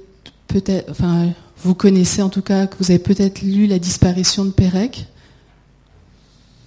peut-être, 0.47 0.89
enfin 0.91 1.33
vous 1.59 1.75
connaissez 1.75 2.23
en 2.23 2.29
tout 2.29 2.43
cas, 2.43 2.69
que 2.69 2.77
vous 2.79 2.93
avez 2.93 3.01
peut-être 3.01 3.43
lu 3.43 3.67
La 3.67 3.81
disparition 3.81 4.45
de 4.45 4.51
Pérec. 4.51 5.07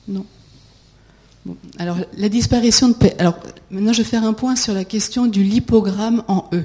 Non 0.09 0.25
alors, 1.77 1.97
la 2.17 2.29
disparition 2.29 2.89
de... 2.89 2.95
Alors, 3.17 3.39
maintenant, 3.71 3.93
je 3.93 3.99
vais 4.01 4.09
faire 4.09 4.23
un 4.23 4.33
point 4.33 4.55
sur 4.55 4.73
la 4.73 4.83
question 4.83 5.25
du 5.25 5.43
lipogramme 5.43 6.23
en 6.27 6.49
E. 6.53 6.63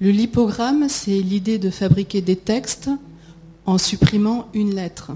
Le 0.00 0.10
lipogramme, 0.10 0.88
c'est 0.88 1.18
l'idée 1.18 1.58
de 1.58 1.70
fabriquer 1.70 2.20
des 2.20 2.36
textes 2.36 2.90
en 3.66 3.78
supprimant 3.78 4.48
une 4.54 4.74
lettre. 4.74 5.12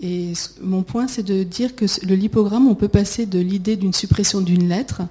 Et 0.00 0.32
mon 0.60 0.82
point, 0.82 1.08
c'est 1.08 1.22
de 1.22 1.42
dire 1.42 1.74
que 1.74 1.86
le 2.06 2.14
lipogramme, 2.14 2.68
on 2.68 2.74
peut 2.74 2.88
passer 2.88 3.26
de 3.26 3.38
l'idée 3.38 3.76
d'une 3.76 3.94
suppression 3.94 4.40
d'une 4.40 4.68
lettre 4.68 5.02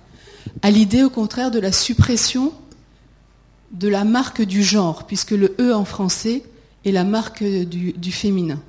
à 0.62 0.70
l'idée, 0.70 1.04
au 1.04 1.10
contraire, 1.10 1.52
de 1.52 1.60
la 1.60 1.72
suppression 1.72 2.54
de 3.72 3.88
la 3.88 4.04
marque 4.04 4.42
du 4.42 4.64
genre, 4.64 5.06
puisque 5.08 5.32
le 5.32 5.56
E 5.60 5.74
en 5.74 5.86
français 5.86 6.44
est 6.86 6.92
la 6.92 7.04
marque 7.04 7.44
du, 7.44 7.94
du 7.94 8.12
féminin. 8.12 8.62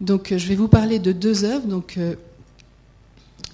Donc, 0.00 0.34
je 0.36 0.48
vais 0.48 0.56
vous 0.56 0.68
parler 0.68 0.98
de 0.98 1.12
deux 1.12 1.44
œuvres. 1.44 1.66
Donc, 1.66 1.94
euh, 1.96 2.16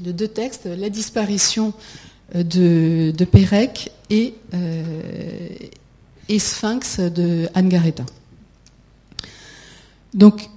de 0.00 0.12
deux 0.12 0.28
textes, 0.28 0.66
La 0.66 0.90
disparition 0.90 1.72
euh, 2.34 2.42
de, 2.42 3.24
Pérec 3.24 3.90
et, 4.10 4.34
euh, 4.54 5.48
et, 6.28 6.38
Sphinx 6.38 7.00
de 7.00 7.48
Anne 7.54 7.68
Garetta. 7.68 8.04
Donc, 10.14 10.48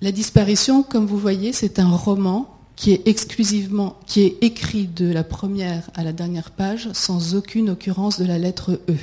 La 0.00 0.12
disparition, 0.12 0.82
comme 0.82 1.06
vous 1.06 1.18
voyez, 1.18 1.52
c'est 1.52 1.78
un 1.78 1.90
roman 1.90 2.54
qui 2.76 2.92
est 2.92 3.08
exclusivement, 3.08 3.96
écrit 4.16 4.86
de 4.86 5.12
la 5.12 5.24
première 5.24 5.90
à 5.94 6.04
la 6.04 6.12
dernière 6.12 6.52
page 6.52 6.88
sans 6.92 7.34
aucune 7.34 7.70
occurrence 7.70 8.20
de 8.20 8.24
la 8.24 8.38
lettre 8.38 8.80
E. 8.88 8.94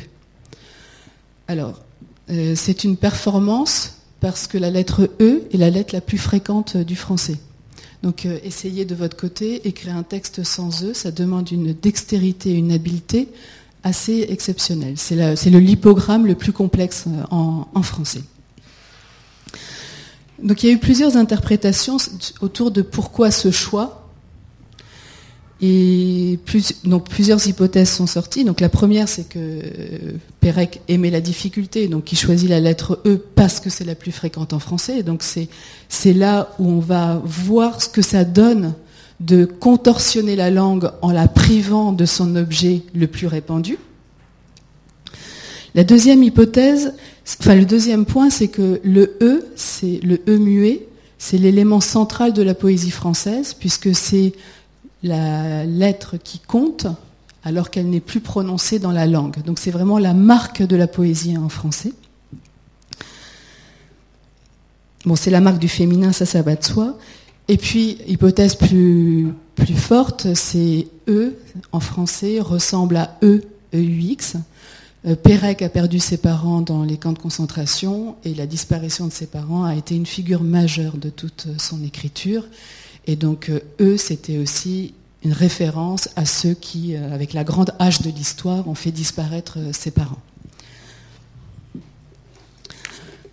Alors, 1.49 1.81
euh, 2.29 2.53
c'est 2.55 2.85
une 2.85 2.95
performance 2.95 3.97
parce 4.21 4.47
que 4.47 4.57
la 4.57 4.71
lettre 4.71 5.09
E 5.19 5.43
est 5.51 5.57
la 5.57 5.69
lettre 5.69 5.93
la 5.93 6.01
plus 6.01 6.17
fréquente 6.17 6.77
du 6.77 6.95
français. 6.95 7.37
Donc 8.03 8.25
euh, 8.25 8.37
essayez 8.43 8.85
de 8.85 8.95
votre 8.95 9.17
côté, 9.17 9.67
écrire 9.67 9.95
un 9.95 10.03
texte 10.03 10.43
sans 10.43 10.83
eux, 10.83 10.93
ça 10.93 11.11
demande 11.11 11.51
une 11.51 11.73
dextérité, 11.73 12.51
une 12.51 12.71
habileté 12.71 13.29
assez 13.83 14.25
exceptionnelle. 14.29 14.95
C'est 14.97 15.15
le 15.15 15.59
lipogramme 15.59 16.25
le 16.25 16.35
plus 16.35 16.51
complexe 16.51 17.05
euh, 17.07 17.23
en, 17.29 17.83
français. 17.83 18.21
Donc 20.41 20.63
il 20.63 20.67
y 20.67 20.69
a 20.69 20.73
eu 20.73 20.79
plusieurs 20.79 21.17
interprétations 21.17 21.97
autour 22.41 22.71
de 22.71 22.81
pourquoi 22.81 23.31
ce 23.31 23.51
choix. 23.51 24.04
Et 25.61 26.37
donc 26.83 27.09
plusieurs 27.09 27.47
hypothèses 27.47 27.89
sont 27.89 28.07
sorties. 28.07 28.43
Donc 28.43 28.59
la 28.59 28.69
première, 28.69 29.07
c'est 29.07 29.27
que 29.27 29.39
euh, 29.39 30.11
Pérec 30.41 30.81
aimait 30.89 31.09
la 31.09 31.21
difficulté, 31.21 31.87
donc 31.87 32.11
il 32.11 32.17
choisit 32.17 32.49
la 32.49 32.59
lettre 32.59 32.99
E 33.05 33.17
parce 33.35 33.59
que 33.59 33.69
c'est 33.69 33.85
la 33.85 33.95
plus 33.95 34.11
fréquente 34.11 34.53
en 34.53 34.59
français. 34.59 35.01
Donc 35.01 35.23
c'est 35.23 36.13
là 36.13 36.49
où 36.59 36.69
on 36.69 36.79
va 36.79 37.21
voir 37.23 37.81
ce 37.81 37.89
que 37.89 38.01
ça 38.01 38.25
donne 38.25 38.73
de 39.21 39.45
contorsionner 39.45 40.35
la 40.35 40.51
langue 40.51 40.91
en 41.01 41.11
la 41.11 41.29
privant 41.29 41.93
de 41.93 42.05
son 42.05 42.35
objet 42.35 42.81
le 42.93 43.07
plus 43.07 43.27
répandu. 43.27 43.77
La 45.73 45.85
deuxième 45.85 46.21
hypothèse, 46.21 46.93
enfin 47.39 47.55
le 47.55 47.65
deuxième 47.65 48.05
point, 48.05 48.29
c'est 48.29 48.49
que 48.49 48.81
le 48.83 49.17
E, 49.21 49.45
c'est 49.55 49.99
le 50.03 50.19
E 50.27 50.37
muet, 50.37 50.87
c'est 51.17 51.37
l'élément 51.37 51.81
central 51.81 52.33
de 52.33 52.43
la 52.43 52.53
poésie 52.53 52.91
française, 52.91 53.53
puisque 53.53 53.95
c'est 53.95 54.33
la 55.05 55.65
lettre 55.65 56.17
qui 56.17 56.39
compte 56.39 56.87
alors 57.43 57.69
qu'elle 57.69 57.89
n'est 57.89 57.99
plus 57.99 58.21
prononcée 58.21 58.79
dans 58.79 58.91
la 58.91 59.05
langue. 59.05 59.43
Donc 59.43 59.59
c'est 59.59 59.71
vraiment 59.71 59.99
la 59.99 60.13
marque 60.13 60.63
de 60.63 60.75
la 60.75 60.87
poésie 60.87 61.37
en 61.37 61.47
français. 61.47 61.93
Bon, 65.05 65.15
c'est 65.15 65.29
la 65.29 65.41
marque 65.41 65.59
du 65.59 65.69
féminin, 65.69 66.11
ça, 66.11 66.25
ça 66.25 66.41
va 66.41 66.55
de 66.55 66.63
soi. 66.63 66.97
Et 67.47 67.57
puis, 67.57 67.99
hypothèse 68.07 68.55
plus, 68.55 69.31
forte, 69.75 70.33
c'est 70.33 70.87
E 71.07 71.35
en 71.71 71.79
français 71.79 72.39
ressemble 72.39 72.97
à 72.97 73.15
E, 73.21 73.43
EUX. 73.73 74.37
Euh, 75.05 75.15
Pérec 75.15 75.61
a 75.61 75.69
perdu 75.69 75.99
ses 75.99 76.17
parents 76.17 76.61
dans 76.61 76.83
les 76.83 76.97
camps 76.97 77.13
de 77.13 77.19
concentration 77.19 78.15
et 78.23 78.33
la 78.33 78.47
disparition 78.47 79.05
de 79.05 79.11
ses 79.11 79.27
parents 79.27 79.63
a 79.63 79.75
été 79.75 79.95
une 79.95 80.07
figure 80.07 80.41
majeure 80.41 80.97
de 80.97 81.11
toute 81.11 81.47
son 81.59 81.83
écriture. 81.83 82.47
Et 83.07 83.15
donc, 83.15 83.49
euh, 83.49 83.59
eux, 83.79 83.97
c'était 83.97 84.37
aussi 84.37 84.93
une 85.23 85.33
référence 85.33 86.09
à 86.15 86.25
ceux 86.25 86.53
qui, 86.53 86.95
euh, 86.95 87.13
avec 87.13 87.33
la 87.33 87.43
grande 87.43 87.73
hache 87.79 88.01
de 88.01 88.09
l'histoire, 88.09 88.67
ont 88.67 88.75
fait 88.75 88.91
disparaître 88.91 89.57
euh, 89.59 89.73
ses 89.73 89.91
parents. 89.91 90.21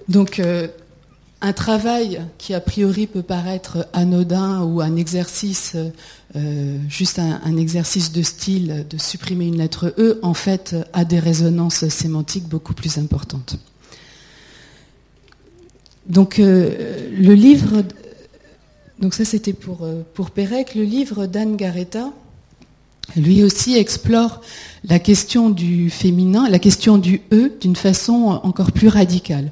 Donc, 0.08 0.42
un 1.40 1.52
travail 1.52 2.20
qui 2.36 2.54
a 2.54 2.60
priori 2.60 3.06
peut 3.06 3.22
paraître 3.22 3.86
anodin 3.92 4.62
ou 4.62 4.80
un 4.80 4.96
exercice, 4.96 5.76
juste 6.88 7.20
un, 7.20 7.56
exercice 7.56 8.12
de 8.12 8.20
style 8.22 8.84
de 8.90 8.98
supprimer 8.98 9.46
une 9.46 9.56
lettre 9.56 9.94
E, 9.96 10.18
en 10.22 10.34
fait, 10.34 10.74
a 10.92 11.04
des 11.04 11.20
résonances 11.20 11.88
sémantiques 11.88 12.48
beaucoup 12.48 12.74
plus 12.74 12.98
importantes. 12.98 13.56
Donc, 16.08 16.38
le 16.38 17.32
livre 17.32 17.84
donc 19.02 19.12
ça, 19.14 19.24
c'était 19.24 19.52
pour, 19.52 19.82
euh, 19.82 20.02
pour 20.14 20.30
Pérec. 20.30 20.76
Le 20.76 20.84
livre 20.84 21.26
d'Anne 21.26 21.56
Garetta, 21.56 22.12
lui 23.16 23.42
aussi, 23.42 23.76
explore 23.76 24.40
la 24.84 25.00
question 25.00 25.50
du 25.50 25.90
féminin, 25.90 26.48
la 26.48 26.60
question 26.60 26.98
du 26.98 27.20
E, 27.32 27.50
d'une 27.60 27.74
façon 27.74 28.40
encore 28.44 28.70
plus 28.70 28.86
radicale. 28.86 29.50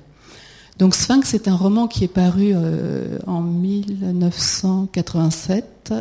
Donc 0.79 0.95
Sphinx, 0.95 1.29
c'est 1.29 1.49
un 1.49 1.57
roman 1.57 1.89
qui 1.89 2.05
est 2.05 2.09
paru 2.09 2.53
euh, 2.55 3.19
en 3.27 3.43
1987, 3.43 5.95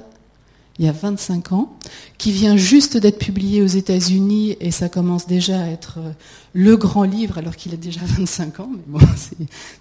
il 0.77 0.85
y 0.85 0.87
a 0.87 0.91
25 0.91 1.51
ans, 1.51 1.75
qui 2.19 2.31
vient 2.31 2.55
juste 2.55 2.97
d'être 2.97 3.17
publié 3.17 3.63
aux 3.63 3.67
États-Unis 3.67 4.57
et 4.61 4.69
ça 4.69 4.89
commence 4.89 5.25
déjà 5.25 5.59
à 5.59 5.65
être 5.67 5.97
euh, 5.97 6.11
le 6.53 6.77
grand 6.77 7.03
livre 7.03 7.39
alors 7.39 7.55
qu'il 7.55 7.73
a 7.73 7.77
déjà 7.77 8.01
25 8.05 8.59
ans. 8.59 8.69
Mais 8.71 8.83
bon, 8.87 8.99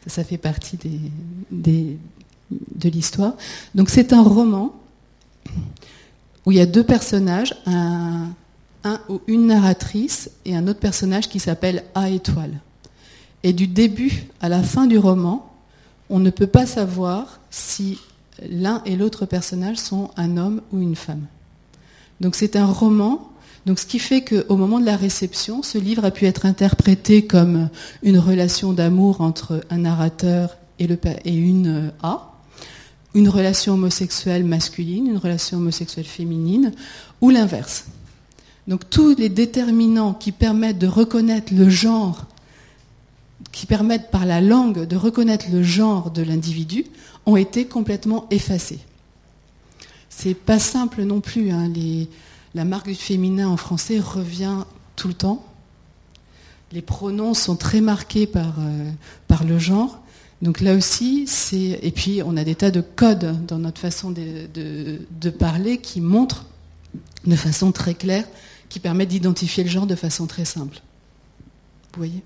ça, 0.06 0.24
fait 0.24 0.38
partie 0.38 0.78
des, 1.50 1.98
de 2.50 2.88
l'histoire. 2.88 3.34
Donc 3.74 3.90
c'est 3.90 4.12
un 4.12 4.22
roman 4.22 4.74
où 6.46 6.52
il 6.52 6.58
y 6.58 6.60
a 6.60 6.66
deux 6.66 6.84
personnages, 6.84 7.54
une 9.26 9.46
narratrice 9.46 10.30
et 10.44 10.56
un 10.56 10.66
autre 10.66 10.80
personnage 10.80 11.28
qui 11.28 11.40
s'appelle 11.40 11.84
A 11.94 12.10
étoile. 12.10 12.60
Et 13.42 13.52
du 13.52 13.66
début 13.66 14.24
à 14.40 14.48
la 14.48 14.62
fin 14.62 14.86
du 14.86 14.98
roman, 14.98 15.52
on 16.10 16.18
ne 16.18 16.30
peut 16.30 16.46
pas 16.46 16.66
savoir 16.66 17.40
si 17.50 17.98
l'un 18.48 18.82
et 18.86 18.96
l'autre 18.96 19.26
personnage 19.26 19.76
sont 19.76 20.10
un 20.16 20.36
homme 20.36 20.62
ou 20.72 20.80
une 20.80 20.96
femme. 20.96 21.26
Donc 22.20 22.34
c'est 22.34 22.56
un 22.56 22.66
roman 22.66 23.30
Donc 23.66 23.78
ce 23.78 23.84
qui 23.84 23.98
fait 23.98 24.24
qu'au 24.24 24.56
moment 24.56 24.80
de 24.80 24.86
la 24.86 24.96
réception, 24.96 25.62
ce 25.62 25.76
livre 25.76 26.04
a 26.04 26.10
pu 26.10 26.24
être 26.24 26.46
interprété 26.46 27.26
comme 27.26 27.68
une 28.02 28.18
relation 28.18 28.72
d'amour 28.72 29.20
entre 29.20 29.60
un 29.68 29.78
narrateur 29.78 30.56
et, 30.78 30.88
une 31.26 31.92
A, 32.02 32.32
une 33.18 33.28
relation 33.28 33.74
homosexuelle 33.74 34.44
masculine, 34.44 35.08
une 35.08 35.18
relation 35.18 35.58
homosexuelle 35.58 36.06
féminine, 36.06 36.72
ou 37.20 37.30
l'inverse. 37.30 37.86
Donc 38.68 38.88
tous 38.88 39.16
les 39.16 39.28
déterminants 39.28 40.14
qui 40.14 40.30
permettent 40.30 40.78
de 40.78 40.86
reconnaître 40.86 41.52
le 41.52 41.68
genre, 41.68 42.26
qui 43.50 43.66
permettent 43.66 44.10
par 44.10 44.24
la 44.24 44.40
langue 44.40 44.86
de 44.86 44.94
reconnaître 44.96 45.46
le 45.50 45.62
genre 45.62 46.10
de 46.12 46.22
l'individu, 46.22 46.84
ont 47.26 47.36
été 47.36 47.66
complètement 47.66 48.26
effacés. 48.30 48.78
C'est 50.08 50.34
pas 50.34 50.58
simple 50.58 51.02
non 51.02 51.20
plus. 51.20 51.50
Hein. 51.50 51.72
la 52.54 52.64
marque 52.64 52.88
du 52.88 52.94
féminin 52.94 53.48
en 53.48 53.56
français 53.56 53.98
revient 53.98 54.64
tout 54.96 55.08
le 55.08 55.14
temps. 55.14 55.44
Les 56.72 56.82
pronoms 56.82 57.34
sont 57.34 57.56
très 57.56 57.80
marqués 57.80 58.26
par, 58.26 58.54
euh, 58.60 58.90
par 59.26 59.44
le 59.44 59.58
genre. 59.58 60.00
Donc 60.40 60.60
là 60.60 60.74
aussi, 60.74 61.26
c'est 61.26 61.80
et 61.82 61.90
puis 61.90 62.22
on 62.24 62.36
a 62.36 62.44
des 62.44 62.54
tas 62.54 62.70
de 62.70 62.80
codes 62.80 63.44
dans 63.46 63.58
notre 63.58 63.80
façon 63.80 64.12
de 64.12 65.30
parler 65.30 65.78
qui 65.78 66.00
montrent 66.00 66.46
de 67.26 67.36
façon 67.36 67.72
très 67.72 67.94
claire 67.94 68.24
qui 68.68 68.80
permet 68.80 69.06
d'identifier 69.06 69.64
le 69.64 69.70
genre 69.70 69.86
de 69.86 69.94
façon 69.94 70.26
très 70.26 70.44
simple. 70.44 70.80
Vous 71.94 71.98
voyez? 71.98 72.22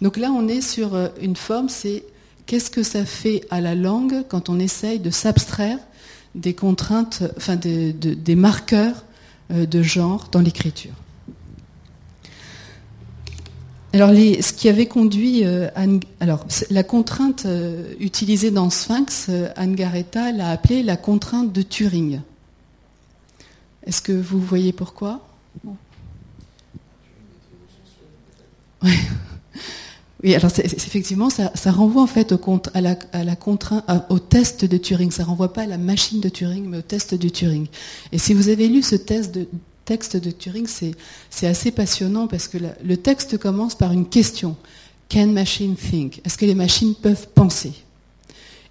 Donc 0.00 0.16
là, 0.16 0.30
on 0.30 0.46
est 0.48 0.60
sur 0.60 0.94
euh, 0.94 1.08
une 1.20 1.36
forme, 1.36 1.68
c'est 1.68 2.04
qu'est-ce 2.46 2.70
que 2.70 2.82
ça 2.82 3.04
fait 3.04 3.44
à 3.50 3.60
la 3.60 3.74
langue 3.74 4.24
quand 4.28 4.48
on 4.48 4.58
essaye 4.58 5.00
de 5.00 5.10
s'abstraire 5.10 5.78
des 6.34 6.54
contraintes, 6.54 7.22
enfin 7.36 7.56
des 7.56 8.36
marqueurs 8.36 9.04
euh, 9.50 9.66
de 9.66 9.82
genre 9.82 10.28
dans 10.30 10.40
l'écriture? 10.40 10.92
Alors, 13.96 14.10
ce 14.10 14.52
qui 14.52 14.68
avait 14.68 14.84
conduit 14.84 15.42
euh, 15.46 15.68
alors 16.20 16.44
la 16.68 16.82
contrainte 16.82 17.46
utilisée 17.98 18.50
dans 18.50 18.68
Sphinx, 18.68 19.30
Anne 19.56 19.74
Garetta 19.74 20.32
l'a 20.32 20.50
appelée 20.50 20.82
la 20.82 20.98
contrainte 20.98 21.50
de 21.50 21.62
Turing. 21.62 22.20
Est-ce 23.86 24.02
que 24.02 24.12
vous 24.12 24.38
voyez 24.38 24.74
pourquoi? 24.74 25.26
Oui, 30.24 30.34
alors 30.34 30.50
effectivement, 30.58 31.28
ça, 31.30 31.50
renvoie 31.70 32.02
en 32.02 32.06
fait 32.06 32.32
au, 32.32 32.40
au 34.08 34.18
test 34.18 34.64
de 34.64 34.76
Turing. 34.76 35.10
Ça 35.10 35.24
renvoie 35.24 35.52
pas 35.52 35.62
à 35.62 35.66
la 35.66 35.78
machine 35.78 36.20
de 36.20 36.28
Turing, 36.28 36.66
mais 36.66 36.78
au 36.78 36.82
test 36.82 37.14
de 37.14 37.28
Turing. 37.28 37.66
Et 38.12 38.18
si 38.18 38.34
vous 38.34 38.48
avez 38.48 38.68
lu 38.68 38.82
ce 38.82 38.96
test 38.96 39.34
de, 39.34 39.46
texte 39.86 40.18
de 40.18 40.30
Turing, 40.30 40.66
c'est 41.30 41.46
assez 41.46 41.70
passionnant 41.70 42.26
parce 42.26 42.48
que 42.48 42.58
le 42.58 42.96
texte 42.98 43.38
commence 43.38 43.74
par 43.74 43.92
une 43.92 44.06
question. 44.06 44.56
Can 45.08 45.28
machine 45.28 45.76
think? 45.76 46.20
Est-ce 46.24 46.36
que 46.36 46.44
les 46.44 46.54
machines 46.54 46.94
peuvent 46.94 47.28
penser? 47.34 47.72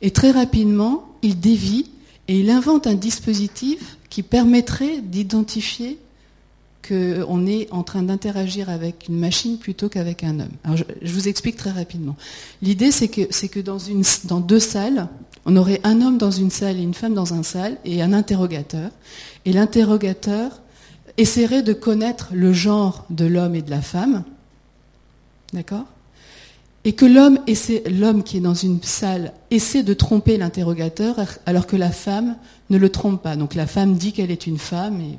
Et 0.02 0.12
très 0.12 0.32
rapidement, 0.32 1.08
il 1.24 1.40
dévie 1.40 1.90
et 2.28 2.40
il 2.40 2.50
invente 2.50 2.86
un 2.86 2.94
dispositif 2.94 3.98
qui 4.10 4.22
permettrait 4.22 5.02
d'identifier 5.02 5.98
qu'on 6.88 7.48
est 7.48 7.72
en 7.72 7.84
train 7.84 8.04
d'interagir 8.04 8.70
avec 8.70 9.08
une 9.10 9.18
machine 9.18 9.58
plutôt 9.58 9.90
qu'avec 9.90 10.24
un 10.24 10.40
homme. 10.40 10.52
Alors 10.64 10.78
je, 10.78 11.12
vous 11.12 11.28
explique 11.28 11.56
très 11.56 11.72
rapidement. 11.72 12.16
L'idée, 12.62 12.92
c'est 12.92 13.08
que, 13.08 13.48
que 13.48 13.60
dans, 13.60 13.80
une, 13.80 14.04
dans 14.26 14.40
deux 14.40 14.60
salles, 14.60 15.08
on 15.46 15.56
aurait 15.56 15.82
un 15.84 16.02
homme 16.02 16.18
dans 16.18 16.32
une 16.32 16.52
salle 16.52 16.78
et 16.78 16.84
une 16.84 16.94
femme 16.94 17.14
dans 17.14 17.34
une 17.34 17.44
salle 17.44 17.78
et 17.86 18.02
un 18.02 18.14
interrogateur. 18.14 18.92
Et 19.46 19.54
l'interrogateur 19.54 20.62
essaierait 21.18 21.64
de 21.64 21.74
connaître 21.74 22.30
le 22.34 22.54
genre 22.54 23.06
de 23.10 23.26
l'homme 23.26 23.56
et 23.56 23.62
de 23.62 23.70
la 23.70 23.82
femme. 23.82 24.24
D'accord? 25.54 25.86
Et 26.84 26.94
que 26.94 27.06
l'homme, 27.06 27.40
l'homme 27.90 28.24
qui 28.24 28.38
est 28.38 28.42
dans 28.42 28.54
une 28.54 28.82
salle 28.84 29.34
essaie 29.50 29.82
de 29.82 29.94
tromper 29.94 30.38
l'interrogateur 30.38 31.16
alors 31.46 31.66
que 31.66 31.76
la 31.76 31.92
femme 31.92 32.36
ne 32.70 32.78
le 32.78 32.90
trompe 32.90 33.24
pas. 33.24 33.36
Donc 33.36 33.56
la 33.56 33.66
femme 33.66 33.96
dit 33.96 34.12
qu'elle 34.12 34.30
est 34.30 34.46
une 34.46 34.60
femme. 34.60 35.02
Et, 35.02 35.18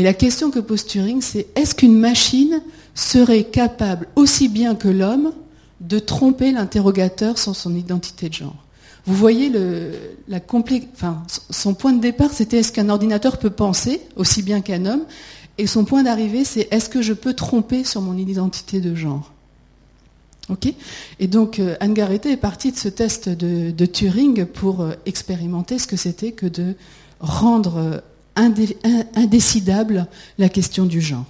et 0.00 0.02
la 0.02 0.14
question 0.14 0.50
que 0.50 0.58
pose 0.58 0.84
Turing, 0.84 1.22
c'est 1.22 1.46
est-ce 1.54 1.74
qu'une 1.74 1.98
machine 1.98 2.60
serait 2.94 3.44
capable, 3.44 4.08
aussi 4.16 4.48
bien 4.48 4.74
que 4.74 4.88
l'homme, 4.88 5.32
de 5.80 6.00
tromper 6.00 6.50
l'interrogateur 6.50 7.38
sans 7.38 7.54
son 7.54 7.76
identité 7.76 8.28
de 8.28 8.34
genre? 8.34 8.64
Vous 9.08 9.14
voyez, 9.14 9.50
la 10.28 10.38
son 11.48 11.72
point 11.72 11.94
de 11.94 12.00
départ, 12.00 12.30
c'était 12.30 12.58
est-ce 12.58 12.72
qu'un 12.72 12.90
ordinateur 12.90 13.38
peut 13.38 13.48
penser 13.48 14.02
aussi 14.16 14.42
bien 14.42 14.60
qu'un 14.60 14.84
homme? 14.84 15.04
Et 15.56 15.66
son 15.66 15.86
point 15.86 16.02
d'arrivée, 16.02 16.44
c'est 16.44 16.68
est-ce 16.70 16.90
que 16.90 17.00
je 17.00 17.14
peux 17.14 17.32
tromper 17.32 17.84
sur 17.84 18.02
mon 18.02 18.18
identité 18.18 18.82
de 18.82 18.94
genre? 18.94 19.32
Et 21.20 21.26
donc 21.26 21.58
euh, 21.58 21.76
Anne 21.80 21.94
Garrett 21.94 22.26
est 22.26 22.36
partie 22.36 22.70
de 22.70 22.76
ce 22.76 22.88
test 22.88 23.30
de, 23.30 23.86
Turing 23.86 24.44
pour 24.44 24.82
euh, 24.82 24.92
expérimenter 25.06 25.78
ce 25.78 25.86
que 25.86 25.96
c'était 25.96 26.32
que 26.32 26.46
de 26.46 26.74
rendre 27.18 27.76
euh, 28.36 29.02
indécidable 29.14 30.06
la 30.36 30.50
question 30.50 30.84
du 30.84 31.00
genre. 31.00 31.24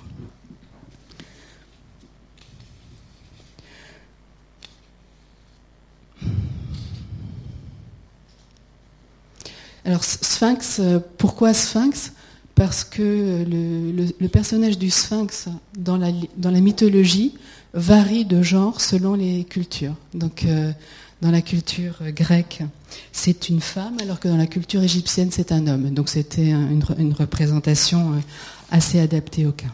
Alors 9.89 10.05
Sphinx, 10.05 10.83
pourquoi 11.17 11.55
Sphinx? 11.55 12.13
Parce 12.55 12.85
que 12.85 13.43
le, 13.49 14.29
personnage 14.29 14.77
du 14.77 14.91
Sphinx 14.91 15.49
dans 15.79 15.97
la, 15.97 16.09
dans 16.37 16.51
la 16.51 16.61
mythologie 16.61 17.33
varie 17.73 18.27
de 18.27 18.43
genre 18.43 18.83
selon 18.83 19.15
les 19.15 19.45
cultures. 19.45 19.95
Donc, 20.13 20.45
euh, 20.45 20.73
dans 21.23 21.31
la 21.31 21.41
culture 21.41 21.95
grecque, 22.09 22.63
c'est 23.13 23.49
une 23.49 23.63
femme, 23.63 23.97
alors 24.03 24.21
que 24.21 24.29
dans 24.29 24.37
la 24.37 24.47
culture 24.47 24.83
égyptienne, 24.83 25.31
c'est 25.31 25.53
un 25.53 25.67
homme. 25.67 25.89
Donc, 25.89 26.11
c'était 26.11 26.51
une, 26.51 27.15
représentation 27.19 28.13
euh, 28.13 28.17
assez 28.71 29.01
adaptée 29.01 29.47
au 29.47 29.53
cas. 29.53 29.69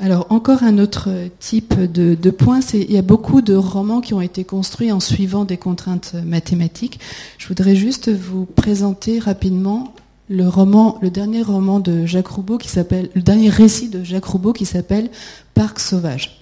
Alors 0.00 0.26
encore 0.30 0.64
un 0.64 0.78
autre 0.78 1.08
type 1.38 1.80
de, 1.80 2.30
point, 2.30 2.60
c'est 2.60 2.80
il 2.80 2.92
y 2.92 2.98
a 2.98 3.02
beaucoup 3.02 3.42
de 3.42 3.54
romans 3.54 4.00
qui 4.00 4.12
ont 4.12 4.20
été 4.20 4.44
construits 4.44 4.90
en 4.90 5.00
suivant 5.00 5.44
des 5.44 5.56
contraintes 5.56 6.14
mathématiques. 6.24 6.98
Je 7.38 7.46
voudrais 7.46 7.76
juste 7.76 8.10
vous 8.10 8.44
présenter 8.44 9.18
rapidement 9.20 9.94
le 10.28 11.08
dernier 11.08 11.42
roman 11.42 11.80
de 11.80 12.06
Jacques 12.06 12.28
Roubaud 12.28 12.58
qui 12.58 12.68
s'appelle, 12.68 13.10
le 13.14 13.22
dernier 13.22 13.50
récit 13.50 13.88
de 13.88 14.02
Jacques 14.02 14.24
Roubaud 14.24 14.52
qui 14.52 14.66
s'appelle 14.66 15.10
Parc 15.54 15.78
sauvage. 15.78 16.40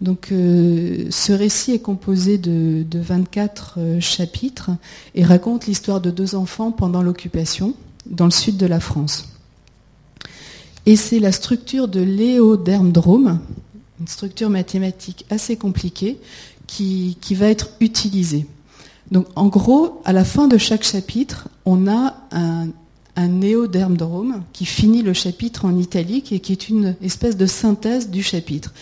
Donc 0.00 0.28
euh, 0.30 1.06
ce 1.10 1.32
récit 1.32 1.72
est 1.72 1.78
composé 1.78 2.36
de, 2.36 2.84
de 2.88 2.98
24 2.98 3.74
euh, 3.78 4.00
chapitres 4.00 4.70
et 5.14 5.24
raconte 5.24 5.66
l'histoire 5.66 6.02
de 6.02 6.10
deux 6.10 6.34
enfants 6.34 6.70
pendant 6.70 7.02
l'occupation 7.02 7.74
dans 8.04 8.26
le 8.26 8.30
sud 8.30 8.58
de 8.58 8.66
la 8.66 8.78
France. 8.78 9.35
Et 10.86 10.94
c'est 10.94 11.18
la 11.18 11.32
structure 11.32 11.88
de 11.88 12.00
l'éodermdrome, 12.00 13.40
une 14.00 14.06
structure 14.06 14.50
mathématique 14.50 15.26
assez 15.30 15.56
compliquée, 15.56 16.18
qui, 16.66 17.16
va 17.32 17.48
être 17.48 17.70
utilisée. 17.80 18.46
Donc 19.10 19.26
en 19.36 19.46
gros, 19.46 20.00
à 20.04 20.12
la 20.12 20.24
fin 20.24 20.48
de 20.48 20.58
chaque 20.58 20.82
chapitre, 20.82 21.48
on 21.64 21.86
a 21.88 22.16
un, 22.32 22.68
un 23.14 23.28
néodermdrome 23.28 24.42
qui 24.52 24.64
finit 24.64 25.02
le 25.02 25.12
chapitre 25.12 25.64
en 25.64 25.78
italique 25.78 26.32
et 26.32 26.40
qui 26.40 26.52
est 26.52 26.68
une 26.68 26.96
espèce 27.02 27.36
de 27.36 27.46
synthèse 27.46 28.10
du 28.10 28.22
chapitre. 28.22 28.72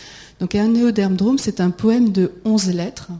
Donc 0.40 0.54
un 0.54 0.68
néodermdrome, 0.68 1.38
c'est 1.38 1.60
un 1.60 1.70
poème 1.70 2.10
de 2.10 2.32
11 2.44 2.68
lettres 2.70 3.10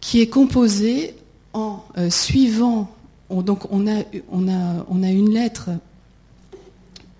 qui 0.00 0.20
est 0.20 0.28
composé 0.28 1.14
en 1.52 1.84
euh, 1.96 2.10
suivant. 2.10 2.90
donc 3.30 3.70
on 3.70 3.86
a, 3.86 4.02
on, 4.30 4.48
a, 4.48 4.86
on 4.88 5.02
a 5.02 5.10
une 5.10 5.30
lettre 5.30 5.70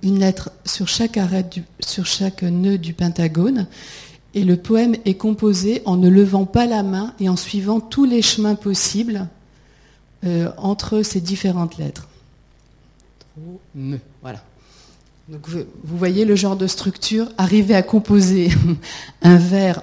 une 0.02 0.18
lettre 0.18 0.50
sur 0.64 0.88
chaque 0.88 1.16
arête, 1.16 1.58
sur 1.80 2.06
chaque 2.06 2.42
nœud 2.42 2.78
du 2.78 2.94
pentagone. 2.94 3.66
Et 4.34 4.44
le 4.44 4.56
poème 4.56 4.96
est 5.04 5.14
composé 5.14 5.82
en 5.84 5.96
ne 5.96 6.08
levant 6.08 6.46
pas 6.46 6.66
la 6.66 6.82
main 6.82 7.14
et 7.20 7.28
en 7.28 7.36
suivant 7.36 7.80
tous 7.80 8.04
les 8.04 8.22
chemins 8.22 8.54
possibles 8.54 9.28
euh, 10.24 10.50
entre 10.56 11.02
ces 11.02 11.20
différentes 11.20 11.76
lettres. 11.78 12.08
Voilà. 14.22 14.42
Donc 15.28 15.48
vous, 15.48 15.64
voyez 15.84 16.24
le 16.24 16.34
genre 16.34 16.56
de 16.56 16.66
structure, 16.66 17.28
arriver 17.38 17.74
à 17.74 17.82
composer 17.82 18.50
un 19.22 19.36
vers 19.36 19.82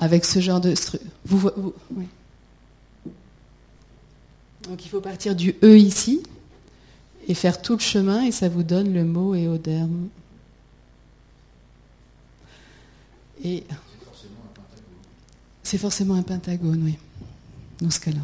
avec 0.00 0.24
ce 0.24 0.40
genre 0.40 0.60
de 0.60 0.74
structure. 0.74 1.10
Donc 4.68 4.84
il 4.84 4.88
faut 4.88 5.00
partir 5.00 5.34
du 5.34 5.54
E 5.62 5.78
ici, 5.78 6.22
et 7.28 7.34
faire 7.34 7.60
tout 7.60 7.74
le 7.74 7.80
chemin 7.80 8.24
et 8.24 8.32
ça 8.32 8.48
vous 8.48 8.62
donne 8.62 8.92
le 8.92 9.04
mot 9.04 9.34
éoderme. 9.34 10.08
Et 13.44 13.62
C'est 15.62 15.78
forcément 15.78 16.14
un 16.14 16.22
pentagone, 16.22 16.82
oui, 16.82 16.98
dans 17.82 17.90
ce 17.90 18.00
cas-là. 18.00 18.20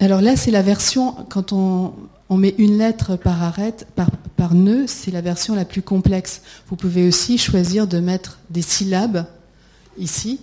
Alors 0.00 0.20
là, 0.20 0.36
c'est 0.36 0.50
la 0.50 0.62
version, 0.62 1.14
quand 1.28 1.52
on, 1.52 1.94
met 2.30 2.54
une 2.58 2.78
lettre 2.78 3.16
par 3.16 3.42
arête, 3.42 3.86
par, 3.94 4.10
par 4.36 4.54
nœud, 4.54 4.86
c'est 4.86 5.10
la 5.10 5.20
version 5.20 5.54
la 5.54 5.64
plus 5.64 5.82
complexe. 5.82 6.42
Vous 6.68 6.76
pouvez 6.76 7.06
aussi 7.06 7.38
choisir 7.38 7.86
de 7.86 8.00
mettre 8.00 8.38
des 8.50 8.62
syllabes 8.62 9.26
ici, 9.98 10.40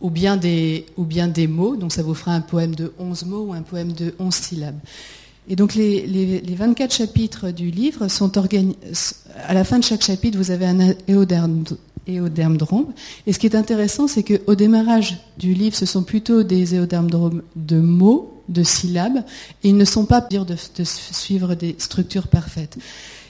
ou 0.00 0.10
bien 0.10 0.36
des, 0.36 0.86
ou 0.96 1.04
bien 1.04 1.28
des 1.28 1.46
mots, 1.46 1.76
donc 1.76 1.92
ça 1.92 2.02
vous 2.02 2.14
fera 2.14 2.32
un 2.32 2.40
poème 2.40 2.74
de 2.74 2.92
11 2.98 3.24
mots 3.26 3.42
ou 3.48 3.52
un 3.52 3.62
poème 3.62 3.92
de 3.92 4.14
11 4.18 4.34
syllabes. 4.34 4.78
Et 5.48 5.56
donc 5.56 5.74
les, 5.74 6.06
les, 6.06 6.54
24 6.54 6.94
chapitres 6.94 7.50
du 7.50 7.70
livre 7.70 8.08
sont 8.08 8.38
organisés. 8.38 8.76
À 9.46 9.54
la 9.54 9.64
fin 9.64 9.78
de 9.78 9.84
chaque 9.84 10.02
chapitre, 10.02 10.38
vous 10.38 10.50
avez 10.50 10.66
un 10.66 10.94
éoderme 11.08 11.64
Et 12.06 13.32
ce 13.32 13.38
qui 13.38 13.46
est 13.46 13.56
intéressant, 13.56 14.06
c'est 14.06 14.22
qu'au 14.22 14.54
démarrage 14.54 15.18
du 15.38 15.54
livre, 15.54 15.74
ce 15.74 15.86
sont 15.86 16.04
plutôt 16.04 16.44
des 16.44 16.76
éodermes 16.76 17.10
de 17.56 17.80
mots, 17.80 18.42
de 18.48 18.62
syllabes, 18.62 19.24
et 19.64 19.70
ils 19.70 19.76
ne 19.76 19.84
sont 19.84 20.04
pas 20.04 20.20
dire 20.20 20.44
de, 20.44 20.54
de 20.76 20.84
suivre 20.84 21.54
des 21.54 21.74
structures 21.78 22.28
parfaites. 22.28 22.78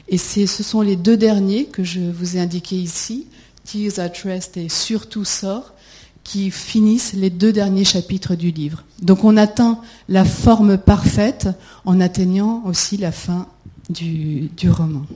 Et 0.09 0.19
ce 0.19 0.47
sont 0.47 0.83
les 0.83 0.97
deux 0.97 1.17
derniers 1.17 1.67
que 1.67 1.85
je 1.85 2.01
vous 2.01 2.37
ai 2.37 2.41
indiqués 2.41 2.77
ici, 2.77 3.27
Tears 3.65 3.99
at 4.01 4.13
Rest 4.25 4.57
et 4.57 4.69
Surtout 4.69 5.25
sort, 5.25 5.73
qui 6.25 6.51
finissent 6.51 7.13
les 7.15 7.31
deux 7.31 7.53
derniers 7.53 7.85
chapitres 7.85 8.35
du 8.35 8.51
livre. 8.51 8.85
Donc 9.03 9.25
on 9.25 9.37
atteint 9.37 9.81
la 10.09 10.25
forme 10.25 10.79
parfaite 10.79 11.49
en 11.85 12.01
atteignant 12.01 12.63
aussi 12.67 12.97
la 12.97 13.13
fin 13.13 13.47
du, 13.89 14.51
roman. 14.69 15.07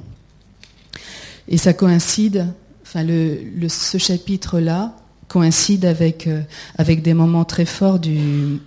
Et 1.49 1.59
ça 1.59 1.73
coïncide, 1.73 2.47
enfin 2.83 3.07
ce 3.07 3.99
chapitre-là 3.99 4.95
coïncide 5.29 5.85
avec, 5.85 6.27
euh, 6.27 6.43
avec 6.79 7.03
des 7.03 7.15
moments 7.15 7.45
très 7.45 7.65
forts 7.65 7.99
du, 7.99 8.61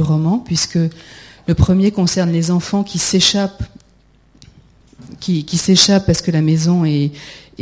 roman, 0.00 0.38
puisque 0.38 0.78
le 1.46 1.54
premier 1.54 1.90
concerne 1.90 2.30
les 2.30 2.50
enfants 2.50 2.84
qui 2.84 2.98
s'échappent 2.98 3.62
qui, 5.20 5.44
qui 5.44 5.56
s'échappent 5.56 6.06
parce 6.06 6.22
que 6.22 6.30
la 6.30 6.42
maison 6.42 6.84
est, 6.84 7.12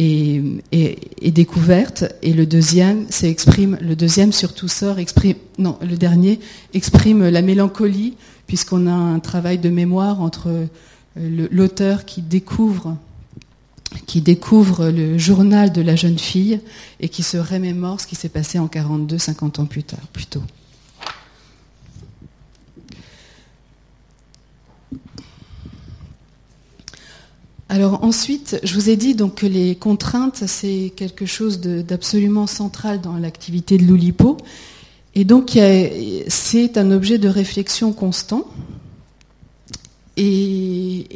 est, 0.00 1.30
découverte. 1.30 2.04
Et 2.22 2.32
le 2.32 2.46
deuxième, 2.46 3.06
c'est 3.10 3.28
exprime, 3.28 3.78
le 3.80 3.96
deuxième 3.96 4.32
surtout 4.32 4.68
sort, 4.68 4.98
exprime, 4.98 5.36
non, 5.58 5.78
le 5.82 5.96
dernier 5.96 6.40
exprime 6.74 7.28
la 7.28 7.42
mélancolie, 7.42 8.14
puisqu'on 8.46 8.86
a 8.86 8.92
un 8.92 9.20
travail 9.20 9.58
de 9.58 9.68
mémoire 9.68 10.20
entre 10.20 10.48
euh, 10.48 10.66
l'auteur 11.50 12.04
qui 12.04 12.22
découvre 12.22 12.96
qui 14.06 14.20
découvre 14.20 14.90
le 14.90 15.18
journal 15.18 15.72
de 15.72 15.82
la 15.82 15.96
jeune 15.96 16.18
fille 16.18 16.60
et 17.00 17.08
qui 17.08 17.24
se 17.24 17.36
remémore 17.36 18.00
ce 18.00 18.06
qui 18.06 18.14
s'est 18.14 18.28
passé 18.28 18.60
en 18.60 18.68
42, 18.68 19.18
50 19.18 19.58
ans 19.58 19.66
plus 19.66 19.82
tard, 19.82 20.06
plus 20.12 20.26
tôt. 20.26 20.42
Alors 27.72 28.02
ensuite, 28.02 28.58
je 28.64 28.74
vous 28.74 28.90
ai 28.90 28.96
dit 28.96 29.14
donc 29.14 29.36
que 29.36 29.46
les 29.46 29.76
contraintes, 29.76 30.42
c'est 30.48 30.92
quelque 30.96 31.24
chose 31.24 31.60
d'absolument 31.60 32.48
central 32.48 33.00
dans 33.00 33.16
l'activité 33.16 33.78
de 33.78 33.84
l'Oulipo. 33.84 34.38
Et 35.14 35.24
donc 35.24 35.56
c'est 36.26 36.76
un 36.76 36.90
objet 36.90 37.18
de 37.18 37.28
réflexion 37.28 37.92
constant. 37.92 38.44
Et, 40.16 41.06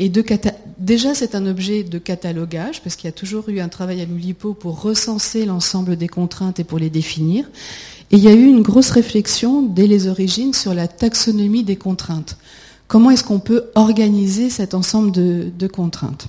déjà 0.78 1.12
c'est 1.16 1.34
un 1.34 1.44
objet 1.46 1.82
de 1.82 1.98
catalogage, 1.98 2.82
parce 2.82 2.94
qu'il 2.94 3.08
y 3.08 3.12
a 3.12 3.12
toujours 3.12 3.48
eu 3.48 3.58
un 3.58 3.68
travail 3.68 4.00
à 4.00 4.04
l'Oulipo 4.04 4.54
pour 4.54 4.80
recenser 4.80 5.46
l'ensemble 5.46 5.96
des 5.96 6.08
contraintes 6.08 6.60
et 6.60 6.64
pour 6.64 6.78
les 6.78 6.88
définir. 6.88 7.50
Et 8.12 8.16
il 8.16 8.22
y 8.22 8.28
a 8.28 8.32
eu 8.32 8.46
une 8.46 8.62
grosse 8.62 8.90
réflexion 8.90 9.62
dès 9.62 9.88
les 9.88 10.06
origines 10.06 10.54
sur 10.54 10.72
la 10.72 10.86
taxonomie 10.86 11.64
des 11.64 11.74
contraintes. 11.74 12.36
Comment 12.86 13.10
est-ce 13.10 13.24
qu'on 13.24 13.40
peut 13.40 13.64
organiser 13.74 14.50
cet 14.50 14.72
ensemble 14.72 15.10
de 15.10 15.66
contraintes? 15.66 16.28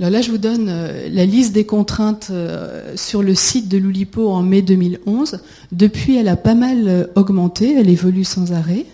Alors 0.00 0.12
là, 0.12 0.22
je 0.22 0.30
vous 0.30 0.38
donne 0.38 0.68
euh, 0.70 1.10
la 1.12 1.26
liste 1.26 1.52
des 1.52 1.66
contraintes 1.66 2.28
euh, 2.30 2.96
sur 2.96 3.22
le 3.22 3.34
site 3.34 3.68
de 3.68 3.76
l'Oulipo 3.76 4.30
en 4.30 4.42
mai 4.42 4.62
2011. 4.62 5.40
Depuis, 5.72 6.16
elle 6.16 6.28
a 6.28 6.36
pas 6.36 6.54
mal 6.54 6.88
euh, 6.88 7.06
augmenté, 7.16 7.74
elle 7.74 7.90
évolue 7.90 8.24
sans 8.24 8.52
arrêt. 8.52 8.86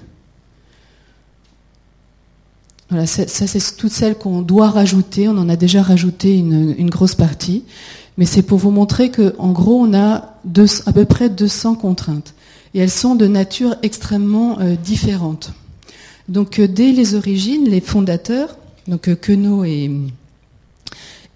Voilà, 2.91 3.07
ça, 3.07 3.25
c'est 3.29 3.77
toutes 3.77 3.93
celles 3.93 4.17
qu'on 4.17 4.43
doit 4.43 4.69
rajouter. 4.69 5.29
On 5.29 5.39
en 5.39 5.49
a 5.49 5.55
déjà 5.55 5.81
rajouté 5.81 6.37
une, 6.39 6.91
grosse 6.91 7.15
partie. 7.15 7.63
Mais 8.19 8.27
c'est 8.27 8.43
pour 8.43 8.59
vous 8.59 8.73
montrer 8.73 9.13
qu'en 9.13 9.53
gros, 9.53 9.81
on 9.81 9.95
a 9.95 10.41
à 10.87 10.93
peu 10.93 11.05
près 11.05 11.29
200 11.29 11.77
contraintes. 11.77 12.35
Et 12.75 12.81
elles 12.81 12.91
sont 12.91 13.15
de 13.15 13.29
nature 13.29 13.77
extrêmement 13.83 14.59
différente. 14.85 15.53
Donc, 16.29 16.61
dès 16.61 16.93
les 16.93 17.17
origines, 17.17 17.69
les 17.69 17.81
fondateurs, 17.81 18.57
donc 18.87 19.13
Queneau 19.21 19.65
et 19.65 19.91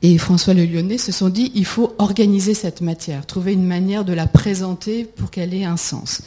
et 0.02 0.16
François 0.18 0.54
Le 0.54 0.64
Lyonnais 0.64 0.98
se 0.98 1.12
sont 1.12 1.28
dit 1.28 1.52
il 1.54 1.66
faut 1.66 1.94
organiser 1.98 2.54
cette 2.54 2.80
matière, 2.80 3.26
trouver 3.26 3.52
une 3.52 3.66
manière 3.66 4.04
de 4.04 4.12
la 4.12 4.26
présenter 4.26 5.04
pour 5.04 5.30
qu'elle 5.30 5.54
ait 5.54 5.64
un 5.64 5.76
sens. 5.76 6.22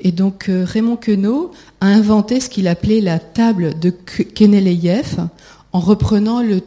Et 0.00 0.12
donc 0.12 0.48
euh, 0.48 0.64
Raymond 0.64 0.96
Queneau 0.96 1.52
a 1.80 1.86
inventé 1.86 2.40
ce 2.40 2.48
qu'il 2.48 2.66
appelait 2.68 3.00
la 3.00 3.18
table 3.18 3.78
de 3.78 3.90
Keneleïev 3.90 5.28
en 5.72 5.80
reprenant 5.80 6.42
le, 6.42 6.62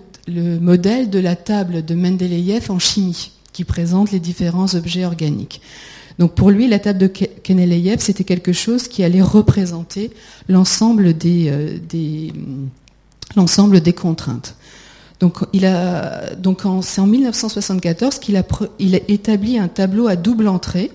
modèle 0.59 1.09
de 1.09 1.19
la 1.19 1.35
table 1.35 1.85
de 1.85 1.93
Mendeleïev 1.93 2.71
en 2.71 2.79
chimie, 2.79 3.31
qui 3.53 3.63
présente 3.63 4.11
les 4.11 4.19
différents 4.19 4.73
objets 4.73 5.05
organiques. 5.05 5.61
Donc 6.17 6.33
pour 6.33 6.49
lui, 6.49 6.67
la 6.67 6.79
table 6.79 6.99
de 6.99 7.07
Keneleïev, 7.07 7.99
c'était 7.99 8.23
quelque 8.23 8.53
chose 8.53 8.87
qui 8.87 9.03
allait 9.03 9.21
représenter 9.21 10.11
l'ensemble 10.47 11.15
des, 11.15 11.49
euh, 11.49 11.77
des 11.89 12.33
contraintes. 13.93 14.55
Donc, 15.19 15.39
il 15.53 15.65
a, 15.65 16.31
c'est 16.81 17.01
en 17.01 17.07
1974 17.07 18.19
qu'il 18.19 18.35
a, 18.35 18.43
il 18.79 18.95
a 18.95 18.99
établi 19.07 19.57
un 19.57 19.67
tableau 19.67 20.07
à 20.07 20.15
double 20.15 20.47
entrée. 20.47 20.91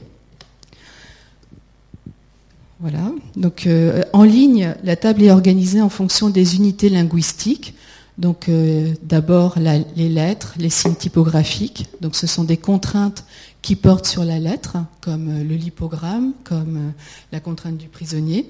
Voilà. 2.80 3.12
Donc, 3.37 3.66
euh, 3.66 4.02
en 4.12 4.22
ligne, 4.22 4.74
la 4.85 4.96
table 4.96 5.22
est 5.22 5.30
organisée 5.30 5.80
en 5.80 5.88
fonction 5.88 6.30
des 6.30 6.56
unités 6.56 6.88
linguistiques. 6.88 7.74
Donc, 8.20 8.48
euh, 8.48 8.92
d'abord 9.02 9.56
les 9.59 10.09
lettres, 10.09 10.54
les 10.59 10.70
signes 10.70 10.94
typographiques. 10.94 11.87
Donc, 12.00 12.14
ce 12.14 12.26
sont 12.26 12.44
des 12.44 12.59
contraintes 12.59 13.24
qui 13.62 13.76
portent 13.76 14.06
sur 14.06 14.24
la 14.24 14.38
lettre, 14.38 14.76
comme 15.00 15.28
euh, 15.28 15.42
le 15.42 15.56
lipogramme, 15.56 16.35
comme 16.44 16.92
la 17.33 17.40
contrainte 17.40 17.78
du 17.78 17.88
prisonnier. 17.88 18.48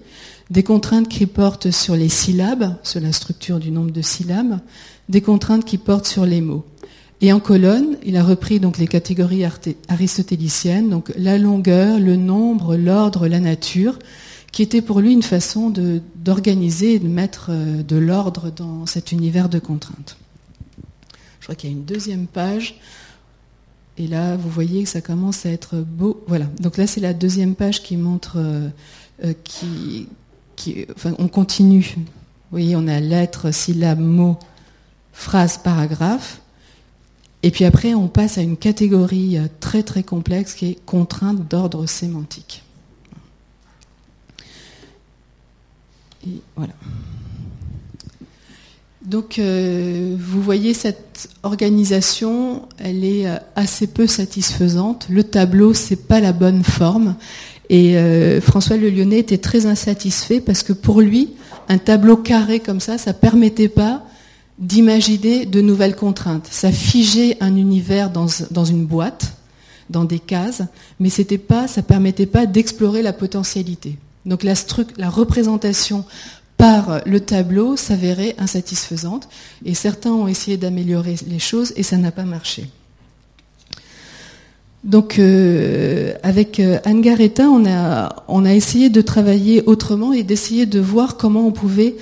Des 0.51 0.65
contraintes 0.65 1.09
qui 1.09 1.27
portent 1.27 1.71
sur 1.71 1.95
les 1.95 2.09
syllabes, 2.09 2.75
sur 2.83 3.01
la 3.01 3.13
structure 3.13 3.61
du 3.61 3.71
nombre 3.71 3.93
de 3.93 4.03
syllabes 4.03 4.59
des 5.11 5.21
contraintes 5.21 5.65
qui 5.65 5.77
portent 5.77 6.07
sur 6.07 6.25
les 6.25 6.41
mots. 6.41 6.65
Et 7.21 7.33
en 7.33 7.41
colonne, 7.41 7.99
il 8.05 8.17
a 8.17 8.25
repris 8.25 8.61
donc 8.61 8.79
les 8.79 8.87
catégories 8.87 9.45
aristotéliciennes, 9.89 10.89
donc 10.89 11.13
la 11.19 11.37
longueur, 11.37 11.99
le 11.99 12.17
nombre, 12.17 12.77
l'ordre, 12.77 13.29
la 13.29 13.41
nature, 13.41 13.99
qui 14.53 14.63
était 14.63 14.83
pour 14.83 15.01
lui 15.01 15.13
une 15.13 15.23
façon 15.23 15.73
d'organiser 16.17 16.95
et 16.95 16.99
de 16.99 17.09
mettre 17.09 17.51
euh, 17.51 17.83
de 17.83 17.97
l'ordre 17.97 18.51
dans 18.51 18.87
cet 18.87 19.13
univers 19.13 19.49
de 19.49 19.59
contraintes. 19.59 20.17
Je 21.39 21.47
crois 21.47 21.55
qu'il 21.55 21.71
y 21.71 21.73
a 21.73 21.77
une 21.77 21.85
deuxième 21.85 22.27
page. 22.27 22.81
Et 23.97 24.07
là, 24.07 24.37
vous 24.37 24.49
voyez 24.49 24.83
que 24.83 24.89
ça 24.89 25.01
commence 25.01 25.47
à 25.47 25.51
être 25.51 25.77
beau. 25.77 26.23
Voilà. 26.27 26.47
Donc 26.61 26.77
là, 26.77 26.87
c'est 26.87 27.01
la 27.01 27.15
deuxième 27.15 27.55
page 27.55 27.83
qui 27.83 27.97
montre, 27.97 28.35
euh, 28.37 28.69
euh, 29.25 29.35
qui, 29.45 30.09
on 31.19 31.29
continue. 31.29 31.95
Vous 31.97 32.59
voyez, 32.59 32.77
on 32.77 32.89
a 32.89 32.99
lettres, 32.99 33.53
syllabes, 33.53 34.01
mots, 34.01 34.39
phrase, 35.13 35.59
paragraphe. 35.59 36.41
Et 37.43 37.51
puis 37.51 37.65
après, 37.65 37.95
on 37.95 38.09
passe 38.09 38.37
à 38.37 38.43
une 38.43 38.57
catégorie 38.57 39.39
très 39.61 39.83
très 39.83 40.03
complexe 40.03 40.55
qui 40.55 40.67
est 40.67 40.85
contrainte 40.85 41.49
d'ordre 41.49 41.87
sémantique. 41.87 42.63
Voilà. 46.57 46.73
Donc, 49.03 49.39
euh, 49.39 50.15
vous 50.19 50.43
voyez 50.43 50.75
cette 50.75 51.31
organisation, 51.43 52.69
elle 52.79 53.05
est 53.05 53.27
euh, 53.27 53.37
assez 53.57 53.87
peu 53.87 54.07
satisfaisante. 54.07 55.07
Le 55.09 55.25
tableau, 55.25 55.73
c'est 55.73 56.07
pas 56.07 56.21
la 56.21 56.33
bonne 56.33 56.65
forme. 56.65 57.17
Et 57.73 57.95
François 58.41 58.77
Le 58.77 58.91
Lyonnais 58.91 59.21
était 59.21 59.39
très 59.39 59.67
insatisfait 59.67 60.41
parce 60.41 60.65
que 60.65 60.73
pour 60.73 61.01
lui, 61.01 61.35
un 61.69 61.79
tableau 61.79 62.17
carré 62.17 62.59
comme 62.59 62.81
ça, 62.81 62.99
ça 62.99 63.13
permettait 63.13 63.69
pas 63.69 64.03
d'imaginer 64.61 65.47
de 65.47 65.61
nouvelles 65.61 65.97
contraintes. 65.97 66.47
Ça 66.51 66.71
figeait 66.71 67.37
un 67.41 67.57
univers 67.57 68.11
dans, 68.11 68.65
une 68.65 68.85
boîte, 68.85 69.37
dans 69.89 70.05
des 70.05 70.19
cases, 70.19 70.63
mais 71.01 71.09
c'était 71.09 71.39
pas, 71.39 71.67
ça 71.67 71.83
permettait 71.83 72.27
pas 72.27 72.47
d'explorer 72.47 73.03
la 73.03 73.13
potentialité. 73.13 73.97
Donc 74.27 74.43
la, 74.43 74.55
représentation 75.09 76.05
par 76.57 77.01
le 77.07 77.21
tableau 77.21 77.77
s'avérait 77.77 78.35
insatisfaisante. 78.39 79.29
Et 79.65 79.75
certains 79.75 80.13
ont 80.13 80.29
essayé 80.29 80.57
d'améliorer 80.57 81.17
les 81.27 81.39
choses 81.39 81.73
et 81.77 81.83
ça 81.83 81.97
n'a 81.97 82.11
pas 82.13 82.25
marché. 82.25 82.69
Donc, 84.83 85.19
euh, 85.19 86.15
avec 86.23 86.59
euh, 86.59 86.79
Anne 86.85 87.03
Garetta, 87.03 87.49
on 87.49 88.45
a 88.45 88.55
essayé 88.55 88.89
de 88.89 89.03
travailler 89.03 89.63
autrement 89.67 90.15
et 90.15 90.23
d'essayer 90.23 90.65
de 90.65 90.81
voir 90.81 91.19
comment 91.19 91.47
on 91.47 91.53
pouvait 91.53 91.97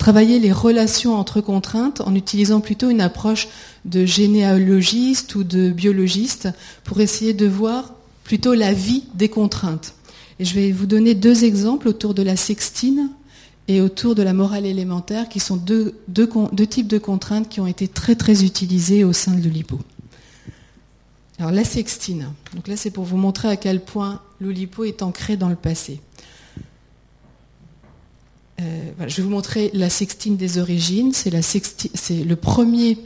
travailler 0.00 0.38
les 0.38 0.50
relations 0.50 1.14
entre 1.14 1.40
contraintes 1.40 2.00
en 2.00 2.14
utilisant 2.14 2.60
plutôt 2.60 2.88
une 2.88 3.02
approche 3.02 3.48
de 3.84 4.06
généalogiste 4.06 5.34
ou 5.34 5.44
de 5.44 5.70
biologiste 5.70 6.48
pour 6.84 7.00
essayer 7.00 7.34
de 7.34 7.46
voir 7.46 7.92
plutôt 8.24 8.54
la 8.54 8.72
vie 8.72 9.04
des 9.14 9.28
contraintes. 9.28 9.94
Et 10.40 10.44
je 10.46 10.54
vais 10.54 10.72
vous 10.72 10.86
donner 10.86 11.14
deux 11.14 11.44
exemples 11.44 11.86
autour 11.86 12.14
de 12.14 12.22
la 12.22 12.34
sextine 12.34 13.10
et 13.68 13.82
autour 13.82 14.14
de 14.14 14.22
la 14.22 14.32
morale 14.32 14.64
élémentaire, 14.64 15.28
qui 15.28 15.38
sont 15.38 15.56
deux, 15.56 15.94
types 16.70 16.88
de 16.88 16.96
contraintes 16.96 17.50
qui 17.50 17.60
ont 17.60 17.66
été 17.66 17.86
très 17.86 18.16
très 18.16 18.42
utilisées 18.42 19.04
au 19.04 19.12
sein 19.12 19.34
de 19.34 19.44
l'Oulipo. 19.44 19.78
Alors 21.38 21.52
la 21.52 21.62
sextine, 21.62 22.32
donc 22.54 22.68
là 22.68 22.76
c'est 22.78 22.90
pour 22.90 23.04
vous 23.04 23.18
montrer 23.18 23.48
à 23.48 23.56
quel 23.56 23.84
point 23.84 24.22
l'Oulipo 24.40 24.84
est 24.84 25.02
ancré 25.02 25.36
dans 25.36 25.50
le 25.50 25.56
passé. 25.56 26.00
Euh, 28.62 28.90
je 29.06 29.16
vais 29.16 29.22
vous 29.22 29.30
montrer 29.30 29.70
la 29.74 29.90
sextine 29.90 30.38
des 30.38 30.56
origines. 30.56 31.12
C'est 31.12 31.30
le 31.30 32.36
premier, 32.36 32.96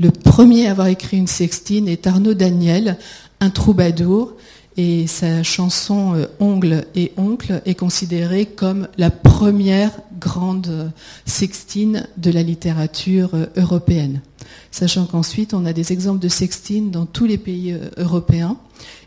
le 0.00 0.10
premier 0.10 0.68
à 0.68 0.70
avoir 0.70 0.86
écrit 0.86 1.18
une 1.18 1.26
sextine 1.26 1.86
est 1.86 2.06
Arnaud 2.06 2.34
Daniel, 2.34 2.96
un 3.40 3.50
troubadour, 3.50 4.36
et 4.76 5.06
sa 5.06 5.42
chanson 5.42 6.14
euh, 6.14 6.26
Ongle 6.40 6.86
et 6.94 7.12
Oncle 7.16 7.62
est 7.66 7.74
considérée 7.74 8.46
comme 8.46 8.88
la 8.96 9.10
première 9.10 9.92
grande 10.18 10.68
euh, 10.68 10.88
sextine 11.26 12.06
de 12.16 12.30
la 12.30 12.42
littérature 12.42 13.34
euh, 13.34 13.46
européenne. 13.56 14.22
Sachant 14.70 15.04
qu'ensuite, 15.04 15.52
on 15.52 15.66
a 15.66 15.72
des 15.72 15.92
exemples 15.92 16.20
de 16.20 16.28
sextine 16.28 16.90
dans 16.90 17.04
tous 17.04 17.26
les 17.26 17.38
pays 17.38 17.76
européens 17.98 18.56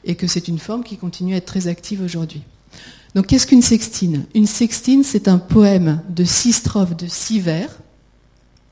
et 0.03 0.15
que 0.15 0.27
c'est 0.27 0.47
une 0.47 0.59
forme 0.59 0.83
qui 0.83 0.97
continue 0.97 1.33
à 1.33 1.37
être 1.37 1.45
très 1.45 1.67
active 1.67 2.01
aujourd'hui. 2.03 2.43
Donc, 3.15 3.27
qu'est-ce 3.27 3.47
qu'une 3.47 3.63
sextine? 3.63 4.25
Une 4.35 4.45
sextine, 4.45 5.03
c'est 5.03 5.27
un 5.27 5.39
poème 5.39 6.01
de 6.09 6.23
six 6.23 6.53
strophes 6.53 6.95
de 6.95 7.07
six 7.07 7.39
vers, 7.39 7.69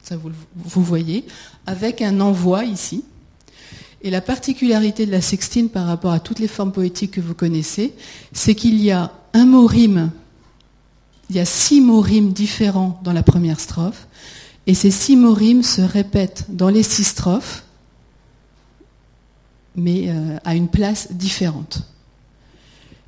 ça 0.04 0.18
vous, 0.18 0.32
vous 0.56 0.84
voyez, 0.84 1.26
avec 1.66 2.02
un 2.02 2.20
envoi 2.20 2.64
ici, 2.66 3.04
et 4.04 4.10
la 4.10 4.22
particularité 4.22 5.06
de 5.06 5.12
la 5.12 5.22
sextine 5.22 5.70
par 5.70 5.88
rapport 5.88 6.12
à 6.12 6.20
toutes 6.20 6.40
les 6.40 6.50
formes 6.50 6.74
poétiques 6.74 7.12
que 7.12 7.22
vous 7.22 7.34
connaissez, 7.34 7.94
c'est 8.34 8.54
qu'il 8.54 8.82
y 8.84 8.92
a 8.92 9.14
un 9.34 9.46
mot 9.46 9.66
rime, 9.66 10.12
il 11.30 11.38
y 11.38 11.40
a 11.40 11.46
six 11.46 11.80
mots 11.80 12.04
différents 12.04 13.00
dans 13.04 13.14
la 13.14 13.24
première 13.24 13.62
strophe, 13.62 14.08
et 14.68 14.74
ces 14.74 14.92
six 14.92 15.16
mots 15.16 15.36
se 15.64 15.82
répètent 15.82 16.46
dans 16.50 16.70
les 16.70 16.84
six 16.84 17.06
strophes, 17.06 17.64
mais 19.76 20.10
euh, 20.10 20.38
à 20.44 20.56
une 20.56 20.68
place 20.68 21.14
différente. 21.14 21.84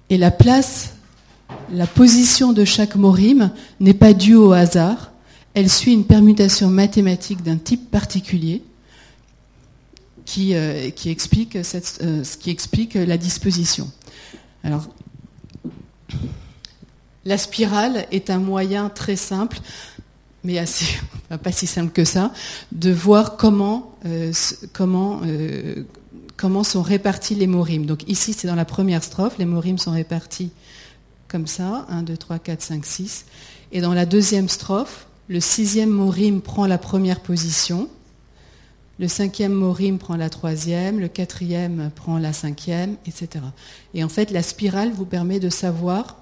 Et 0.10 0.18
la 0.18 0.32
place, 0.32 0.94
la 1.72 1.88
position 1.88 2.54
de 2.54 2.64
chaque 2.64 2.96
mot 2.96 3.12
rime 3.12 3.52
n'est 3.82 3.94
pas 3.94 4.14
due 4.14 4.36
au 4.36 4.54
hasard, 4.54 5.12
elle 5.54 5.70
suit 5.70 5.94
une 5.94 6.06
permutation 6.06 6.70
mathématique 6.70 7.44
d'un 7.44 7.58
type 7.58 7.92
particulier, 7.92 8.62
qui, 10.26 10.56
euh, 10.56 10.90
qui, 10.90 11.10
explique 11.10 11.56
euh, 11.56 12.24
qui 12.40 12.50
explique 12.50 12.96
la 12.96 13.18
disposition. 13.18 13.90
Alors, 14.64 14.88
la 17.24 17.38
spirale 17.38 18.06
est 18.12 18.30
un 18.30 18.40
moyen 18.40 18.90
très 18.90 19.16
simple, 19.16 19.60
mais 20.44 20.58
assez, 20.58 20.86
pas 21.44 21.52
si 21.52 21.68
simple 21.68 21.92
que 21.92 22.06
ça, 22.06 22.34
de 22.72 22.92
voir 22.92 23.38
comment, 23.38 23.96
euh, 24.06 24.34
comment, 24.74 25.22
comment 26.36 26.64
sont 26.64 26.82
répartis 26.82 27.36
les 27.36 27.48
mots 27.48 27.64
rimes. 27.64 27.86
Donc 27.86 28.08
ici, 28.10 28.34
c'est 28.34 28.48
dans 28.48 28.56
la 28.56 28.66
première 28.66 29.04
strophe, 29.04 29.38
les 29.38 29.46
mots 29.46 29.60
rimes 29.60 29.78
sont 29.78 29.92
répartis 29.92 30.52
comme 31.28 31.48
ça, 31.48 31.86
1, 31.90 32.04
2, 32.04 32.18
3, 32.18 32.40
4, 32.40 32.62
5, 32.62 32.86
6. 32.86 33.26
Et 33.72 33.82
dans 33.82 33.94
la 33.94 34.06
deuxième 34.06 34.48
strophe, 34.48 35.08
le 35.28 35.40
sixième 35.40 35.90
mot 35.90 36.10
rime 36.10 36.42
prend 36.42 36.68
la 36.68 36.78
première 36.78 37.20
position, 37.20 37.90
le 38.98 39.08
cinquième 39.08 39.54
mot 39.54 39.74
rime 39.74 39.98
prend 39.98 40.16
la 40.16 40.30
troisième, 40.30 41.00
le 41.00 41.08
quatrième 41.08 41.92
prend 41.96 42.18
la 42.18 42.32
cinquième, 42.32 42.96
etc. 43.06 43.44
Et 43.94 44.04
en 44.04 44.10
fait, 44.10 44.32
la 44.32 44.42
spirale 44.42 44.92
vous 44.92 45.06
permet 45.06 45.40
de 45.40 45.50
savoir, 45.50 46.18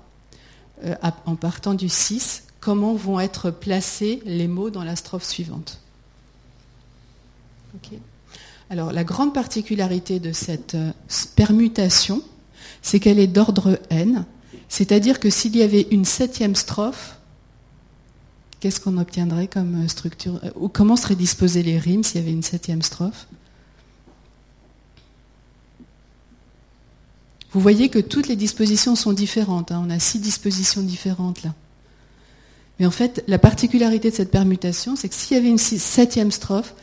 euh, 0.84 0.96
en 1.26 1.36
partant 1.36 1.76
du 1.76 1.88
6, 1.88 2.46
comment 2.60 2.96
vont 2.96 3.20
être 3.20 3.52
placés 3.52 4.22
les 4.26 4.48
mots 4.48 4.70
dans 4.70 4.84
la 4.84 4.96
strophe 4.96 5.24
suivante. 5.24 5.80
Alors, 8.70 8.92
la 8.92 9.04
grande 9.04 9.34
particularité 9.34 10.20
de 10.20 10.32
cette 10.32 10.76
euh, 10.76 10.92
permutation, 11.36 12.24
c'est 12.82 13.00
qu'elle 13.00 13.20
est 13.20 13.28
d'ordre 13.28 13.80
n, 13.90 14.26
c'est-à-dire 14.68 15.20
que 15.20 15.30
s'il 15.30 15.56
y 15.56 15.62
avait 15.62 15.88
une 15.92 16.06
septième 16.06 16.56
strophe, 16.56 17.18
qu'est-ce 18.64 18.80
qu'on 18.80 18.98
obtiendrait 18.98 19.50
comme 19.50 19.84
euh, 19.84 19.88
structure 19.90 20.40
euh, 20.46 20.50
Ou 20.56 20.70
comment 20.70 20.96
seraient 20.96 21.18
disposées 21.18 21.64
les 21.64 21.78
rimes 21.78 22.02
s'il 22.02 22.22
y 22.22 22.24
avait 22.24 22.32
une 22.32 22.44
septième 22.44 22.82
strophe? 22.82 23.28
Vous 27.52 27.60
voyez 27.60 27.90
que 27.90 28.00
toutes 28.00 28.30
les 28.30 28.38
dispositions 28.38 28.96
sont 28.96 29.12
différentes. 29.12 29.74
Hein. 29.74 29.84
On 29.86 29.90
a 29.90 30.00
six 30.00 30.20
dispositions 30.20 30.82
différentes 30.82 31.44
là. 31.44 31.54
Mais 32.80 32.86
en 32.86 32.92
fait, 32.92 33.22
la 33.28 33.38
particularité 33.38 34.10
de 34.12 34.16
cette 34.16 34.32
permutation, 34.32 34.96
c'est 34.96 35.10
que 35.10 35.16
s'il 35.16 35.36
y 35.36 35.40
avait 35.42 35.50
une 35.50 35.58
septième 35.58 36.32
strophe, 36.32 36.74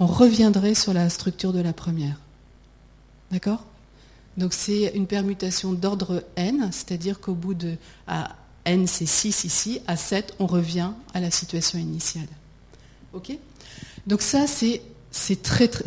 on 0.00 0.06
reviendrait 0.06 0.74
sur 0.74 0.92
la 0.92 1.08
structure 1.08 1.54
de 1.54 1.60
la 1.60 1.72
première. 1.72 2.20
D'accord? 3.30 3.64
Donc 4.36 4.52
c'est 4.52 4.92
une 4.94 5.06
permutation 5.06 5.72
d'ordre 5.72 6.24
n, 6.36 6.68
c'est-à-dire 6.72 7.20
qu'au 7.20 7.34
bout 7.34 7.54
de 7.54 7.76
n 8.64 8.86
c'est 8.86 9.06
6 9.06 9.44
ici, 9.44 9.80
à 9.86 9.96
7 9.96 10.34
on 10.38 10.46
revient 10.46 10.90
à 11.14 11.20
la 11.20 11.30
situation 11.30 11.78
initiale. 11.78 12.28
Ok? 13.12 13.36
Donc 14.06 14.22
ça 14.22 14.46
c'est 14.46 14.82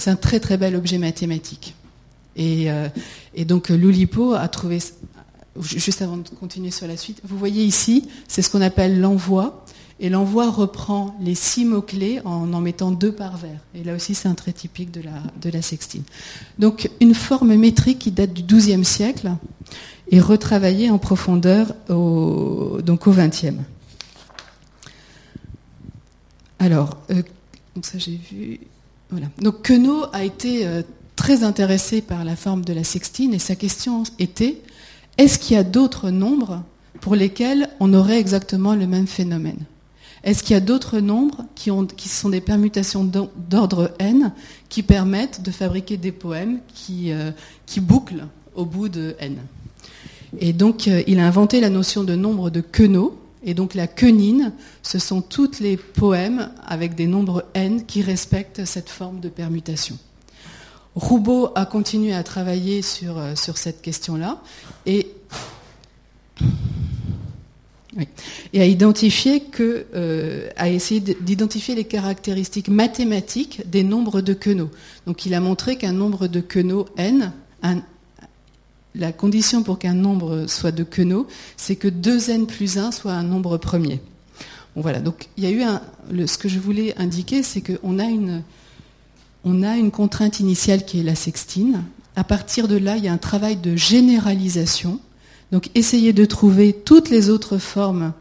un 0.07 0.15
très 0.15 0.39
très 0.39 0.57
bel 0.57 0.75
objet 0.75 0.97
mathématique. 0.97 1.75
Et, 2.35 2.69
euh, 2.69 2.89
donc 3.45 3.69
Loulipo 3.69 4.33
a 4.33 4.47
trouvé, 4.47 4.79
juste 5.61 6.01
avant 6.01 6.17
de 6.17 6.27
continuer 6.29 6.71
sur 6.71 6.87
la 6.87 6.97
suite, 6.97 7.21
vous 7.23 7.37
voyez 7.37 7.63
ici, 7.63 8.07
c'est 8.27 8.41
ce 8.41 8.49
qu'on 8.49 8.61
appelle 8.61 8.99
l'envoi. 8.99 9.65
Et 10.01 10.09
l'envoi 10.09 10.51
reprend 10.51 11.15
les 11.21 11.35
six 11.35 11.63
mots-clés 11.63 12.19
en 12.25 12.51
en 12.51 12.59
mettant 12.59 12.91
deux 12.91 13.13
par 13.13 13.37
vers. 13.37 13.61
Et 13.73 13.81
là 13.81 13.95
aussi, 13.95 14.13
c'est 14.13 14.27
un 14.27 14.33
trait 14.33 14.51
typique 14.51 14.91
de 14.91 14.99
la, 15.01 15.23
de 15.41 15.49
la 15.49 15.61
sextine. 15.61 16.03
Donc, 16.59 16.89
une 16.99 17.13
forme 17.13 17.55
métrique 17.55 17.99
qui 17.99 18.11
date 18.11 18.33
du 18.33 18.43
XIIe 18.43 18.83
siècle 18.83 19.31
et 20.11 20.19
retravaillé 20.19 20.89
en 20.89 20.97
profondeur 20.97 21.73
au, 21.89 22.79
donc 22.83 23.07
au 23.07 23.11
XXe. 23.11 23.55
Alors, 26.59 26.97
euh, 27.11 27.21
ça 27.81 27.97
j'ai 27.97 28.19
vu. 28.31 28.59
Donc 29.39 29.61
Queneau 29.61 30.05
a 30.13 30.23
été 30.23 30.65
euh, 30.65 30.81
très 31.15 31.43
intéressé 31.43 32.01
par 32.01 32.23
la 32.25 32.35
forme 32.35 32.65
de 32.65 32.73
la 32.73 32.83
sextine 32.83 33.33
et 33.33 33.39
sa 33.39 33.55
question 33.55 34.03
était 34.19 34.61
est-ce 35.17 35.39
qu'il 35.39 35.55
y 35.55 35.59
a 35.59 35.63
d'autres 35.63 36.09
nombres 36.09 36.63
pour 37.01 37.15
lesquels 37.15 37.69
on 37.79 37.93
aurait 37.93 38.19
exactement 38.19 38.75
le 38.75 38.87
même 38.87 39.07
phénomène? 39.07 39.59
Est-ce 40.23 40.41
qu'il 40.41 40.55
y 40.55 40.57
a 40.57 40.61
d'autres 40.61 40.99
nombres 40.99 41.45
qui, 41.53 41.69
ont, 41.69 41.85
qui 41.85 42.09
sont 42.09 42.29
des 42.29 42.41
permutations 42.41 43.03
d'ordre 43.03 43.93
n 43.99 44.33
qui 44.69 44.81
permettent 44.81 45.43
de 45.43 45.51
fabriquer 45.51 45.97
des 45.97 46.11
poèmes 46.11 46.59
qui, 46.73 47.11
euh, 47.11 47.31
qui 47.67 47.79
bouclent 47.79 48.27
au 48.55 48.65
bout 48.65 48.89
de 48.89 49.15
n? 49.19 49.37
Et 50.39 50.53
donc, 50.53 50.87
euh, 50.87 51.03
il 51.07 51.19
a 51.19 51.27
inventé 51.27 51.59
la 51.59 51.69
notion 51.69 52.03
de 52.03 52.15
nombre 52.15 52.49
de 52.49 52.61
queneaux. 52.61 53.17
Et 53.43 53.53
donc, 53.53 53.75
la 53.75 53.87
quenine, 53.87 54.53
ce 54.81 54.97
sont 54.97 55.21
tous 55.21 55.59
les 55.59 55.77
poèmes 55.77 56.51
avec 56.65 56.95
des 56.95 57.05
nombres 57.05 57.45
n 57.53 57.85
qui 57.85 58.01
respectent 58.01 58.65
cette 58.65 58.89
forme 58.89 59.19
de 59.19 59.29
permutation. 59.29 59.97
Roubaud 60.95 61.49
a 61.55 61.65
continué 61.65 62.13
à 62.13 62.23
travailler 62.23 62.81
sur, 62.81 63.17
euh, 63.17 63.35
sur 63.35 63.57
cette 63.57 63.81
question-là 63.81 64.41
et, 64.85 65.07
a 68.55 68.65
identifié 68.65 69.41
que, 69.41 69.85
euh, 69.93 70.49
a 70.57 70.69
essayé 70.69 70.99
d'identifier 70.99 71.75
les 71.75 71.83
caractéristiques 71.83 72.67
mathématiques 72.69 73.69
des 73.69 73.83
nombres 73.83 74.21
de 74.21 74.33
queneaux. 74.33 74.71
Donc, 75.05 75.25
il 75.25 75.33
a 75.33 75.39
montré 75.39 75.77
qu'un 75.77 75.93
nombre 75.93 76.27
de 76.27 76.39
queneaux 76.39 76.87
n, 76.97 77.31
un, 77.61 77.81
la 78.97 79.11
condition 79.11 79.63
pour 79.63 79.79
qu'un 79.79 79.93
nombre 79.93 80.45
soit 80.47 80.71
de 80.71 80.83
Queneau, 80.83 81.27
c'est 81.57 81.75
que 81.75 81.87
2n 81.87 82.45
plus 82.45 82.77
1 82.77 82.91
soit 82.91 83.13
un 83.13 83.23
nombre 83.23 83.57
premier. 83.57 84.01
Voilà, 84.75 84.99
donc 84.99 85.27
il 85.37 85.43
y 85.43 85.47
a 85.47 85.51
eu 85.51 85.61
un, 85.61 85.81
ce 86.25 86.37
que 86.37 86.49
je 86.49 86.59
voulais 86.59 86.93
indiquer, 86.97 87.43
c'est 87.43 87.61
qu'on 87.61 87.99
a 87.99 88.05
une, 88.05 88.43
a 89.63 89.77
une 89.77 89.91
contrainte 89.91 90.39
initiale 90.39 90.83
qui 90.85 90.99
est 90.99 91.03
la 91.03 91.15
sextine. 91.15 91.83
À 92.15 92.23
partir 92.23 92.67
de 92.67 92.75
là, 92.75 92.97
il 92.97 93.05
y 93.05 93.07
a 93.07 93.13
un 93.13 93.17
travail 93.17 93.55
de 93.55 93.75
généralisation. 93.75 94.99
Donc 95.51 95.69
essayer 95.75 96.11
de 96.11 96.25
trouver 96.25 96.73
toutes 96.73 97.09
les 97.09 97.29
autres 97.29 97.57
formes 97.57 98.13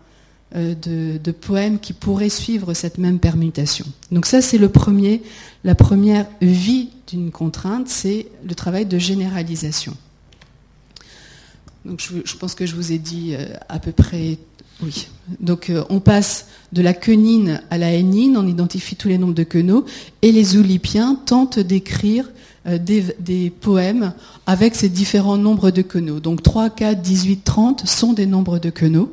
de, 0.55 1.19
de, 1.19 1.33
poèmes 1.33 1.81
qui 1.81 1.93
pourraient 1.93 2.29
suivre 2.29 2.75
cette 2.75 2.99
même 2.99 3.19
permutation. 3.19 3.87
Donc 4.13 4.25
ça, 4.25 4.41
c'est 4.41 4.59
la 4.59 4.69
première 5.75 6.27
vie 6.41 6.91
d'une 7.09 7.33
contrainte, 7.33 7.89
c'est 7.89 8.29
le 8.47 8.55
travail 8.55 8.87
de 8.87 8.99
généralisation. 8.99 9.97
Donc 11.85 12.01
je, 12.01 12.37
pense 12.37 12.55
que 12.55 12.67
je 12.67 12.75
vous 12.75 12.93
ai 12.93 12.99
dit 12.99 13.35
à 13.69 13.79
peu 13.79 13.93
près 13.93 14.39
oui. 14.83 15.07
Donc 15.41 15.71
on 15.91 16.01
passe 16.01 16.47
de 16.73 16.83
la 16.83 16.95
quenine 16.95 17.63
à 17.71 17.79
la 17.79 17.93
hénine, 17.93 18.37
on 18.37 18.47
identifie 18.47 18.97
tous 18.97 19.09
les 19.09 19.19
nombres 19.19 19.35
de 19.35 19.45
queneaux, 19.45 19.85
et 20.23 20.33
les 20.33 20.57
oulipiens 20.57 21.15
tentent 21.15 21.59
d'écrire 21.59 22.29
euh, 22.67 22.79
des, 22.79 23.51
poèmes 23.51 24.15
avec 24.47 24.75
ces 24.75 24.89
différents 24.89 25.37
nombres 25.37 25.71
de 25.71 25.83
queneaux. 25.83 26.19
Donc 26.19 26.43
3, 26.43 26.71
4, 26.71 27.03
18, 27.03 27.45
30 27.45 27.87
sont 27.87 28.15
des 28.15 28.25
nombres 28.25 28.59
de 28.59 28.71
queneaux. 28.71 29.13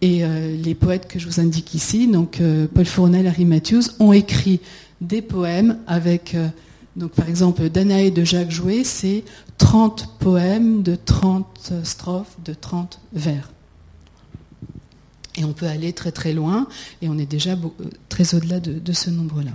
Et 0.00 0.24
euh, 0.24 0.56
les 0.56 0.76
poètes 0.76 1.08
que 1.08 1.18
je 1.18 1.26
vous 1.26 1.40
indique 1.40 1.74
ici, 1.74 2.06
donc 2.06 2.40
euh, 2.40 2.68
Paul 2.72 2.86
Fournel, 2.86 3.26
Harry 3.26 3.46
Matthews, 3.46 3.82
ont 3.98 4.12
écrit 4.12 4.60
des 5.00 5.22
poèmes 5.22 5.78
avec, 5.88 6.36
donc 6.98 7.12
par 7.12 7.28
exemple, 7.28 7.68
Danae 7.70 8.10
de 8.10 8.24
Jacques 8.24 8.50
Jouet, 8.50 8.82
c'est 8.84 9.24
30 9.56 10.18
poèmes 10.18 10.82
de 10.82 10.96
30 10.96 11.72
strophes, 11.84 12.36
de 12.44 12.52
30 12.52 13.00
vers. 13.12 13.50
Et 15.36 15.44
on 15.44 15.52
peut 15.52 15.66
aller 15.66 15.92
très 15.92 16.10
très 16.10 16.32
loin, 16.32 16.66
et 17.00 17.08
on 17.08 17.16
est 17.16 17.26
déjà 17.26 17.56
très 18.08 18.34
au-delà 18.34 18.58
de 18.58 18.92
ce 18.92 19.10
nombre-là. 19.10 19.52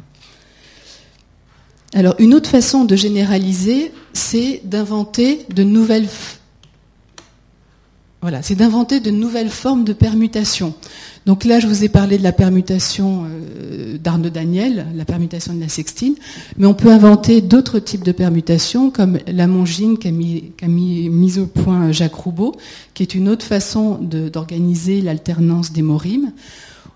Alors, 1.94 2.16
une 2.18 2.34
autre 2.34 2.50
façon 2.50 2.86
de 2.86 2.96
généraliser, 2.96 3.92
c'est 4.14 4.62
d'inventer 4.64 5.46
de 5.54 5.64
nouvelles 5.64 6.08
c'est 8.42 8.56
d'inventer 8.56 9.02
de 9.02 9.12
nouvelles 9.12 9.50
formes 9.50 9.84
de 9.84 9.92
permutation. 9.92 10.74
Donc 11.26 11.46
là, 11.46 11.60
je 11.60 11.68
vous 11.68 11.84
ai 11.84 11.90
parlé 11.90 12.18
de 12.18 12.24
la 12.24 12.34
permutation 12.34 13.26
euh, 13.26 13.98
d'Arnaud 13.98 14.30
Daniel, 14.30 14.88
la 14.94 15.06
permutation 15.06 15.54
de 15.54 15.62
la 15.62 15.70
sextine, 15.70 16.16
mais 16.58 16.66
on 16.66 16.74
peut 16.74 16.92
inventer 16.92 17.42
d'autres 17.42 17.80
types 17.80 18.04
de 18.04 18.12
permutations, 18.12 18.92
comme 18.92 19.20
la 19.28 19.48
mongine 19.48 19.98
qu'a 19.98 20.12
mis, 20.12 20.52
au 21.38 21.46
point 21.46 21.92
Jacques 21.92 22.16
Roubaud, 22.16 22.56
qui 22.94 23.04
est 23.04 23.16
une 23.16 23.30
autre 23.30 23.46
façon 23.46 23.98
d'organiser 24.02 25.02
l'alternance 25.02 25.72
des 25.72 25.82
morimes 25.82 26.32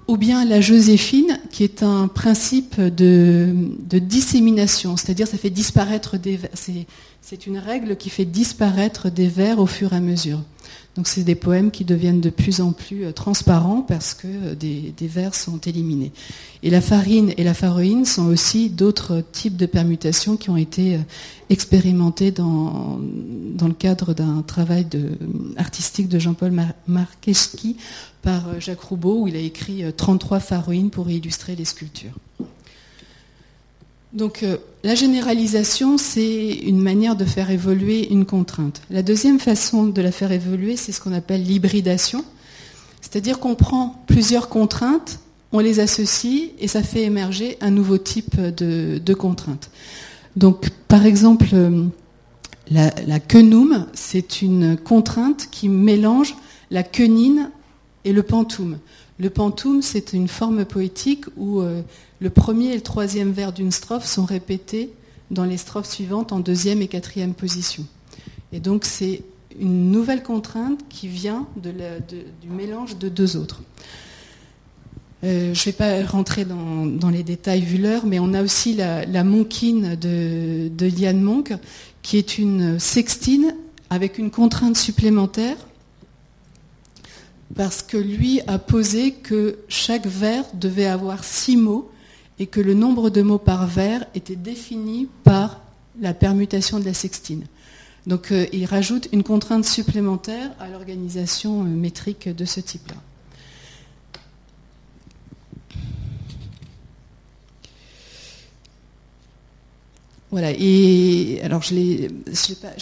ou 0.07 0.15
bien 0.15 0.45
la 0.45 0.61
Joséphine, 0.61 1.38
qui 1.51 1.63
est 1.65 1.84
un 1.84 2.07
principe 2.07 2.80
de, 2.80 3.53
dissémination, 3.99 4.95
c'est-à-dire 4.95 5.28
ça 5.28 5.38
fait 5.38 5.49
disparaître 5.49 6.17
des 6.17 6.39
c'est 7.21 7.45
une 7.45 7.57
règle 7.57 7.97
qui 7.97 8.09
fait 8.09 8.23
disparaître 8.23 9.11
des 9.11 9.28
vers 9.28 9.59
au 9.59 9.65
fur 9.65 9.91
et 9.91 9.97
à 9.97 9.99
mesure. 9.99 10.39
Donc 10.98 11.08
c'est 11.08 11.24
des 11.24 11.36
poèmes 11.36 11.70
qui 11.70 11.86
deviennent 11.86 12.22
de 12.22 12.32
plus 12.32 12.60
en 12.60 12.72
plus 12.72 13.06
euh, 13.06 13.12
transparents 13.12 13.82
parce 13.82 14.16
que 14.16 14.28
euh, 14.28 14.56
des, 14.56 14.93
vers 15.02 15.36
sont 15.36 15.60
éliminés. 15.60 16.12
Et 16.64 16.72
la 16.72 16.82
farine 16.82 17.34
et 17.38 17.43
la 17.43 17.54
pharoïne 17.54 18.04
sont 18.04 18.26
aussi 18.26 18.72
d'autres 18.72 19.24
types 19.32 19.56
de 19.56 19.68
permutations 19.68 20.38
qui 20.38 20.50
ont 20.50 20.58
été 20.58 20.95
euh, 20.95 21.00
expérimentées 21.52 22.32
dans, 22.32 23.00
le 23.62 23.74
cadre 23.74 24.16
d'un 24.16 24.41
travail 24.41 24.88
artistique 25.56 26.10
de 26.10 26.18
Jean-Paul 26.18 26.52
Marcheski 26.88 27.78
par 28.24 28.60
Jacques 28.60 28.82
Roubaud 28.82 29.22
où 29.22 29.28
il 29.28 29.36
a 29.36 29.39
écrit 29.39 29.84
33 29.95 30.39
pharoïnes 30.39 30.89
pour 30.89 31.10
illustrer 31.10 31.56
les 31.56 31.66
sculptures. 31.66 32.18
Donc 34.14 34.43
euh, 34.43 34.58
la 34.84 34.95
généralisation, 34.95 35.97
c'est 35.97 36.49
une 36.49 36.82
manière 36.82 37.16
de 37.16 37.26
faire 37.26 37.49
évoluer 37.51 38.10
une 38.10 38.26
contrainte. 38.26 38.82
La 38.89 39.03
deuxième 39.03 39.39
façon 39.39 39.86
de 39.86 40.01
la 40.01 40.12
faire 40.12 40.32
évoluer, 40.32 40.78
c'est 40.78 40.91
ce 40.91 41.01
qu'on 41.01 41.14
appelle 41.14 41.43
l'hybridation. 41.43 42.24
C'est-à-dire 43.01 43.39
qu'on 43.39 43.55
prend 43.55 44.03
plusieurs 44.08 44.49
contraintes, 44.49 45.20
on 45.51 45.60
les 45.60 45.80
associe 45.80 46.49
et 46.60 46.68
ça 46.68 46.84
fait 46.84 47.03
émerger 47.03 47.58
un 47.62 47.72
nouveau 47.72 47.97
type 47.97 48.39
de, 48.39 49.14
contrainte. 49.14 49.70
Donc 50.36 50.70
par 50.88 51.05
exemple, 51.05 51.47
euh, 51.53 51.86
la, 52.70 52.93
la 53.08 53.20
c'est 53.93 54.41
une 54.41 54.78
contrainte 54.78 55.47
qui 55.51 55.70
mélange 55.70 56.36
la 56.72 56.84
quenine 56.84 57.49
et 58.03 58.14
le 58.14 58.24
pantoum. 58.24 58.78
Le 59.20 59.30
pantoum, 59.30 59.82
c'est 59.82 60.14
une 60.14 60.28
forme 60.28 60.66
poétique 60.66 61.26
où 61.38 61.62
euh, 61.62 61.82
le 62.20 62.30
premier 62.30 62.72
et 62.72 62.76
le 62.76 62.82
troisième 62.82 63.32
vers 63.32 63.53
d'une 63.53 63.72
strophe 63.72 64.05
sont 64.05 64.26
répétés 64.26 64.91
dans 65.32 65.43
les 65.43 65.57
strophes 65.57 65.89
suivantes 65.89 66.32
en 66.32 66.39
deuxième 66.39 66.82
et 66.82 66.88
quatrième 66.88 67.34
position. 67.34 67.86
Et 68.51 68.59
donc 68.59 68.86
c'est 68.86 69.24
une 69.59 69.91
nouvelle 69.91 70.24
contrainte 70.24 70.80
qui 70.89 71.07
vient 71.07 71.47
du 71.57 72.49
mélange 72.49 72.97
de 72.97 73.09
deux 73.09 73.38
autres. 73.38 73.61
Euh, 75.24 75.53
je 75.53 75.59
ne 75.61 75.65
vais 75.65 75.72
pas 75.72 76.05
rentrer 76.05 76.45
dans, 76.45 77.09
les 77.09 77.24
détails 77.24 77.61
vu 77.61 77.78
l'heure, 77.78 78.05
mais 78.05 78.20
on 78.20 78.34
a 78.34 78.43
aussi 78.43 78.76
la, 78.76 79.03
la 79.05 79.24
monkine 79.24 79.95
de, 79.95 80.70
de 80.70 80.86
Liane 80.86 81.22
Monk, 81.22 81.53
qui 82.03 82.18
est 82.18 82.38
une 82.38 82.80
sextine 82.80 83.55
avec 83.89 84.20
une 84.20 84.30
contrainte 84.30 84.78
supplémentaire 84.78 85.57
parce 87.55 87.82
que 87.82 87.97
lui 87.97 88.41
a 88.47 88.59
posé 88.59 89.11
que 89.11 89.59
chaque 89.68 90.05
vers 90.05 90.43
devait 90.53 90.86
avoir 90.86 91.24
six 91.24 91.57
mots 91.57 91.89
et 92.40 92.48
que 92.48 92.62
le 92.62 92.74
nombre 92.74 93.10
de 93.10 93.22
mots 93.22 93.38
par 93.38 93.68
vers 93.68 94.06
était 94.16 94.36
défini 94.36 95.08
par 95.24 95.62
la 96.00 96.14
permutation 96.14 96.80
de 96.80 96.86
la 96.86 96.94
sextine. 96.94 97.46
Donc 98.06 98.32
euh, 98.32 98.46
il 98.54 98.66
rajoute 98.66 99.10
une 99.12 99.24
contrainte 99.24 99.66
supplémentaire 99.66 100.52
à 100.60 100.70
l'organisation 100.70 101.62
euh, 101.62 101.66
métrique 101.66 102.30
de 102.34 102.46
ce 102.46 102.62
type-là. 102.62 102.96
Voilà, 110.30 110.52
et 110.52 111.40
alors 111.42 111.64
je 111.64 111.74
ne 111.74 112.08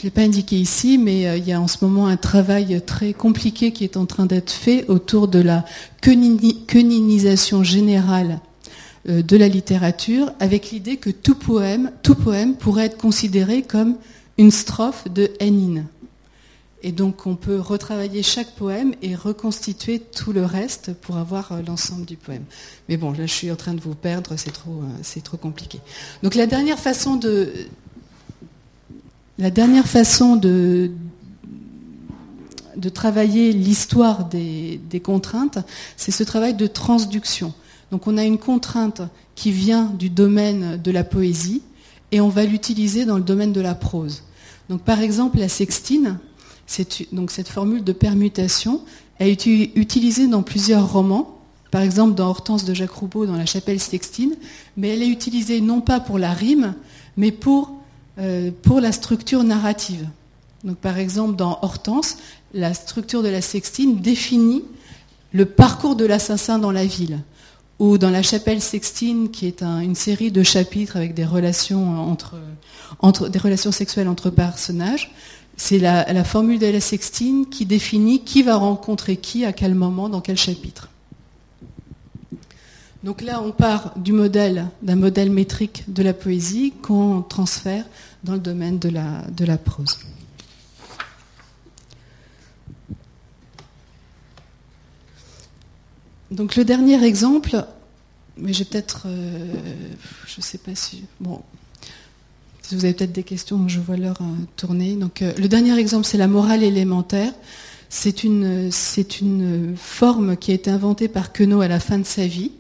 l'ai 0.04 0.10
pas, 0.10 0.22
indiqué 0.22 0.58
ici, 0.58 0.98
mais 0.98 1.28
euh, 1.28 1.38
il 1.38 1.48
y 1.48 1.54
a 1.54 1.62
en 1.62 1.68
ce 1.68 1.84
moment 1.86 2.08
un 2.08 2.18
travail 2.18 2.82
très 2.86 3.14
compliqué 3.14 3.72
qui 3.72 3.84
est 3.84 3.98
en 3.98 4.06
train 4.06 4.26
d'être 4.26 4.52
fait 4.52 4.86
autour 4.90 5.28
de 5.28 5.40
la 5.40 5.64
queninisation 6.02 7.64
générale 7.64 8.40
de 9.06 9.38
la 9.38 9.48
littérature, 9.48 10.32
avec 10.40 10.72
l'idée 10.72 10.98
que 10.98 11.12
tout 11.12 11.36
poème, 11.36 11.92
tout 12.02 12.16
poème 12.16 12.56
pourrait 12.56 12.86
être 12.86 12.98
considéré 12.98 13.62
comme 13.62 13.98
une 14.38 14.52
strophe 14.52 15.08
de 15.12 15.32
Hénine. 15.40 15.86
Et 16.84 16.92
donc 16.92 17.26
on 17.26 17.36
peut 17.36 17.60
retravailler 17.60 18.22
chaque 18.22 18.52
poème 18.52 18.94
et 19.02 19.16
reconstituer 19.16 20.00
tout 20.00 20.34
le 20.34 20.46
reste 20.46 20.94
pour 20.94 21.18
avoir 21.18 21.52
euh, 21.52 21.62
l'ensemble 21.66 22.06
du 22.06 22.16
poème. 22.16 22.44
Mais 22.88 22.96
bon, 22.96 23.12
là 23.12 23.26
je 23.26 23.34
suis 23.34 23.50
en 23.50 23.56
train 23.56 23.74
de 23.74 23.82
vous 23.82 23.96
perdre, 23.96 24.36
c'est 24.38 24.52
trop, 24.52 24.84
euh, 24.84 24.98
c'est 25.02 25.24
trop 25.24 25.38
compliqué. 25.38 25.80
Donc 26.22 26.36
la 26.36 26.46
dernière 26.46 26.78
façon 26.78 27.16
de, 27.16 27.52
la 29.40 29.50
dernière 29.50 29.88
façon 29.88 30.36
de, 30.36 30.92
de 32.76 32.90
travailler 32.90 33.52
l'histoire 33.52 34.26
des, 34.26 34.80
des 34.88 35.00
contraintes, 35.00 35.58
c'est 35.98 36.12
ce 36.12 36.24
travail 36.24 36.54
de 36.54 36.68
transduction. 36.68 37.52
Donc 37.92 38.08
on 38.08 38.18
a 38.18 38.24
une 38.24 38.38
contrainte 38.38 39.02
qui 39.36 39.52
vient 39.52 39.86
du 39.86 40.10
domaine 40.10 40.82
de 40.82 40.92
la 40.92 41.04
poésie 41.04 41.62
et 42.12 42.22
on 42.22 42.30
va 42.30 42.46
l'utiliser 42.46 43.06
dans 43.06 43.18
le 43.18 43.24
domaine 43.24 43.54
de 43.54 43.62
la 43.62 43.76
prose. 43.76 44.24
Donc 44.70 44.82
par 44.82 45.02
exemple 45.02 45.38
la 45.38 45.50
sextine, 45.50 46.18
donc 47.12 47.32
cette 47.32 47.48
formule 47.48 47.84
de 47.84 47.94
permutation 47.94 48.82
a 49.20 49.26
été 49.26 49.78
utilisée 49.80 50.28
dans 50.28 50.42
plusieurs 50.42 50.92
romans, 50.92 51.40
par 51.72 51.82
exemple 51.82 52.16
dans 52.16 52.28
Hortense 52.28 52.66
de 52.66 52.74
Jacques 52.74 52.92
Roubaud 52.92 53.26
dans 53.26 53.38
La 53.38 53.46
Chapelle 53.46 53.80
Sextine, 53.80 54.36
mais 54.76 54.90
elle 54.90 55.04
est 55.04 55.08
utilisée 55.08 55.62
non 55.62 55.82
pas 55.82 56.00
pour 56.00 56.18
la 56.18 56.34
rime, 56.34 56.74
mais 57.18 57.32
pour, 57.32 57.72
euh, 58.18 58.52
pour 58.62 58.82
la 58.82 58.92
structure 58.92 59.44
narrative. 59.44 60.08
Donc 60.64 60.78
par 60.78 60.98
exemple 60.98 61.36
dans 61.36 61.60
Hortense, 61.62 62.18
la 62.54 62.74
structure 62.74 63.22
de 63.22 63.30
la 63.30 63.42
Sextine 63.42 63.98
définit 63.98 64.64
le 65.32 65.46
parcours 65.46 65.96
de 65.96 66.06
l'assassin 66.06 66.60
dans 66.60 66.72
la 66.72 66.86
ville. 66.86 67.20
Ou 67.80 67.98
dans 67.98 68.10
la 68.10 68.22
chapelle 68.22 68.62
Sextine, 68.62 69.30
qui 69.32 69.48
est 69.48 69.62
une 69.62 69.96
série 69.96 70.32
de 70.32 70.44
chapitres 70.44 70.96
avec 70.96 71.14
des 71.14 71.26
relations, 71.26 72.10
entre, 73.00 73.30
des 73.30 73.40
relations 73.40 73.72
sexuelles 73.72 74.08
entre 74.08 74.30
personnages, 74.30 75.12
c'est 75.58 75.80
la, 75.80 76.24
formule 76.24 76.60
de 76.60 76.68
la 76.68 76.80
sextine 76.80 77.48
qui 77.48 77.66
définit 77.66 78.24
qui 78.24 78.44
va 78.44 78.56
rencontrer 78.56 79.18
qui, 79.18 79.46
à 79.46 79.54
quel 79.54 79.76
moment, 79.76 80.10
dans 80.10 80.22
quel 80.22 80.38
chapitre. 80.38 80.90
Donc 83.04 83.22
là, 83.22 83.42
on 83.42 83.52
part 83.52 83.94
du 83.98 84.14
modèle, 84.14 84.68
d'un 84.82 84.96
modèle 84.96 85.30
métrique 85.30 85.84
de 85.88 86.02
la 86.02 86.14
poésie 86.14 86.74
qu'on 86.82 87.22
transfère 87.22 87.86
dans 88.24 88.34
le 88.34 88.40
domaine 88.40 88.80
de 88.80 89.46
la 89.46 89.58
prose. 89.58 90.00
Donc 96.32 96.56
le 96.56 96.66
dernier 96.66 97.04
exemple, 97.04 97.66
mais 98.38 98.54
j'ai 98.54 98.66
peut-être, 98.66 99.04
euh, 99.06 99.54
je 100.26 100.36
ne 100.38 100.44
sais 100.44 100.58
pas 100.58 100.76
si, 100.76 101.04
bon, 101.20 101.42
vous 102.72 102.86
avez 102.86 102.94
peut-être 102.94 103.12
des 103.12 103.24
questions, 103.24 103.68
je 103.68 103.80
vois 103.80 103.98
l'heure 103.98 104.22
euh, 104.22 104.44
tourner. 104.56 104.96
Donc, 104.96 105.22
euh, 105.22 105.34
le 105.38 105.48
dernier 105.48 105.78
exemple, 105.78 106.06
c'est 106.06 106.18
la 106.18 106.28
morale 106.28 106.64
élémentaire. 106.64 107.32
C'est 107.90 108.24
une, 108.24 108.72
c'est 108.72 109.22
une 109.22 109.76
forme 109.78 110.36
qui 110.36 110.52
a 110.52 110.56
été 110.56 110.72
inventée 110.72 111.08
par 111.08 111.32
Queneau 111.32 111.62
à 111.62 111.68
la 111.68 111.80
fin 111.80 112.00
de 112.00 112.04
sa 112.04 112.26
vie 112.26 112.52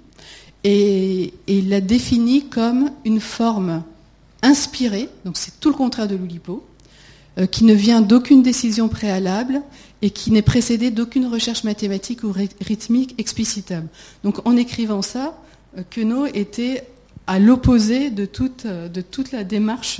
et, 0.66 1.34
il 1.48 1.70
l'a 1.70 1.80
définie 1.80 2.48
comme 2.48 2.90
une 3.06 3.20
forme 3.20 3.84
inspirée, 4.42 5.10
donc 5.24 5.38
c'est 5.38 5.60
tout 5.60 5.70
le 5.70 5.76
contraire 5.76 6.08
de 6.08 6.16
l'Oulipo, 6.16 6.66
qui 7.52 7.66
ne 7.66 7.74
vient 7.74 8.02
d'aucune 8.02 8.44
décision 8.44 8.88
préalable 8.88 9.62
et 10.02 10.10
qui 10.10 10.32
n'est 10.32 10.42
précédée 10.42 10.90
d'aucune 10.90 11.26
recherche 11.26 11.64
mathématique 11.64 12.24
ou 12.24 12.34
rythmique 12.62 13.16
explicitable. 13.18 13.88
Donc 14.24 14.48
en 14.48 14.56
écrivant 14.56 15.02
ça, 15.02 15.38
euh, 15.78 15.82
Queneau 15.90 16.28
était 16.28 16.88
à 17.28 17.40
l'opposé 17.40 18.12
de 18.12 18.26
toute, 18.26 18.68
toute 19.10 19.32
la 19.32 19.44
démarche 19.44 20.00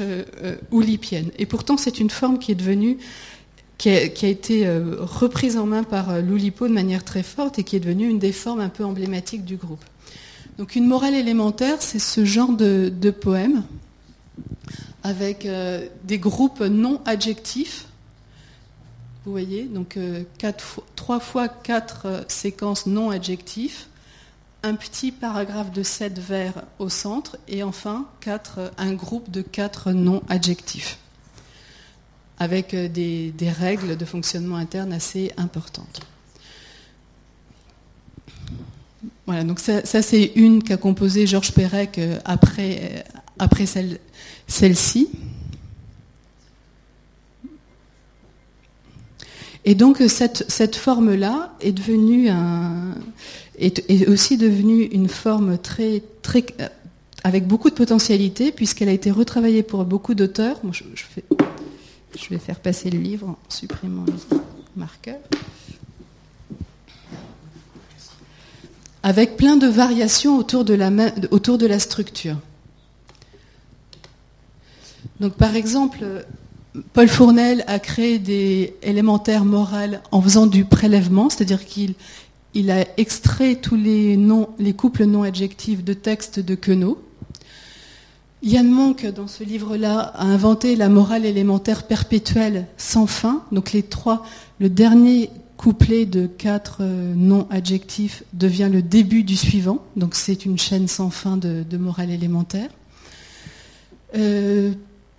oulipienne. 0.70 1.32
Et 1.40 1.48
pourtant, 1.48 1.76
c'est 1.76 2.00
une 2.00 2.12
forme 2.12 2.38
qui 2.38 2.52
est 2.52 2.56
devenue 2.56 3.00
qui 3.78 3.90
a, 3.90 4.30
été 4.30 4.66
euh, 4.66 4.96
reprise 5.00 5.58
en 5.58 5.66
main 5.66 5.84
par 5.84 6.10
euh, 6.10 6.22
l'Oulipo 6.22 6.68
de 6.68 6.74
manière 6.74 7.04
très 7.04 7.24
forte 7.24 7.60
et 7.60 7.64
qui 7.64 7.76
est 7.76 7.80
devenue 7.80 8.10
une 8.10 8.20
des 8.20 8.32
formes 8.32 8.62
un 8.62 8.70
peu 8.70 8.86
emblématiques 8.86 9.44
du 9.44 9.58
groupe. 9.58 9.84
Donc 10.58 10.76
une 10.76 10.88
morale 10.88 11.14
élémentaire, 11.14 11.82
c'est 11.82 12.00
ce 12.00 12.24
genre 12.24 12.54
de, 12.54 12.90
poème 13.12 13.64
avec 15.06 15.46
euh, 15.46 15.88
des 16.04 16.20
groupes 16.20 16.60
non 16.60 17.02
adjectifs. 17.06 17.86
Vous 19.24 19.32
voyez, 19.32 19.64
donc 19.64 19.98
trois 20.96 21.20
fois 21.20 21.48
quatre 21.48 22.26
séquences 22.28 22.86
non 22.86 23.10
adjectifs, 23.10 23.88
un 24.62 24.76
petit 24.76 25.12
paragraphe 25.12 25.72
de 25.72 25.82
sept 25.82 26.20
vers 26.20 26.54
au 26.78 26.90
centre 26.90 27.38
et 27.48 27.64
enfin 27.64 28.06
un 28.78 28.94
groupe 28.94 29.32
de 29.32 29.42
quatre 29.42 29.94
non 29.94 30.22
adjectifs 30.30 31.00
avec 32.40 32.74
euh, 32.74 32.88
des, 32.88 33.34
règles 33.50 33.98
de 33.98 34.06
fonctionnement 34.06 34.58
interne 34.58 34.94
assez 34.94 35.32
importantes. 35.38 36.02
Voilà, 39.26 39.44
donc 39.44 39.60
ça, 39.60 39.82
c'est 39.84 40.34
une 40.36 40.62
qu'a 40.62 40.78
composée 40.78 41.26
Georges 41.26 41.52
Perec 41.52 41.98
euh, 41.98 42.20
après, 42.26 42.80
euh, 42.82 43.02
après 43.40 43.66
celle, 43.66 44.00
ci 44.48 45.10
Et 49.68 49.74
donc 49.74 49.98
cette, 50.08 50.46
cette 50.48 50.76
forme-là 50.76 51.56
est 51.60 51.72
devenue 51.72 52.30
un, 52.30 52.94
est, 53.58 54.08
aussi 54.08 54.38
devenue 54.38 54.84
une 54.84 55.10
forme 55.10 55.58
très, 55.58 56.04
très, 56.22 56.46
avec 57.24 57.48
beaucoup 57.48 57.70
de 57.70 57.76
potentialité 57.76 58.52
puisqu'elle 58.52 58.90
a 58.90 58.94
été 58.94 59.12
retravaillée 59.12 59.64
pour 59.64 59.84
beaucoup 59.86 60.14
d'auteurs. 60.14 60.60
je 60.72 62.30
vais 62.30 62.38
faire 62.38 62.60
passer 62.60 62.90
le 62.90 63.00
livre 63.00 63.30
en 63.30 63.38
supprimant 63.50 64.06
le 64.06 64.38
marqueur. 64.76 65.18
Avec 69.04 69.38
plein 69.38 69.56
de 69.56 69.68
variations 69.68 70.38
autour 70.38 70.66
de 70.66 70.74
la, 70.74 70.92
autour 71.32 71.58
de 71.58 71.68
la 71.68 71.80
structure. 71.80 72.38
Donc, 75.20 75.34
par 75.34 75.56
exemple, 75.56 76.26
Paul 76.94 77.08
Fournel 77.08 77.64
a 77.68 77.80
créé 77.80 78.20
des 78.20 78.76
élémentaires 78.82 79.46
morales 79.46 80.02
en 80.12 80.22
faisant 80.22 80.48
du 80.48 80.66
prélèvement, 80.66 81.30
c'est-à-dire 81.30 81.66
qu'il 81.66 81.94
il 82.54 82.72
a 82.72 82.86
extrait 82.98 83.56
tous 83.56 83.76
les 83.76 84.74
couples 84.74 85.04
non 85.06 85.24
adjectifs 85.24 85.84
de 85.84 85.94
textes 85.94 86.40
de 86.40 86.56
Queneau 86.56 87.06
Yann 88.46 88.70
Monk, 88.70 89.08
dans 89.08 89.28
ce 89.28 89.44
livre-là, 89.44 90.00
a 90.14 90.24
inventé 90.24 90.76
la 90.76 90.88
morale 90.88 91.26
élémentaire 91.26 91.88
perpétuelle 91.88 92.68
sans 92.78 93.08
fin. 93.08 93.42
Donc 93.52 93.72
les 93.72 93.82
trois, 93.82 94.24
le 94.60 94.70
dernier 94.70 95.32
couplet 95.58 96.06
de 96.06 96.28
quatre 96.28 96.78
euh, 96.82 97.16
noms 97.16 97.48
adjectifs 97.50 98.22
devient 98.34 98.70
le 98.72 98.84
début 98.84 99.24
du 99.24 99.36
suivant. 99.36 99.80
Donc 99.96 100.14
c'est 100.14 100.46
une 100.46 100.60
chaîne 100.60 100.88
sans 100.88 101.10
fin 101.10 101.38
de, 101.38 101.66
morale 101.78 102.12
élémentaire. 102.12 102.70
Euh, 104.16 104.74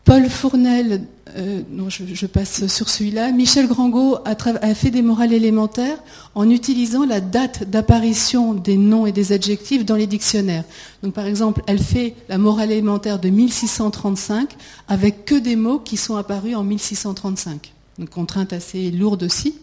Paul 0.06 0.30
Fournel, 0.30 1.02
euh, 1.36 1.62
je, 1.88 2.26
passe 2.26 2.68
sur 2.68 2.88
celui-là. 2.88 3.32
Michel 3.32 3.66
Grangot 3.66 4.18
a, 4.24 4.74
fait 4.76 4.92
des 4.92 5.02
morales 5.02 5.32
élémentaires 5.32 5.98
en 6.36 6.48
utilisant 6.48 7.04
la 7.04 7.20
date 7.20 7.68
d'apparition 7.68 8.54
des 8.54 8.76
noms 8.76 9.06
et 9.06 9.10
des 9.10 9.32
adjectifs 9.32 9.84
dans 9.84 9.96
les 9.96 10.06
dictionnaires. 10.06 10.62
Donc, 11.02 11.12
par 11.12 11.26
exemple, 11.26 11.60
elle 11.66 11.80
fait 11.80 12.14
la 12.28 12.38
morale 12.38 12.70
élémentaire 12.70 13.18
de 13.18 13.30
1635 13.30 14.50
avec 14.86 15.24
que 15.24 15.34
des 15.34 15.56
mots 15.56 15.80
qui 15.80 15.96
sont 15.96 16.14
apparus 16.14 16.54
en 16.54 16.62
1635. 16.62 17.72
Une 17.98 18.08
contrainte 18.08 18.52
assez 18.52 18.92
lourde 18.92 19.24
aussi. 19.24 19.56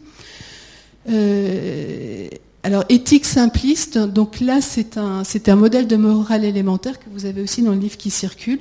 Euh, 1.09 2.27
alors, 2.63 2.83
éthique 2.89 3.25
simpliste, 3.25 3.97
donc 3.97 4.41
là, 4.41 4.59
c'est 4.61 4.97
un 4.97 5.55
modèle 5.55 5.87
de 5.87 5.95
morale 5.95 6.43
élémentaire 6.43 6.99
que 6.99 7.05
vous 7.13 7.25
avez 7.25 7.41
aussi 7.41 7.61
dans 7.61 7.71
le 7.71 7.79
livre 7.79 7.97
qui 7.97 8.09
circule, 8.09 8.59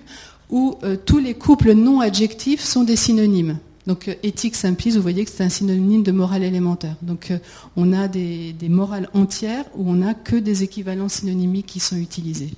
où 0.50 0.76
euh, 0.82 0.96
tous 0.96 1.18
les 1.18 1.34
couples 1.34 1.72
non 1.72 2.00
adjectifs 2.00 2.62
sont 2.62 2.84
des 2.84 2.96
synonymes. 2.96 3.58
Donc 3.86 4.08
euh, 4.08 4.14
éthique 4.22 4.54
simpliste, 4.54 4.96
vous 4.96 5.02
voyez 5.02 5.24
que 5.24 5.30
c'est 5.30 5.42
un 5.42 5.48
synonyme 5.48 6.02
de 6.02 6.12
morale 6.12 6.42
élémentaire. 6.42 6.96
Donc 7.02 7.30
euh, 7.30 7.38
on 7.76 7.92
a 7.92 8.08
des, 8.08 8.54
morales 8.68 9.08
entières 9.14 9.64
où 9.76 9.90
on 9.90 9.94
n'a 9.94 10.14
que 10.14 10.36
des 10.36 10.62
équivalents 10.62 11.08
synonymiques 11.08 11.66
qui 11.66 11.80
sont 11.80 11.96
utilisés. 11.96 12.50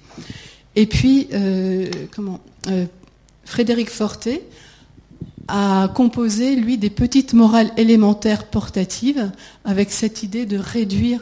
Et 0.77 0.87
puis, 0.87 1.29
comment 2.17 2.41
Frédéric 3.45 3.91
Forté 3.91 4.43
a 5.47 5.89
composé, 5.95 6.57
lui, 6.57 6.79
des 6.79 6.91
petites 6.91 7.33
morales 7.33 7.71
élémentaires 7.77 8.47
portatives 8.47 9.31
avec 9.65 9.93
cette 9.93 10.25
idée 10.25 10.47
de 10.47 10.59
réduire 10.59 11.21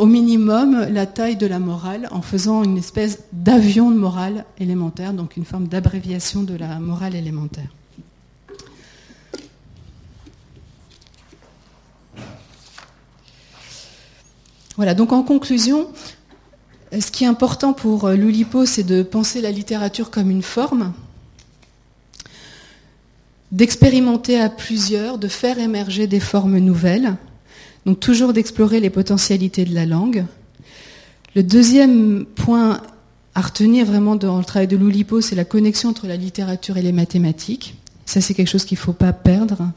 au 0.00 0.06
minimum 0.06 0.86
la 0.90 1.04
taille 1.04 1.36
de 1.36 1.46
la 1.46 1.58
morale 1.58 2.08
en 2.10 2.22
faisant 2.22 2.64
une 2.64 2.78
espèce 2.78 3.18
d'avion 3.34 3.90
de 3.90 3.98
morale 3.98 4.46
élémentaire, 4.58 5.12
donc 5.12 5.36
une 5.36 5.44
forme 5.44 5.68
d'abréviation 5.68 6.42
de 6.42 6.56
la 6.56 6.78
morale 6.78 7.14
élémentaire. 7.14 7.68
Voilà, 14.76 14.94
donc 14.94 15.12
en 15.12 15.22
conclusion, 15.22 15.88
ce 16.98 17.10
qui 17.10 17.24
est 17.24 17.26
important 17.26 17.74
pour 17.74 18.08
Loulipo, 18.08 18.64
c'est 18.64 18.84
de 18.84 19.02
penser 19.02 19.42
la 19.42 19.50
littérature 19.50 20.10
comme 20.10 20.30
une 20.30 20.42
forme, 20.42 20.94
d'expérimenter 23.52 24.40
à 24.40 24.48
plusieurs, 24.48 25.18
de 25.18 25.28
faire 25.28 25.58
émerger 25.58 26.06
des 26.06 26.20
formes 26.20 26.56
nouvelles, 26.56 27.18
donc 27.86 28.00
toujours 28.00 28.32
d'explorer 28.32 28.80
les 28.80 28.90
potentialités 28.90 29.64
de 29.64 29.74
la 29.74 29.86
langue. 29.86 30.24
Le 31.34 31.42
deuxième 31.42 32.24
point 32.24 32.80
à 33.34 33.40
retenir 33.42 33.86
vraiment 33.86 34.16
dans 34.16 34.38
le 34.38 34.44
travail 34.44 34.66
de 34.66 34.76
Loulipo, 34.76 35.20
c'est 35.20 35.36
la 35.36 35.44
connexion 35.44 35.90
entre 35.90 36.06
la 36.06 36.16
littérature 36.16 36.76
et 36.76 36.82
les 36.82 36.92
mathématiques. 36.92 37.76
Ça, 38.04 38.20
c'est 38.20 38.34
quelque 38.34 38.48
chose 38.48 38.64
qu'il 38.64 38.76
ne 38.76 38.82
faut 38.82 38.92
pas 38.92 39.12
perdre, 39.12 39.70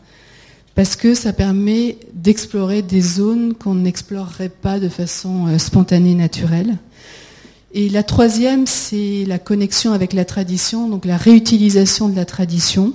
parce 0.74 0.96
que 0.96 1.14
ça 1.14 1.34
permet 1.34 1.98
d'explorer 2.14 2.82
des 2.82 3.02
zones 3.02 3.54
qu'on 3.54 3.76
n'explorerait 3.76 4.50
pas 4.50 4.80
de 4.80 4.90
façon 4.90 5.48
euh, 5.48 5.60
spontanée, 5.60 6.16
naturelle. 6.16 6.78
Et 7.76 7.90
la 7.90 8.04
troisième, 8.04 8.66
c'est 8.66 9.24
la 9.28 9.38
connexion 9.38 9.94
avec 9.94 10.14
la 10.14 10.26
tradition, 10.26 10.90
donc 10.90 11.06
la 11.06 11.18
réutilisation 11.18 12.10
de 12.10 12.16
la 12.16 12.26
tradition 12.26 12.94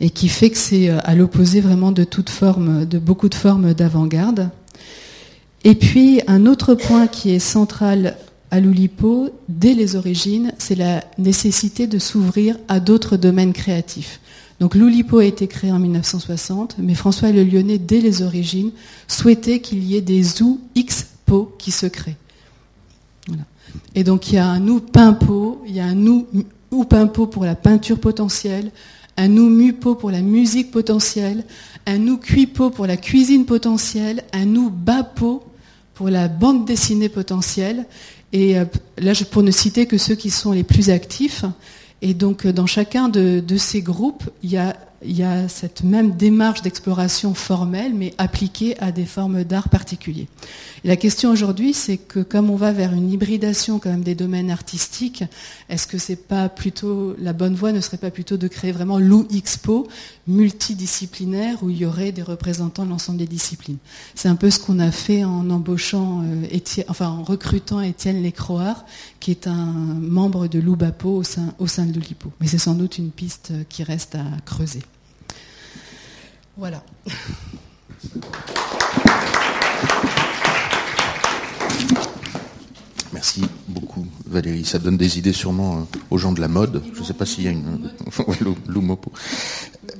et 0.00 0.10
qui 0.10 0.28
fait 0.28 0.50
que 0.50 0.58
c'est 0.58 0.88
euh, 0.88 0.98
à 1.04 1.14
l'opposé 1.14 1.60
vraiment 1.60 1.92
de 1.92 2.04
toute 2.04 2.30
forme, 2.30 2.86
de 2.86 2.98
beaucoup 2.98 3.28
de 3.28 3.34
formes 3.34 3.74
d'avant-garde. 3.74 4.50
Et 5.62 5.74
puis 5.74 6.20
un 6.26 6.46
autre 6.46 6.74
point 6.74 7.06
qui 7.06 7.30
est 7.30 7.38
central 7.38 8.16
à 8.50 8.60
l'Oulipo, 8.60 9.30
dès 9.48 9.74
les 9.74 9.94
origines, 9.94 10.52
c'est 10.58 10.74
la 10.74 11.04
nécessité 11.18 11.86
de 11.86 11.98
s'ouvrir 11.98 12.56
à 12.66 12.80
d'autres 12.80 13.16
domaines 13.16 13.52
créatifs. 13.52 14.20
Donc 14.58 14.74
l'Oulipo 14.74 15.18
a 15.18 15.24
été 15.24 15.46
créé 15.46 15.70
en 15.70 15.78
1960, 15.78 16.76
mais 16.78 16.94
François 16.94 17.30
Le 17.30 17.44
Lyonnais, 17.44 17.78
dès 17.78 18.00
les 18.00 18.22
origines, 18.22 18.72
souhaitait 19.06 19.60
qu'il 19.60 19.84
y 19.84 19.96
ait 19.96 20.02
des 20.02 20.42
ou 20.42 20.60
X-po 20.74 21.54
qui 21.58 21.70
se 21.70 21.86
créent. 21.86 22.16
Et 23.94 24.02
donc 24.02 24.28
il 24.30 24.34
y 24.34 24.38
a 24.38 24.48
un 24.48 24.66
ou 24.66 24.80
pimpo, 24.80 25.62
il 25.66 25.76
y 25.76 25.80
a 25.80 25.86
un 25.86 26.06
ou 26.06 26.84
pimpo 26.84 27.26
pour 27.26 27.44
la 27.44 27.54
peinture 27.54 28.00
potentielle, 28.00 28.70
un 29.16 29.28
nous 29.28 29.50
mupo 29.50 29.94
pour 29.94 30.10
la 30.10 30.20
musique 30.20 30.70
potentielle, 30.70 31.44
un 31.86 31.98
nous 31.98 32.18
cuipo 32.18 32.70
pour 32.70 32.86
la 32.86 32.96
cuisine 32.96 33.44
potentielle, 33.44 34.24
un 34.32 34.44
nous 34.44 34.70
bapo 34.70 35.42
pour 35.94 36.08
la 36.08 36.28
bande 36.28 36.64
dessinée 36.64 37.08
potentielle. 37.08 37.84
Et 38.32 38.58
euh, 38.58 38.64
là, 38.98 39.12
pour 39.30 39.42
ne 39.42 39.50
citer 39.50 39.86
que 39.86 39.98
ceux 39.98 40.14
qui 40.14 40.30
sont 40.30 40.52
les 40.52 40.62
plus 40.62 40.90
actifs. 40.90 41.44
Et 42.02 42.14
donc, 42.14 42.46
euh, 42.46 42.52
dans 42.52 42.66
chacun 42.66 43.08
de, 43.08 43.42
ces 43.56 43.82
groupes, 43.82 44.24
il 44.42 44.50
y 44.50 44.56
a 44.56 44.76
il 45.02 45.16
y 45.16 45.22
a 45.22 45.48
cette 45.48 45.82
même 45.82 46.16
démarche 46.16 46.62
d'exploration 46.62 47.34
formelle, 47.34 47.94
mais 47.94 48.14
appliquée 48.18 48.78
à 48.80 48.92
des 48.92 49.06
formes 49.06 49.44
d'art 49.44 49.68
particuliers. 49.68 50.28
La 50.84 50.96
question 50.96 51.30
aujourd'hui, 51.30 51.74
c'est 51.74 51.98
que 51.98 52.20
comme 52.20 52.50
on 52.50 52.56
va 52.56 52.72
vers 52.72 52.92
une 52.92 53.10
hybridation 53.10 53.78
quand 53.78 53.90
même 53.90 54.02
des 54.02 54.14
domaines 54.14 54.50
artistiques, 54.50 55.24
est-ce 55.68 55.86
que 55.86 55.98
c'est 55.98 56.16
pas 56.16 56.48
plutôt 56.48 57.14
la 57.18 57.32
bonne 57.32 57.54
voie 57.54 57.72
ne 57.72 57.80
serait 57.80 57.98
pas 57.98 58.10
plutôt 58.10 58.36
de 58.36 58.48
créer 58.48 58.72
vraiment 58.72 58.98
l'Ou-Expo 58.98 59.88
multidisciplinaire 60.26 61.62
où 61.62 61.70
il 61.70 61.78
y 61.78 61.86
aurait 61.86 62.12
des 62.12 62.22
représentants 62.22 62.84
de 62.84 62.90
l'ensemble 62.90 63.18
des 63.18 63.26
disciplines? 63.26 63.78
C'est 64.14 64.28
un 64.28 64.36
peu 64.36 64.50
ce 64.50 64.58
qu'on 64.58 64.78
a 64.78 64.90
fait 64.90 65.24
en 65.24 65.50
embauchant, 65.50 66.22
euh, 66.24 66.58
enfin 66.88 67.08
en 67.08 67.22
recrutant 67.22 67.80
Étienne 67.80 68.22
Lécroard, 68.22 68.84
qui 69.20 69.30
est 69.30 69.46
un 69.46 69.54
membre 69.54 70.48
de 70.48 70.58
l'Oubapo 70.58 71.16
au 71.16 71.22
sein, 71.22 71.54
au 71.58 71.66
sein 71.66 71.84
de 71.86 71.92
l'Oulipo. 71.92 72.32
Mais 72.40 72.46
c'est 72.46 72.58
sans 72.58 72.74
doute 72.74 72.98
une 72.98 73.10
piste 73.10 73.52
qui 73.68 73.84
reste 73.84 74.14
à 74.14 74.24
creuser. 74.44 74.82
Voilà. 76.56 76.82
Merci 83.12 83.44
beaucoup 83.68 84.06
Valérie. 84.26 84.64
Ça 84.64 84.78
donne 84.78 84.96
des 84.96 85.18
idées 85.18 85.32
sûrement 85.32 85.80
euh, 85.80 85.98
aux 86.10 86.18
gens 86.18 86.32
de 86.32 86.40
la 86.40 86.48
mode. 86.48 86.82
Je 86.94 87.00
ne 87.00 87.04
sais 87.04 87.14
pas 87.14 87.26
s'il 87.26 87.44
y 87.44 87.48
a 87.48 87.50
une... 87.50 87.90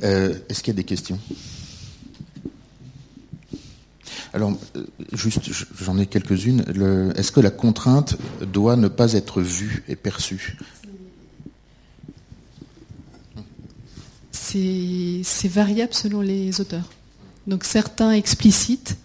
Euh, 0.03 0.35
est-ce 0.49 0.63
qu'il 0.63 0.73
y 0.73 0.77
a 0.77 0.79
des 0.79 0.85
questions? 0.85 1.19
Alors, 4.41 4.57
euh, 4.75 4.87
juste, 5.13 5.51
j'en 5.83 5.99
ai 5.99 6.07
quelques-unes. 6.07 6.65
Est-ce 7.15 7.31
que 7.31 7.41
la 7.41 7.51
contrainte 7.51 8.17
doit 8.41 8.77
ne 8.77 8.89
pas 8.89 9.13
être 9.13 9.43
vue 9.43 9.85
et 9.87 9.97
perçue? 9.97 10.57
C'est 14.33 15.49
variable 15.49 15.93
selon 15.93 16.23
les 16.23 16.59
auteurs. 16.61 16.89
Donc 17.47 17.65
certains 17.65 18.13
explicitent, 18.13 18.97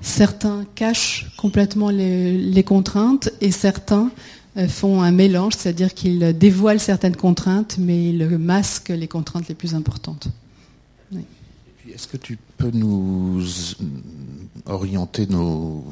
certains 0.00 0.64
cachent 0.74 1.26
complètement 1.36 1.90
les, 1.90 2.64
contraintes 2.64 3.30
et 3.42 3.50
certains 3.50 4.10
euh, 4.56 4.66
font 4.66 5.02
un 5.02 5.12
mélange, 5.12 5.52
c'est-à-dire 5.58 5.92
qu'ils 5.92 6.36
dévoilent 6.38 6.80
certaines 6.80 7.16
contraintes, 7.16 7.76
mais 7.78 8.08
ils 8.08 8.26
masquent 8.38 8.88
les 8.88 9.08
contraintes 9.08 9.46
les 9.48 9.54
plus 9.54 9.74
importantes. 9.74 10.28
Est-ce 11.92 12.08
que 12.08 12.16
tu 12.16 12.38
peux 12.56 12.70
nous 12.72 13.40
orienter 14.66 15.26
nos 15.26 15.84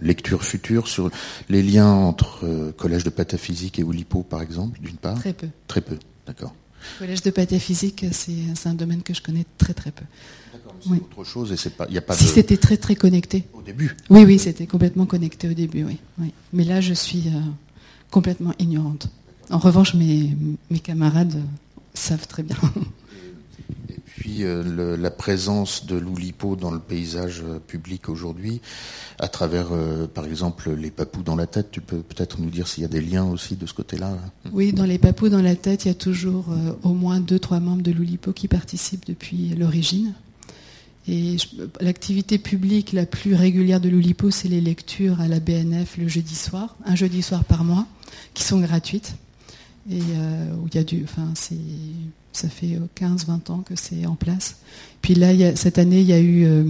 lectures 0.00 0.44
futures 0.44 0.88
sur 0.88 1.10
les 1.48 1.62
liens 1.62 1.90
entre 1.90 2.44
euh, 2.44 2.72
Collège 2.72 3.04
de 3.04 3.10
pataphysique 3.10 3.78
et 3.78 3.82
Oulipo, 3.82 4.22
par 4.22 4.42
exemple, 4.42 4.80
d'une 4.80 4.96
part 4.96 5.18
Très 5.18 5.32
peu. 5.32 5.48
Très 5.68 5.80
peu, 5.80 5.98
d'accord. 6.26 6.54
Collège 6.98 7.22
de 7.22 7.30
pataphysique, 7.30 8.04
c'est 8.12 8.68
un 8.68 8.74
domaine 8.74 9.02
que 9.02 9.14
je 9.14 9.22
connais 9.22 9.46
très 9.58 9.72
très 9.72 9.90
peu. 9.90 10.04
D'accord, 10.52 10.74
mais 10.90 10.96
c'est 10.96 11.02
autre 11.02 11.24
chose 11.24 11.52
et 11.52 11.56
c'est 11.56 11.76
pas, 11.76 11.86
y 11.88 11.98
a 11.98 12.02
pas 12.02 12.14
Si 12.14 12.24
c'était 12.24 12.58
très 12.58 12.76
très 12.76 12.94
connecté. 12.94 13.44
Au 13.52 13.62
début. 13.62 13.96
Oui, 14.10 14.24
oui, 14.24 14.38
c'était 14.38 14.66
complètement 14.66 15.06
connecté 15.06 15.48
au 15.48 15.54
début, 15.54 15.84
oui. 15.84 15.98
oui. 16.18 16.32
Mais 16.52 16.64
là, 16.64 16.80
je 16.80 16.92
suis 16.92 17.28
euh, 17.28 17.40
complètement 18.10 18.52
ignorante. 18.58 19.08
En 19.50 19.58
revanche, 19.58 19.94
mes, 19.94 20.36
mes 20.70 20.78
camarades 20.78 21.40
savent 21.94 22.26
très 22.26 22.42
bien. 22.42 22.56
puis 24.16 24.44
euh, 24.44 24.96
la 24.96 25.10
présence 25.10 25.86
de 25.86 25.96
l'Oulipo 25.96 26.54
dans 26.54 26.70
le 26.70 26.78
paysage 26.78 27.42
euh, 27.44 27.58
public 27.58 28.08
aujourd'hui, 28.08 28.60
à 29.18 29.26
travers, 29.26 29.72
euh, 29.72 30.06
par 30.06 30.24
exemple, 30.24 30.70
les 30.70 30.92
papous 30.92 31.24
dans 31.24 31.34
la 31.34 31.48
tête. 31.48 31.72
Tu 31.72 31.80
peux 31.80 31.98
peut-être 31.98 32.40
nous 32.40 32.50
dire 32.50 32.68
s'il 32.68 32.82
y 32.82 32.84
a 32.84 32.88
des 32.88 33.00
liens 33.00 33.24
aussi 33.24 33.56
de 33.56 33.66
ce 33.66 33.74
côté-là 33.74 34.10
hein? 34.10 34.50
Oui, 34.52 34.72
dans 34.72 34.84
les 34.84 34.98
papous 34.98 35.30
dans 35.30 35.42
la 35.42 35.56
tête, 35.56 35.84
il 35.84 35.88
y 35.88 35.90
a 35.90 35.94
toujours 35.94 36.46
au 36.84 36.92
moins 36.94 37.18
deux, 37.18 37.40
trois 37.40 37.58
membres 37.58 37.82
de 37.82 37.90
l'Oulipo 37.90 38.32
qui 38.32 38.46
participent 38.46 39.06
depuis 39.06 39.48
l'origine. 39.48 40.14
Et 41.08 41.36
l'activité 41.80 42.38
publique 42.38 42.92
la 42.92 43.06
plus 43.06 43.34
régulière 43.34 43.80
de 43.80 43.88
l'Oulipo, 43.88 44.30
c'est 44.30 44.48
les 44.48 44.60
lectures 44.60 45.20
à 45.20 45.28
la 45.28 45.40
BNF 45.40 45.98
le 45.98 46.08
jeudi 46.08 46.36
soir, 46.36 46.76
un 46.86 46.94
jeudi 46.94 47.20
soir 47.20 47.44
par 47.44 47.64
mois, 47.64 47.86
qui 48.32 48.44
sont 48.44 48.60
gratuites. 48.60 49.16
Et 49.90 49.98
où 49.98 50.66
il 50.68 50.74
y 50.74 50.78
a 50.78 50.84
du. 50.84 51.04
Enfin, 51.04 51.28
c'est 51.34 51.56
ça 52.36 52.48
fait 52.48 52.78
15-20 52.96 53.50
euh, 53.50 53.52
ans 53.52 53.58
que 53.58 53.76
c'est 53.76 54.06
en 54.06 54.14
place. 54.14 54.56
Puis 55.02 55.14
là, 55.14 55.56
cette 55.56 55.78
année, 55.78 56.00
il 56.00 56.06
y 56.06 56.12
a 56.12 56.20
eu 56.20 56.44
euh, 56.44 56.64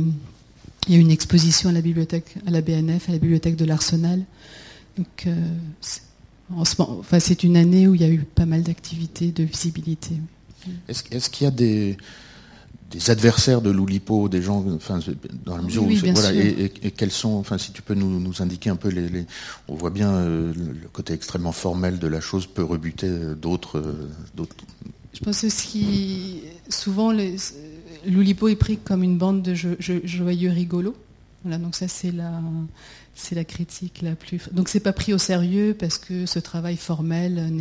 il 0.86 0.94
y 0.94 0.96
a 0.96 1.00
une 1.00 1.10
exposition 1.10 1.70
à 1.70 1.72
la 1.72 1.80
bibliothèque, 1.80 2.36
à 2.46 2.50
la 2.50 2.60
BNF, 2.60 3.08
à 3.08 3.12
la 3.12 3.18
bibliothèque 3.18 3.56
de 3.56 3.64
l'Arsenal. 3.64 4.22
Donc, 4.98 5.26
euh, 5.26 5.34
enfin, 6.56 7.20
c'est 7.20 7.42
une 7.42 7.56
année 7.56 7.88
où 7.88 7.94
il 7.94 8.02
y 8.02 8.04
a 8.04 8.08
eu 8.08 8.18
pas 8.18 8.46
mal 8.46 8.62
d'activités, 8.62 9.32
de 9.32 9.44
visibilité. 9.44 10.16
Est-ce 10.88 11.30
qu'il 11.30 11.44
y 11.44 11.48
a 11.48 11.50
des, 11.50 11.96
des 12.94 13.10
adversaires 13.10 13.60
de 13.60 13.70
l'Oulipo, 13.70 14.28
des 14.28 14.40
gens, 14.40 14.64
enfin, 14.74 15.00
dans 15.44 15.56
la 15.56 15.62
mesure 15.62 15.84
où, 15.84 15.90
voilà, 16.12 16.32
et, 16.32 16.70
quels 16.96 17.10
sont, 17.10 17.34
enfin, 17.34 17.58
si 17.58 17.72
tu 17.72 17.82
peux 17.82 17.94
nous, 17.94 18.42
indiquer 18.42 18.70
un 18.70 18.76
peu 18.76 18.88
les, 18.88 19.26
on 19.68 19.74
voit 19.74 19.90
bien 19.90 20.24
le 20.24 20.88
côté 20.92 21.12
extrêmement 21.12 21.52
formel 21.52 21.98
de 21.98 22.06
la 22.06 22.20
chose 22.20 22.46
peut 22.46 22.64
rebuter 22.64 23.08
d'autres, 23.40 23.82
d'autres 24.34 24.54
je 25.14 25.20
pense 25.20 25.44
aussi, 25.44 26.42
souvent, 26.68 27.12
l'Oulipo 28.04 28.48
est 28.48 28.56
pris 28.56 28.78
comme 28.78 29.04
une 29.04 29.16
bande 29.16 29.42
de 29.42 29.54
joyeux 29.54 30.50
rigolos. 30.50 30.96
Voilà, 31.44 31.58
donc 31.58 31.76
ça, 31.76 31.86
c'est 31.86 32.10
la, 32.10 32.40
c'est 33.14 33.34
la 33.34 33.44
critique 33.44 34.02
la 34.02 34.16
plus. 34.16 34.40
Donc 34.52 34.68
c'est 34.68 34.80
pas 34.80 34.92
pris 34.92 35.14
au 35.14 35.18
sérieux 35.18 35.76
parce 35.78 35.98
que 35.98 36.26
ce 36.26 36.38
travail 36.40 36.76
formel 36.76 37.52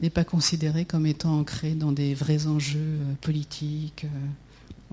n'est 0.00 0.10
pas 0.10 0.24
considéré 0.24 0.84
comme 0.84 1.06
étant 1.06 1.40
ancré 1.40 1.72
dans 1.72 1.90
des 1.90 2.14
vrais 2.14 2.46
enjeux 2.46 2.78
euh, 2.78 3.14
politiques 3.20 4.06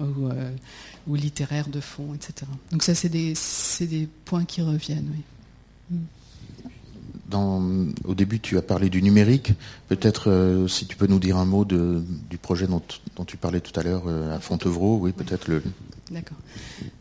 euh, 0.02 0.32
euh, 0.32 0.52
ou, 1.08 1.16
littéraires 1.16 1.70
de 1.70 1.80
fond, 1.80 2.14
etc. 2.14 2.50
Donc 2.72 2.84
ça, 2.84 2.96
c'est 2.96 3.10
des, 3.10 3.34
des, 3.82 4.08
points 4.26 4.46
qui 4.46 4.62
reviennent. 4.62 5.10
Oui. 5.92 5.98
Au 7.34 8.14
début, 8.16 8.40
tu 8.40 8.58
as 8.58 8.62
parlé 8.62 8.90
du 8.90 9.02
numérique. 9.02 9.54
Peut-être 9.88 10.30
euh, 10.30 10.68
si 10.68 10.86
tu 10.86 10.96
peux 10.96 11.08
nous 11.08 11.20
dire 11.20 11.38
un 11.38 11.46
mot 11.46 11.66
du 11.66 12.38
projet 12.42 12.68
dont, 12.68 12.82
tu 13.26 13.38
parlais 13.38 13.62
tout 13.62 13.78
à 13.80 13.84
l'heure 13.84 14.04
euh, 14.08 14.36
à 14.36 14.40
Fontevraud. 14.40 14.98
Oui, 15.02 15.12
peut-être 15.12 15.48
le. 15.48 15.64
D'accord. 16.10 16.38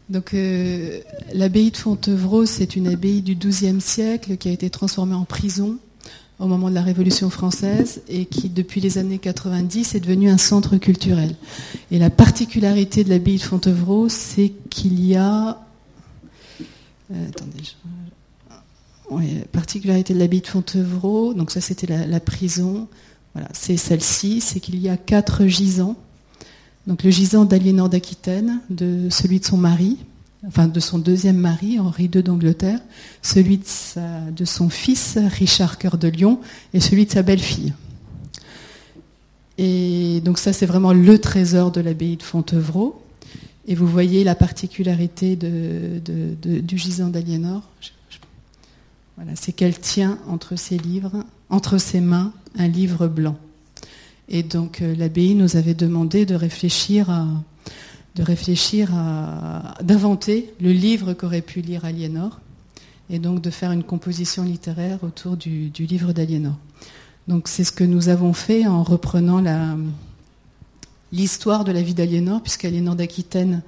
Donc, 0.08 0.34
euh, 0.34 1.00
l'abbaye 1.32 1.70
de 1.70 1.76
Fontevraud, 1.76 2.46
c'est 2.46 2.76
une 2.76 2.88
abbaye 2.88 3.22
du 3.22 3.34
XIIe 3.34 3.80
siècle 3.80 4.36
qui 4.36 4.48
a 4.48 4.52
été 4.52 4.70
transformée 4.70 5.14
en 5.14 5.24
prison 5.24 5.78
au 6.40 6.46
moment 6.46 6.70
de 6.70 6.74
la 6.74 6.82
Révolution 6.82 7.28
française 7.30 8.00
et 8.08 8.24
qui, 8.24 8.48
depuis 8.48 8.80
les 8.80 8.98
années 8.98 9.18
90, 9.18 9.94
est 9.94 10.00
devenue 10.00 10.30
un 10.30 10.38
centre 10.38 10.78
culturel. 10.78 11.36
Et 11.90 11.98
la 11.98 12.10
particularité 12.10 13.04
de 13.04 13.10
l'abbaye 13.10 13.36
de 13.36 13.42
Fontevraud, 13.42 14.08
c'est 14.08 14.52
qu'il 14.70 15.04
y 15.04 15.16
a. 15.16 15.60
attendez, 17.10 17.62
je 17.62 17.72
oui, 19.10 19.40
particularité 19.50 20.14
de 20.14 20.20
l'abbaye 20.20 20.40
de 20.40 20.46
Fontevraud, 20.46 21.34
donc 21.34 21.50
ça 21.50 21.60
c'était 21.60 21.88
la, 21.88 22.20
prison. 22.20 22.86
C'est 23.52 23.76
celle-ci, 23.76 24.40
c'est 24.40 24.60
qu'il 24.60 24.78
y 24.78 24.88
a 24.88 24.96
quatre 24.96 25.46
gisants. 25.46 25.96
Donc 26.86 27.02
le 27.02 27.10
gisant 27.10 27.44
d'Aliénor 27.44 27.88
d'Aquitaine, 27.88 28.60
de 28.70 29.08
celui 29.10 29.40
de 29.40 29.44
son 29.44 29.56
mari, 29.56 29.98
enfin 30.46 30.68
de 30.68 30.80
son 30.80 30.98
deuxième 30.98 31.36
mari, 31.36 31.78
Henri 31.78 32.10
II 32.12 32.22
d'Angleterre, 32.22 32.80
celui 33.22 33.58
de, 33.58 34.44
son 34.44 34.68
fils, 34.68 35.18
Richard 35.18 35.78
Cœur 35.78 35.98
de 35.98 36.08
Lion, 36.08 36.40
et 36.72 36.80
celui 36.80 37.06
de 37.06 37.10
sa 37.10 37.22
belle-fille. 37.22 37.74
Et 39.58 40.20
donc 40.24 40.38
ça 40.38 40.52
c'est 40.52 40.66
vraiment 40.66 40.92
le 40.92 41.18
trésor 41.18 41.70
de 41.70 41.80
l'abbaye 41.80 42.16
de 42.16 42.22
Fontevraud. 42.22 43.02
Et 43.68 43.74
vous 43.74 43.86
voyez 43.86 44.24
la 44.24 44.34
particularité 44.34 45.36
du 45.36 46.78
gisant 46.78 47.08
d'Aliénor 47.08 47.62
c'est 49.34 49.52
qu'elle 49.52 49.78
tient 49.78 50.18
entre 50.28 50.56
ses 50.56 50.78
livres, 50.78 51.24
entre 51.48 51.78
ses 51.78 52.00
mains, 52.00 52.32
un 52.56 52.68
livre 52.68 53.06
blanc. 53.06 53.36
Et 54.28 54.42
donc 54.42 54.80
euh, 54.80 54.94
l'abbaye 54.94 55.34
nous 55.34 55.56
avait 55.56 55.74
demandé 55.74 56.24
de 56.24 56.34
réfléchir 56.34 57.10
à, 57.10 57.26
de 58.16 58.22
réfléchir 58.22 58.90
à, 58.94 59.74
d'inventer 59.82 60.52
le 60.60 60.72
livre 60.72 61.12
qu'aurait 61.12 61.42
pu 61.42 61.60
lire 61.60 61.84
Aliénor, 61.84 62.40
et 63.08 63.18
donc 63.18 63.40
de 63.40 63.50
faire 63.50 63.72
une 63.72 63.82
composition 63.82 64.44
littéraire 64.44 64.98
autour 65.02 65.36
du, 65.36 65.70
livre 65.78 66.12
d'Aliénor. 66.12 66.56
Donc 67.28 67.48
c'est 67.48 67.64
ce 67.64 67.72
que 67.72 67.84
nous 67.84 68.08
avons 68.08 68.32
fait 68.32 68.66
en 68.66 68.82
reprenant 68.82 69.42
l'histoire 71.12 71.64
de 71.64 71.72
la 71.72 71.82
vie 71.82 71.94
d'Aliénor, 71.94 72.40
puisqu'Aliénor 72.40 72.94
d'Aquitaine 72.94 73.62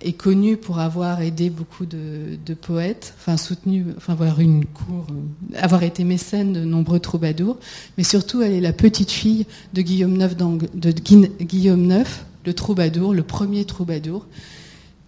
est 0.00 0.12
connu 0.12 0.56
pour 0.56 0.78
avoir 0.78 1.20
aidé 1.20 1.50
beaucoup 1.50 1.86
de, 1.86 2.54
poètes, 2.60 3.14
enfin 3.18 3.36
soutenu, 3.36 3.86
avoir 4.06 4.40
une 4.40 4.64
cour, 4.64 5.06
euh, 5.10 5.58
avoir 5.60 5.82
été 5.82 6.04
mécène 6.04 6.52
de 6.52 6.64
nombreux 6.64 7.00
troubadours, 7.00 7.58
mais 7.98 8.04
surtout 8.04 8.42
elle 8.42 8.52
est 8.52 8.60
la 8.60 8.72
petite 8.72 9.10
fille 9.10 9.46
de 9.72 9.82
Guillaume 9.82 10.20
IX, 10.20 10.58
de 10.74 10.90
Guillaume 10.90 11.90
IX, 11.90 12.08
le 12.44 12.54
troubadour, 12.54 13.14
le 13.14 13.22
premier 13.22 13.64
troubadour, 13.64 14.26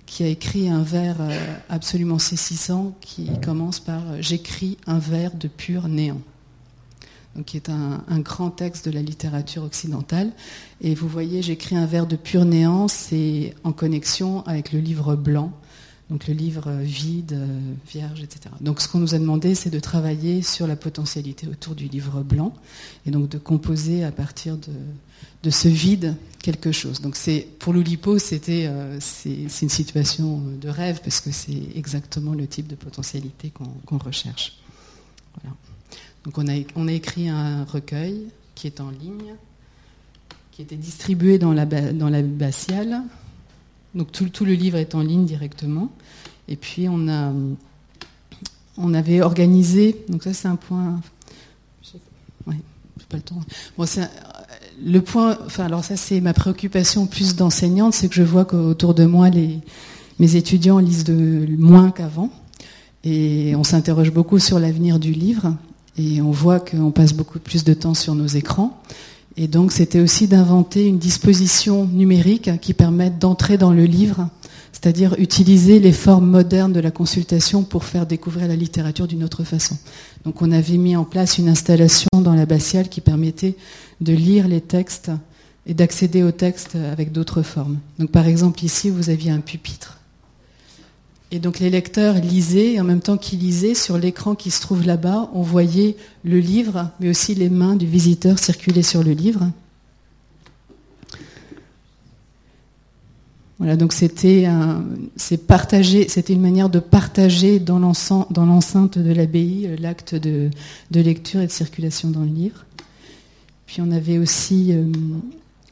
qui 0.06 0.22
a 0.22 0.28
écrit 0.28 0.68
un 0.68 0.82
vers 0.82 1.20
euh, 1.20 1.36
absolument 1.68 2.18
saisissant 2.18 2.96
qui 3.00 3.28
commence 3.44 3.80
par 3.80 4.02
euh, 4.08 4.18
J'écris 4.20 4.78
un 4.86 4.98
vers 4.98 5.34
de 5.34 5.48
pur 5.48 5.88
néant. 5.88 6.20
qui 7.44 7.58
est 7.58 7.68
un, 7.68 8.20
grand 8.20 8.50
texte 8.50 8.86
de 8.86 8.92
la 8.92 9.02
littérature 9.02 9.62
occidentale. 9.62 10.30
Et 10.80 10.94
vous 10.94 11.08
voyez, 11.08 11.42
j'écris 11.42 11.76
un 11.76 11.84
vers 11.84 12.06
de 12.06 12.16
pure 12.16 12.46
néant, 12.46 12.88
c'est 12.88 13.54
en 13.62 13.72
connexion 13.72 14.46
avec 14.46 14.72
le 14.72 14.78
livre 14.80 15.16
blanc, 15.16 15.52
donc 16.08 16.28
le 16.28 16.34
livre 16.34 16.70
vide, 16.82 17.32
euh, 17.32 17.74
vierge, 17.88 18.22
etc. 18.22 18.54
Donc 18.60 18.80
ce 18.80 18.88
qu'on 18.88 19.00
nous 19.00 19.14
a 19.14 19.18
demandé, 19.18 19.56
c'est 19.56 19.70
de 19.70 19.80
travailler 19.80 20.40
sur 20.40 20.68
la 20.68 20.76
potentialité 20.76 21.48
autour 21.48 21.74
du 21.74 21.88
livre 21.88 22.22
blanc, 22.22 22.54
et 23.06 23.10
donc 23.10 23.28
de 23.28 23.38
composer 23.38 24.04
à 24.04 24.12
partir 24.12 24.56
de, 24.56 25.50
ce 25.50 25.68
vide 25.68 26.16
quelque 26.42 26.72
chose. 26.72 27.00
Donc 27.00 27.14
c'est 27.14 27.46
pour 27.60 27.72
l'Oulipo, 27.72 28.18
c'était 28.18 28.66
euh, 28.66 28.98
c'est 29.00 29.62
une 29.62 29.68
situation 29.68 30.42
de 30.60 30.68
rêve 30.68 31.00
parce 31.02 31.20
que 31.20 31.30
c'est 31.30 31.62
exactement 31.76 32.34
le 32.34 32.48
type 32.48 32.66
de 32.66 32.74
potentialité 32.74 33.52
qu'on 33.84 33.98
recherche. 33.98 34.58
Donc 36.24 36.38
on 36.38 36.48
a, 36.48 36.92
écrit 36.92 37.28
un 37.28 37.62
recueil 37.64 38.26
qui 38.56 38.66
est 38.66 38.80
en 38.80 38.90
ligne, 38.90 39.36
qui 40.50 40.62
était 40.62 40.74
distribué 40.74 41.38
dans 41.38 41.52
la, 41.52 41.64
dans 41.64 42.08
Donc 43.96 44.12
tout, 44.12 44.44
le 44.44 44.52
livre 44.52 44.76
est 44.76 44.94
en 44.94 45.00
ligne 45.00 45.24
directement. 45.24 45.90
Et 46.48 46.56
puis 46.56 46.86
on 46.88 47.08
a, 47.08 47.32
on 48.76 48.94
avait 48.94 49.22
organisé. 49.22 50.04
Donc 50.08 50.22
ça 50.22 50.32
c'est 50.32 50.48
un 50.48 50.56
point. 50.56 51.00
Ouais, 52.46 52.60
pas 53.08 53.16
le 53.16 53.22
temps. 53.22 53.40
Bon, 53.76 53.86
le 54.84 55.00
point. 55.00 55.38
Enfin 55.46 55.64
alors 55.64 55.82
ça 55.82 55.96
c'est 55.96 56.20
ma 56.20 56.34
préoccupation 56.34 57.06
plus 57.06 57.34
d'enseignante, 57.34 57.94
c'est 57.94 58.08
que 58.08 58.14
je 58.14 58.22
vois 58.22 58.44
qu'autour 58.44 58.94
de 58.94 59.06
moi 59.06 59.30
les 59.30 59.60
mes 60.18 60.36
étudiants 60.36 60.78
lisent 60.78 61.04
de 61.04 61.46
moins 61.58 61.90
qu'avant. 61.90 62.30
Et 63.04 63.54
on 63.56 63.64
s'interroge 63.64 64.12
beaucoup 64.12 64.38
sur 64.38 64.58
l'avenir 64.58 64.98
du 64.98 65.12
livre. 65.12 65.54
Et 65.98 66.20
on 66.20 66.30
voit 66.30 66.60
qu'on 66.60 66.90
passe 66.90 67.14
beaucoup 67.14 67.38
plus 67.38 67.64
de 67.64 67.72
temps 67.72 67.94
sur 67.94 68.14
nos 68.14 68.26
écrans. 68.26 68.82
Et 69.36 69.48
donc 69.48 69.72
c'était 69.72 70.00
aussi 70.00 70.28
d'inventer 70.28 70.86
une 70.86 70.98
disposition 70.98 71.84
numérique 71.86 72.50
qui 72.60 72.72
permette 72.72 73.18
d'entrer 73.18 73.58
dans 73.58 73.72
le 73.72 73.84
livre, 73.84 74.28
c'est-à-dire 74.72 75.14
utiliser 75.18 75.78
les 75.78 75.92
formes 75.92 76.26
modernes 76.26 76.72
de 76.72 76.80
la 76.80 76.90
consultation 76.90 77.62
pour 77.62 77.84
faire 77.84 78.06
découvrir 78.06 78.48
la 78.48 78.56
littérature 78.56 79.06
d'une 79.06 79.24
autre 79.24 79.44
façon. 79.44 79.76
Donc 80.24 80.40
on 80.40 80.52
avait 80.52 80.78
mis 80.78 80.96
en 80.96 81.04
place 81.04 81.38
une 81.38 81.48
installation 81.48 82.08
dans 82.14 82.34
l'abbatiale 82.34 82.88
qui 82.88 83.02
permettait 83.02 83.56
de 84.00 84.14
lire 84.14 84.48
les 84.48 84.62
textes 84.62 85.10
et 85.66 85.74
d'accéder 85.74 86.22
aux 86.22 86.32
textes 86.32 86.76
avec 86.76 87.12
d'autres 87.12 87.42
formes. 87.42 87.78
Donc 87.98 88.10
par 88.10 88.26
exemple 88.26 88.64
ici 88.64 88.88
vous 88.88 89.10
aviez 89.10 89.30
un 89.30 89.40
pupitre 89.40 89.95
et 91.36 91.38
donc 91.38 91.58
les 91.58 91.68
lecteurs 91.68 92.14
lisaient, 92.14 92.72
et 92.72 92.80
en 92.80 92.84
même 92.84 93.02
temps 93.02 93.18
qu'ils 93.18 93.40
lisaient, 93.40 93.74
sur 93.74 93.98
l'écran 93.98 94.34
qui 94.34 94.50
se 94.50 94.62
trouve 94.62 94.86
là-bas, 94.86 95.28
on 95.34 95.42
voyait 95.42 95.94
le 96.24 96.38
livre, 96.38 96.90
mais 96.98 97.10
aussi 97.10 97.34
les 97.34 97.50
mains 97.50 97.76
du 97.76 97.84
visiteur 97.84 98.38
circuler 98.38 98.82
sur 98.82 99.04
le 99.04 99.12
livre. 99.12 99.50
Voilà, 103.58 103.76
donc 103.76 103.92
c'était 103.92 104.48
c'était 105.16 106.32
une 106.32 106.40
manière 106.40 106.70
de 106.70 106.78
partager 106.78 107.58
dans 107.58 107.78
l'enceinte 107.78 108.98
de 108.98 109.12
l'abbaye 109.12 109.66
euh, 109.66 109.76
l'acte 109.78 110.14
de, 110.14 110.50
lecture 110.90 111.40
et 111.42 111.46
de 111.46 111.52
circulation 111.52 112.08
dans 112.08 112.22
le 112.22 112.32
livre. 112.32 112.64
Puis 113.66 113.82
on 113.82 113.90
avait 113.90 114.16
aussi, 114.16 114.72
euh, 114.72 114.84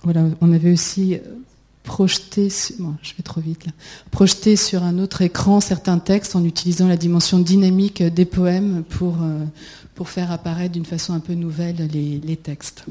voilà, 0.03 0.27
on 0.43 0.53
avait 0.53 0.73
aussi 0.73 1.17
euh, 1.85 1.89
projeter, 1.89 2.49
je 2.49 3.14
vais 3.16 3.22
trop 3.22 3.41
vite 3.41 3.66
projeter 4.11 4.57
sur 4.57 4.82
un 4.82 4.99
autre 4.99 5.22
écran 5.22 5.61
certains 5.61 5.99
textes 5.99 6.37
en 6.37 6.45
utilisant 6.45 6.89
la 6.89 6.97
dimension 6.97 7.39
dynamique 7.39 8.03
des 8.03 8.24
poèmes 8.24 8.85
pour, 8.89 9.16
euh, 9.22 9.45
pour 9.95 10.09
faire 10.09 10.32
apparaître 10.32 10.72
d'une 10.72 10.87
façon 10.87 11.12
un 11.12 11.20
peu 11.20 11.35
nouvelle 11.35 11.89
les, 11.93 12.37
textes. 12.37 12.85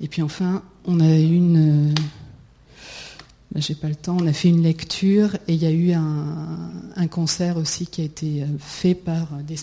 Et 0.00 0.08
puis 0.08 0.22
enfin, 0.22 0.62
on 0.86 1.00
a 1.00 1.16
une, 1.16 1.94
euh, 3.56 3.60
j'ai 3.60 3.74
pas 3.74 3.88
le 3.88 3.94
temps, 3.94 4.16
on 4.20 4.26
a 4.26 4.32
fait 4.32 4.48
une 4.48 4.62
lecture 4.62 5.34
et 5.48 5.54
il 5.54 5.62
y 5.62 5.66
a 5.66 5.70
eu 5.70 5.92
un, 5.92 6.70
un 6.96 7.06
concert 7.06 7.56
aussi 7.56 7.86
qui 7.86 8.02
a 8.02 8.04
été 8.04 8.42
euh, 8.42 8.46
fait 8.58 8.94
par 8.94 9.28
des, 9.46 9.56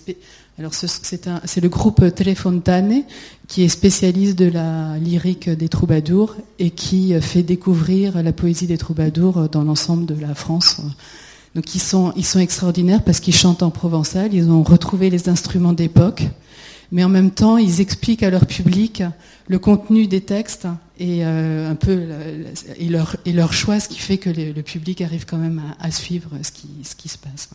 alors 0.60 0.74
c'est 0.74 1.62
le 1.62 1.70
groupe 1.70 2.04
Telefontane 2.16 3.04
qui 3.48 3.64
est 3.64 3.70
spécialiste 3.70 4.38
de 4.38 4.50
la 4.50 4.98
lyrique 4.98 5.50
des 5.50 5.70
troubadours 5.70 6.36
et 6.60 6.72
qui 6.72 7.14
fait 7.22 7.44
découvrir 7.44 8.22
la 8.24 8.34
poésie 8.34 8.66
des 8.66 8.78
troubadours 8.78 9.50
dans 9.50 9.64
l'ensemble 9.64 10.06
de 10.06 10.20
la 10.20 10.34
France. 10.34 10.82
Donc 11.54 11.76
ils 11.76 11.80
sont, 11.80 12.14
ils 12.16 12.26
sont 12.26 12.40
extraordinaires 12.40 13.04
parce 13.04 13.20
qu'ils 13.20 13.36
chantent 13.36 13.64
en 13.64 13.70
provençal, 13.70 14.34
ils 14.34 14.50
ont 14.50 14.64
retrouvé 14.64 15.10
les 15.10 15.30
instruments 15.30 15.74
d'époque, 15.74 16.24
mais 16.92 17.04
en 17.04 17.10
même 17.10 17.32
temps 17.32 17.58
ils 17.58 17.82
expliquent 17.82 18.24
à 18.24 18.30
leur 18.30 18.46
public 18.46 19.04
le 19.48 19.60
contenu 19.60 20.08
des 20.08 20.22
textes 20.22 20.68
et 21.00 21.26
euh, 21.26 21.70
un 21.70 21.76
peu 21.76 22.10
et 22.78 22.90
leur, 22.90 23.54
choix, 23.54 23.80
ce 23.80 23.88
qui 23.88 24.00
fait 24.00 24.18
que 24.18 24.30
le, 24.30 24.62
public 24.62 25.02
arrive 25.02 25.26
quand 25.26 25.38
même 25.38 25.62
à, 25.80 25.92
suivre 25.92 26.32
ce 26.44 26.52
qui, 26.52 27.10
se 27.10 27.18
passe. 27.18 27.50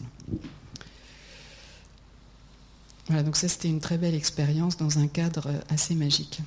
Voilà, 3.09 3.23
donc 3.23 3.37
ça 3.37 3.49
c'était 3.49 3.69
une 3.69 3.81
très 3.81 3.99
belle 3.99 4.15
expérience 4.15 4.77
dans 4.77 4.99
un 4.99 5.07
cadre 5.07 5.49
assez 5.69 5.95
magique. 5.95 6.41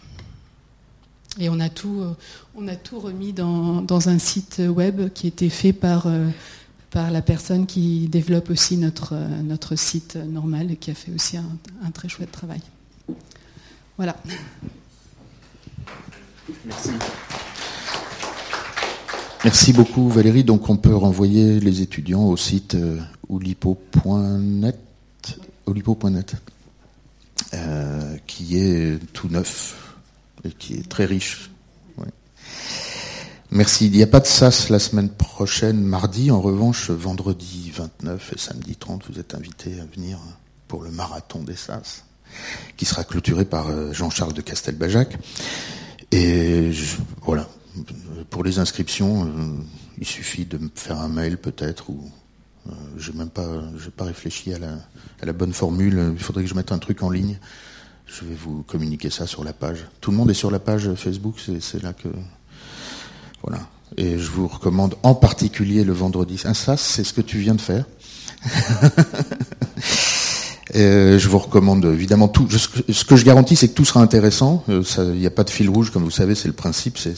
Et 1.39 1.49
on 1.49 1.59
a 1.59 1.69
tout, 1.69 2.01
euh, 2.01 2.15
remis 2.93 3.33
dans, 3.33 4.07
un 4.07 4.19
site 4.19 4.61
web 4.65 5.09
qui 5.13 5.27
était 5.27 5.49
fait 5.49 5.73
par, 5.73 6.07
euh, 6.07 6.29
la 6.93 7.21
personne 7.21 7.65
qui 7.65 8.07
développe 8.07 8.49
aussi 8.49 8.81
euh, 8.81 9.41
notre 9.43 9.75
site 9.75 10.15
normal 10.15 10.71
et 10.71 10.77
qui 10.77 10.91
a 10.91 10.93
fait 10.93 11.11
aussi 11.11 11.35
un, 11.37 11.91
très 11.91 12.07
chouette 12.07 12.31
travail. 12.31 12.61
Voilà. 13.97 14.15
Merci. 19.43 19.73
Beaucoup 19.73 20.09
Valérie. 20.09 20.43
Donc 20.43 20.69
on 20.69 20.77
peut 20.77 20.95
renvoyer 20.95 21.59
les 21.59 21.81
étudiants 21.81 22.25
au 22.25 22.37
site 22.37 22.75
oulipo.net. 23.29 24.79
oulipo.net. 25.67 26.35
Euh, 27.53 28.17
qui 28.27 28.57
est 28.57 28.99
tout 29.13 29.27
neuf 29.29 29.95
et 30.43 30.51
qui 30.51 30.73
est 30.73 30.89
très 30.89 31.05
riche. 31.05 31.51
Merci. 33.51 33.85
Il 33.85 33.91
n'y 33.91 34.03
a 34.03 34.07
pas 34.07 34.19
de 34.19 34.25
SAS 34.25 34.69
la 34.69 34.79
semaine 34.79 35.09
prochaine, 35.09 35.81
mardi. 35.81 36.31
En 36.31 36.41
revanche, 36.41 36.89
vendredi 36.89 37.71
29 37.73 38.33
et 38.35 38.39
samedi 38.39 38.75
30, 38.75 39.03
vous 39.09 39.19
êtes 39.19 39.35
invités 39.35 39.79
à 39.79 39.85
venir 39.85 40.17
pour 40.67 40.81
le 40.81 40.91
marathon 40.91 41.43
des 41.43 41.55
SAS, 41.55 42.03
qui 42.75 42.85
sera 42.85 43.03
clôturé 43.03 43.45
par 43.45 43.69
euh, 43.69 43.93
Jean-Charles 43.93 44.33
de 44.33 44.41
Castelbajac. 44.41 45.17
Et 46.11 46.71
voilà. 47.21 47.47
Pour 48.29 48.43
les 48.43 48.59
inscriptions, 48.59 49.25
euh, 49.25 49.27
il 49.97 50.07
suffit 50.07 50.45
de 50.45 50.57
me 50.57 50.69
faire 50.73 50.99
un 50.99 51.09
mail 51.09 51.37
peut-être 51.37 51.89
ou 51.89 52.09
euh, 52.67 52.71
je 52.97 53.11
n'ai 53.11 53.19
même 53.19 53.29
pas, 53.29 53.47
pas 53.95 54.05
réfléchi 54.05 54.53
à 54.53 54.59
la, 54.59 55.33
bonne 55.33 55.53
formule. 55.53 56.13
Il 56.13 56.19
faudrait 56.23 56.43
que 56.43 56.49
je 56.49 56.55
mette 56.55 56.71
un 56.71 56.79
truc 56.79 57.03
en 57.03 57.09
ligne. 57.09 57.37
Je 58.05 58.23
vais 58.23 58.35
vous 58.35 58.63
communiquer 58.63 59.09
ça 59.09 59.27
sur 59.27 59.43
la 59.43 59.53
page. 59.53 59.85
Tout 59.99 60.11
le 60.11 60.17
monde 60.17 60.29
est 60.29 60.35
sur 60.35 60.51
la 60.51 60.59
page 60.59 60.93
Facebook, 60.95 61.39
c'est 61.59 61.81
là 61.81 61.93
que. 61.93 62.07
Voilà. 63.41 63.59
Et 63.97 64.17
je 64.17 64.29
vous 64.29 64.47
recommande 64.47 64.95
en 65.03 65.15
particulier 65.15 65.83
le 65.83 65.93
vendredi. 65.93 66.41
Un 66.45 66.53
ça, 66.53 66.77
c'est 66.77 67.03
ce 67.03 67.13
que 67.13 67.21
tu 67.21 67.39
viens 67.39 67.55
de 67.55 67.61
faire. 67.61 67.85
Euh, 70.73 71.19
je 71.19 71.29
vous 71.29 71.37
recommande 71.37 71.85
évidemment 71.85 72.27
tout. 72.27 72.47
ce 72.49 73.05
que 73.05 73.15
je 73.15 73.23
garantis, 73.23 73.55
c'est 73.55 73.67
que 73.67 73.75
tout 73.75 73.85
sera 73.85 74.01
intéressant. 74.01 74.63
Euh, 74.69 74.83
il 74.97 75.19
n'y 75.19 75.27
a 75.27 75.31
pas 75.31 75.43
de 75.43 75.51
fil 75.51 75.69
rouge, 75.69 75.91
comme 75.91 76.03
vous 76.03 76.11
savez, 76.11 76.33
c'est 76.33 76.47
le 76.47 76.55
principe, 76.55 76.97
c'est 76.97 77.15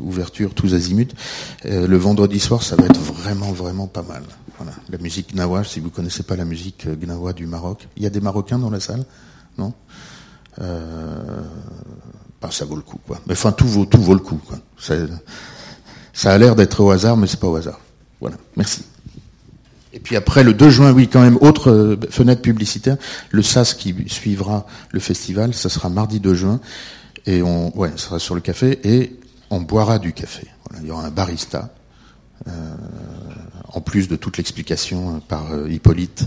ouverture 0.00 0.54
tous 0.54 0.74
azimuts. 0.74 1.14
le 1.64 1.96
vendredi 1.96 2.40
soir, 2.40 2.62
ça 2.62 2.74
va 2.74 2.86
être 2.86 3.00
vraiment, 3.00 3.52
vraiment 3.52 3.86
pas 3.86 4.02
mal. 4.02 4.22
La 4.90 4.98
musique 4.98 5.34
gnawa, 5.34 5.64
si 5.64 5.80
vous 5.80 5.90
connaissez 5.90 6.22
pas 6.22 6.36
la 6.36 6.44
musique 6.44 6.86
euh, 6.86 6.96
gnawa 6.96 7.32
du 7.32 7.46
Maroc. 7.46 7.88
Il 7.96 8.02
y 8.02 8.06
a 8.06 8.10
des 8.10 8.20
Marocains 8.20 8.58
dans 8.58 8.70
la 8.70 8.80
salle 8.80 9.04
Non? 9.56 9.72
Euh, 10.60 11.42
bah, 12.40 12.50
Ça 12.50 12.64
vaut 12.64 12.76
le 12.76 12.82
coup. 12.82 12.98
Mais 13.26 13.32
enfin, 13.32 13.52
tout 13.52 13.68
vaut, 13.68 13.84
tout 13.84 14.02
vaut 14.02 14.14
le 14.14 14.20
coup, 14.20 14.40
quoi. 14.46 14.58
Ça, 14.78 16.32
a 16.32 16.38
l'air 16.38 16.56
d'être 16.56 16.80
au 16.80 16.90
hasard, 16.90 17.16
mais 17.16 17.26
c'est 17.26 17.38
pas 17.38 17.46
au 17.46 17.56
hasard. 17.56 17.78
Voilà, 18.20 18.36
merci. 18.56 18.84
Et 19.92 20.00
puis 20.00 20.16
après, 20.16 20.44
le 20.44 20.52
2 20.52 20.70
juin, 20.70 20.92
oui, 20.92 21.08
quand 21.08 21.20
même, 21.20 21.38
autre 21.40 21.70
euh, 21.70 21.96
fenêtre 22.10 22.42
publicitaire, 22.42 22.96
le 23.30 23.42
SAS 23.42 23.74
qui 23.74 23.94
suivra 24.06 24.66
le 24.90 25.00
festival, 25.00 25.54
ça 25.54 25.68
sera 25.68 25.88
mardi 25.88 26.20
2 26.20 26.34
juin, 26.34 26.60
et 27.26 27.42
on, 27.42 27.76
ouais, 27.76 27.90
ça 27.92 27.96
sera 27.96 28.18
sur 28.18 28.34
le 28.34 28.40
café, 28.40 28.78
et 28.84 29.16
on 29.50 29.60
boira 29.60 29.98
du 29.98 30.12
café. 30.12 30.46
Il 30.80 30.88
y 30.88 30.90
aura 30.90 31.06
un 31.06 31.10
barista, 31.10 31.70
euh, 32.46 32.50
en 33.72 33.80
plus 33.80 34.08
de 34.08 34.16
toute 34.16 34.36
l'explication 34.36 35.16
euh, 35.16 35.18
par 35.26 35.46
Hippolyte. 35.68 36.26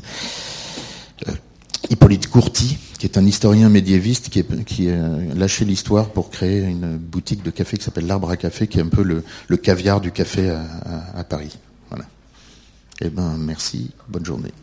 Hippolyte 1.89 2.27
Courty, 2.29 2.77
qui 2.99 3.05
est 3.05 3.17
un 3.17 3.25
historien 3.25 3.67
médiéviste 3.69 4.29
qui, 4.29 4.89
a 4.89 4.93
lâché 5.35 5.65
l'histoire 5.65 6.09
pour 6.09 6.29
créer 6.29 6.61
une 6.61 6.97
boutique 6.97 7.43
de 7.43 7.49
café 7.49 7.77
qui 7.77 7.83
s'appelle 7.83 8.05
l'Arbre 8.05 8.29
à 8.29 8.37
Café, 8.37 8.67
qui 8.67 8.77
est 8.77 8.81
un 8.81 8.87
peu 8.87 9.03
le, 9.03 9.57
caviar 9.57 9.99
du 9.99 10.11
café 10.11 10.49
à, 10.49 11.23
Paris. 11.23 11.57
Eh 13.01 13.09
ben, 13.09 13.35
merci. 13.37 13.89
Bonne 14.07 14.25
journée. 14.25 14.53